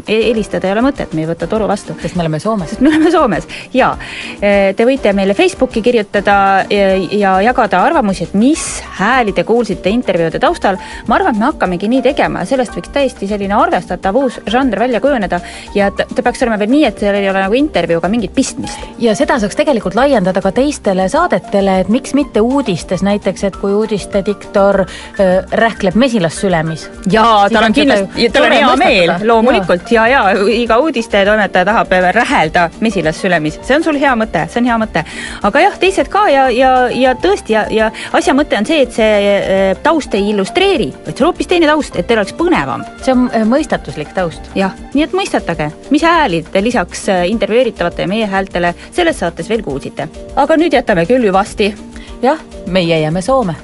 [0.08, 1.96] helistada ei ole mõtet, me ei võta toru vastu.
[2.02, 2.80] sest me oleme Soomes.
[2.80, 3.94] me oleme Soomes ja
[4.40, 8.66] te võite meile Facebooki kirjutada ja, ja jagada arvamusi, et mis
[9.00, 10.78] hääli te kuulsite intervjuude taustal.
[11.08, 14.80] ma arvan, et me hakkamegi nii tegema ja sellest võiks täiesti selline arvestatav uus žanr
[14.80, 15.40] välja kujuneda
[15.76, 18.80] ja ta, ta peaks olema veel nii, et seal ei ole nagu intervjuuga mingit pistmist.
[19.00, 23.74] ja seda saaks tegelikult laiendada ka teistele saadetele, et miks mitte uudistes näiteks, et kui
[23.76, 25.11] uudiste diktor äh,
[25.52, 26.90] rähkleb mesilassülemis.
[27.12, 30.22] jaa, tal on kindlasti, tal on hea meel, loomulikult ja, ja
[30.54, 35.04] iga uudistetoimetaja tahab rähelda mesilassülemis, see on sul hea mõte, see on hea mõte.
[35.50, 38.96] aga jah, teised ka ja, ja, ja tõesti ja, ja asja mõte on see, et
[38.96, 42.86] see äh, taust ei illustreeri, vaid see on hoopis teine taust, et teil oleks põnevam.
[43.04, 44.52] see on äh, mõistatuslik taust.
[44.56, 49.66] jah, nii et mõistatage, mis hääli te lisaks äh, intervjueeritavate meie häältele selles saates veel
[49.66, 50.08] kuulsite.
[50.36, 51.74] aga nüüd jätame küll hüvasti.
[52.22, 53.60] jah, meie jääme Soome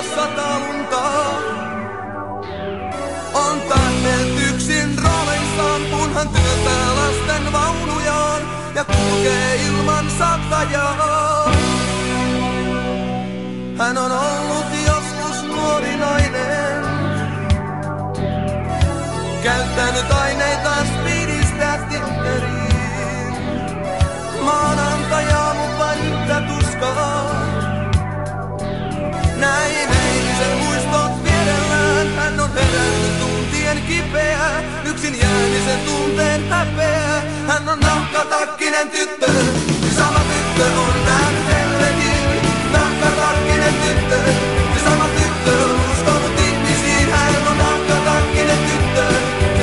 [0.00, 1.32] lapsi taas sata luntaa.
[3.34, 8.42] On tähdet yksin rooleissaan, kun hän työntää lasten vaunujaan
[8.74, 11.52] ja kulkee ilman sattajaa.
[13.78, 14.49] Hän on ollut
[32.72, 37.22] herännyt tuntien kipeä, yksin jäämisen tunteen häpeä.
[37.46, 39.32] Hän on nahkatakkinen tyttö,
[39.96, 42.42] sama tyttö on nähnyt helvetin.
[42.72, 44.16] Nahkatakkinen tyttö,
[44.84, 47.10] sama tyttö on uskonut ihmisiin.
[47.10, 49.04] Hän on nahkatakkinen tyttö,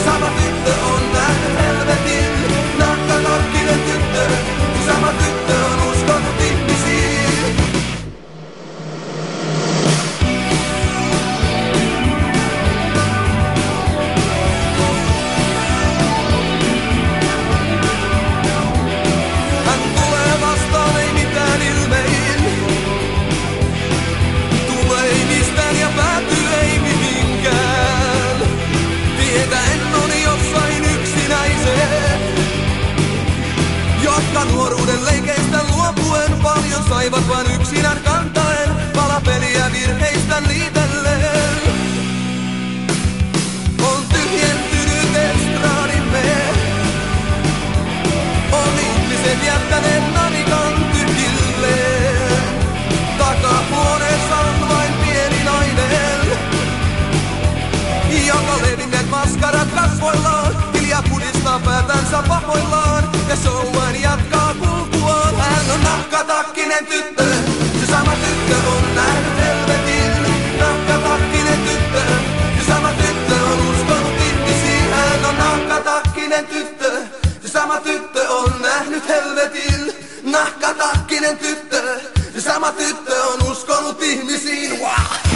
[0.05, 2.25] sama tyttö on nähnyt helvetin.
[2.79, 4.23] Nahkatakkinen tyttö,
[4.87, 5.26] sama tyttö
[62.17, 65.35] päätänsä pahoillaan ja showman jatkaa kulkuaan.
[65.35, 67.23] Hän on nahkatakkinen tyttö,
[67.79, 70.11] se sama tyttö on nähnyt helvetin.
[70.59, 72.01] Nahkatakkinen tyttö,
[72.59, 74.93] se sama tyttö on uskonut ihmisiin.
[74.93, 76.91] Hän on nahkatakkinen tyttö,
[77.41, 79.93] se sama tyttö on nähnyt helvetin.
[80.23, 81.99] Nahkatakkinen tyttö,
[82.33, 84.79] se sama tyttö on uskonut ihmisiin.
[84.79, 85.26] Wow!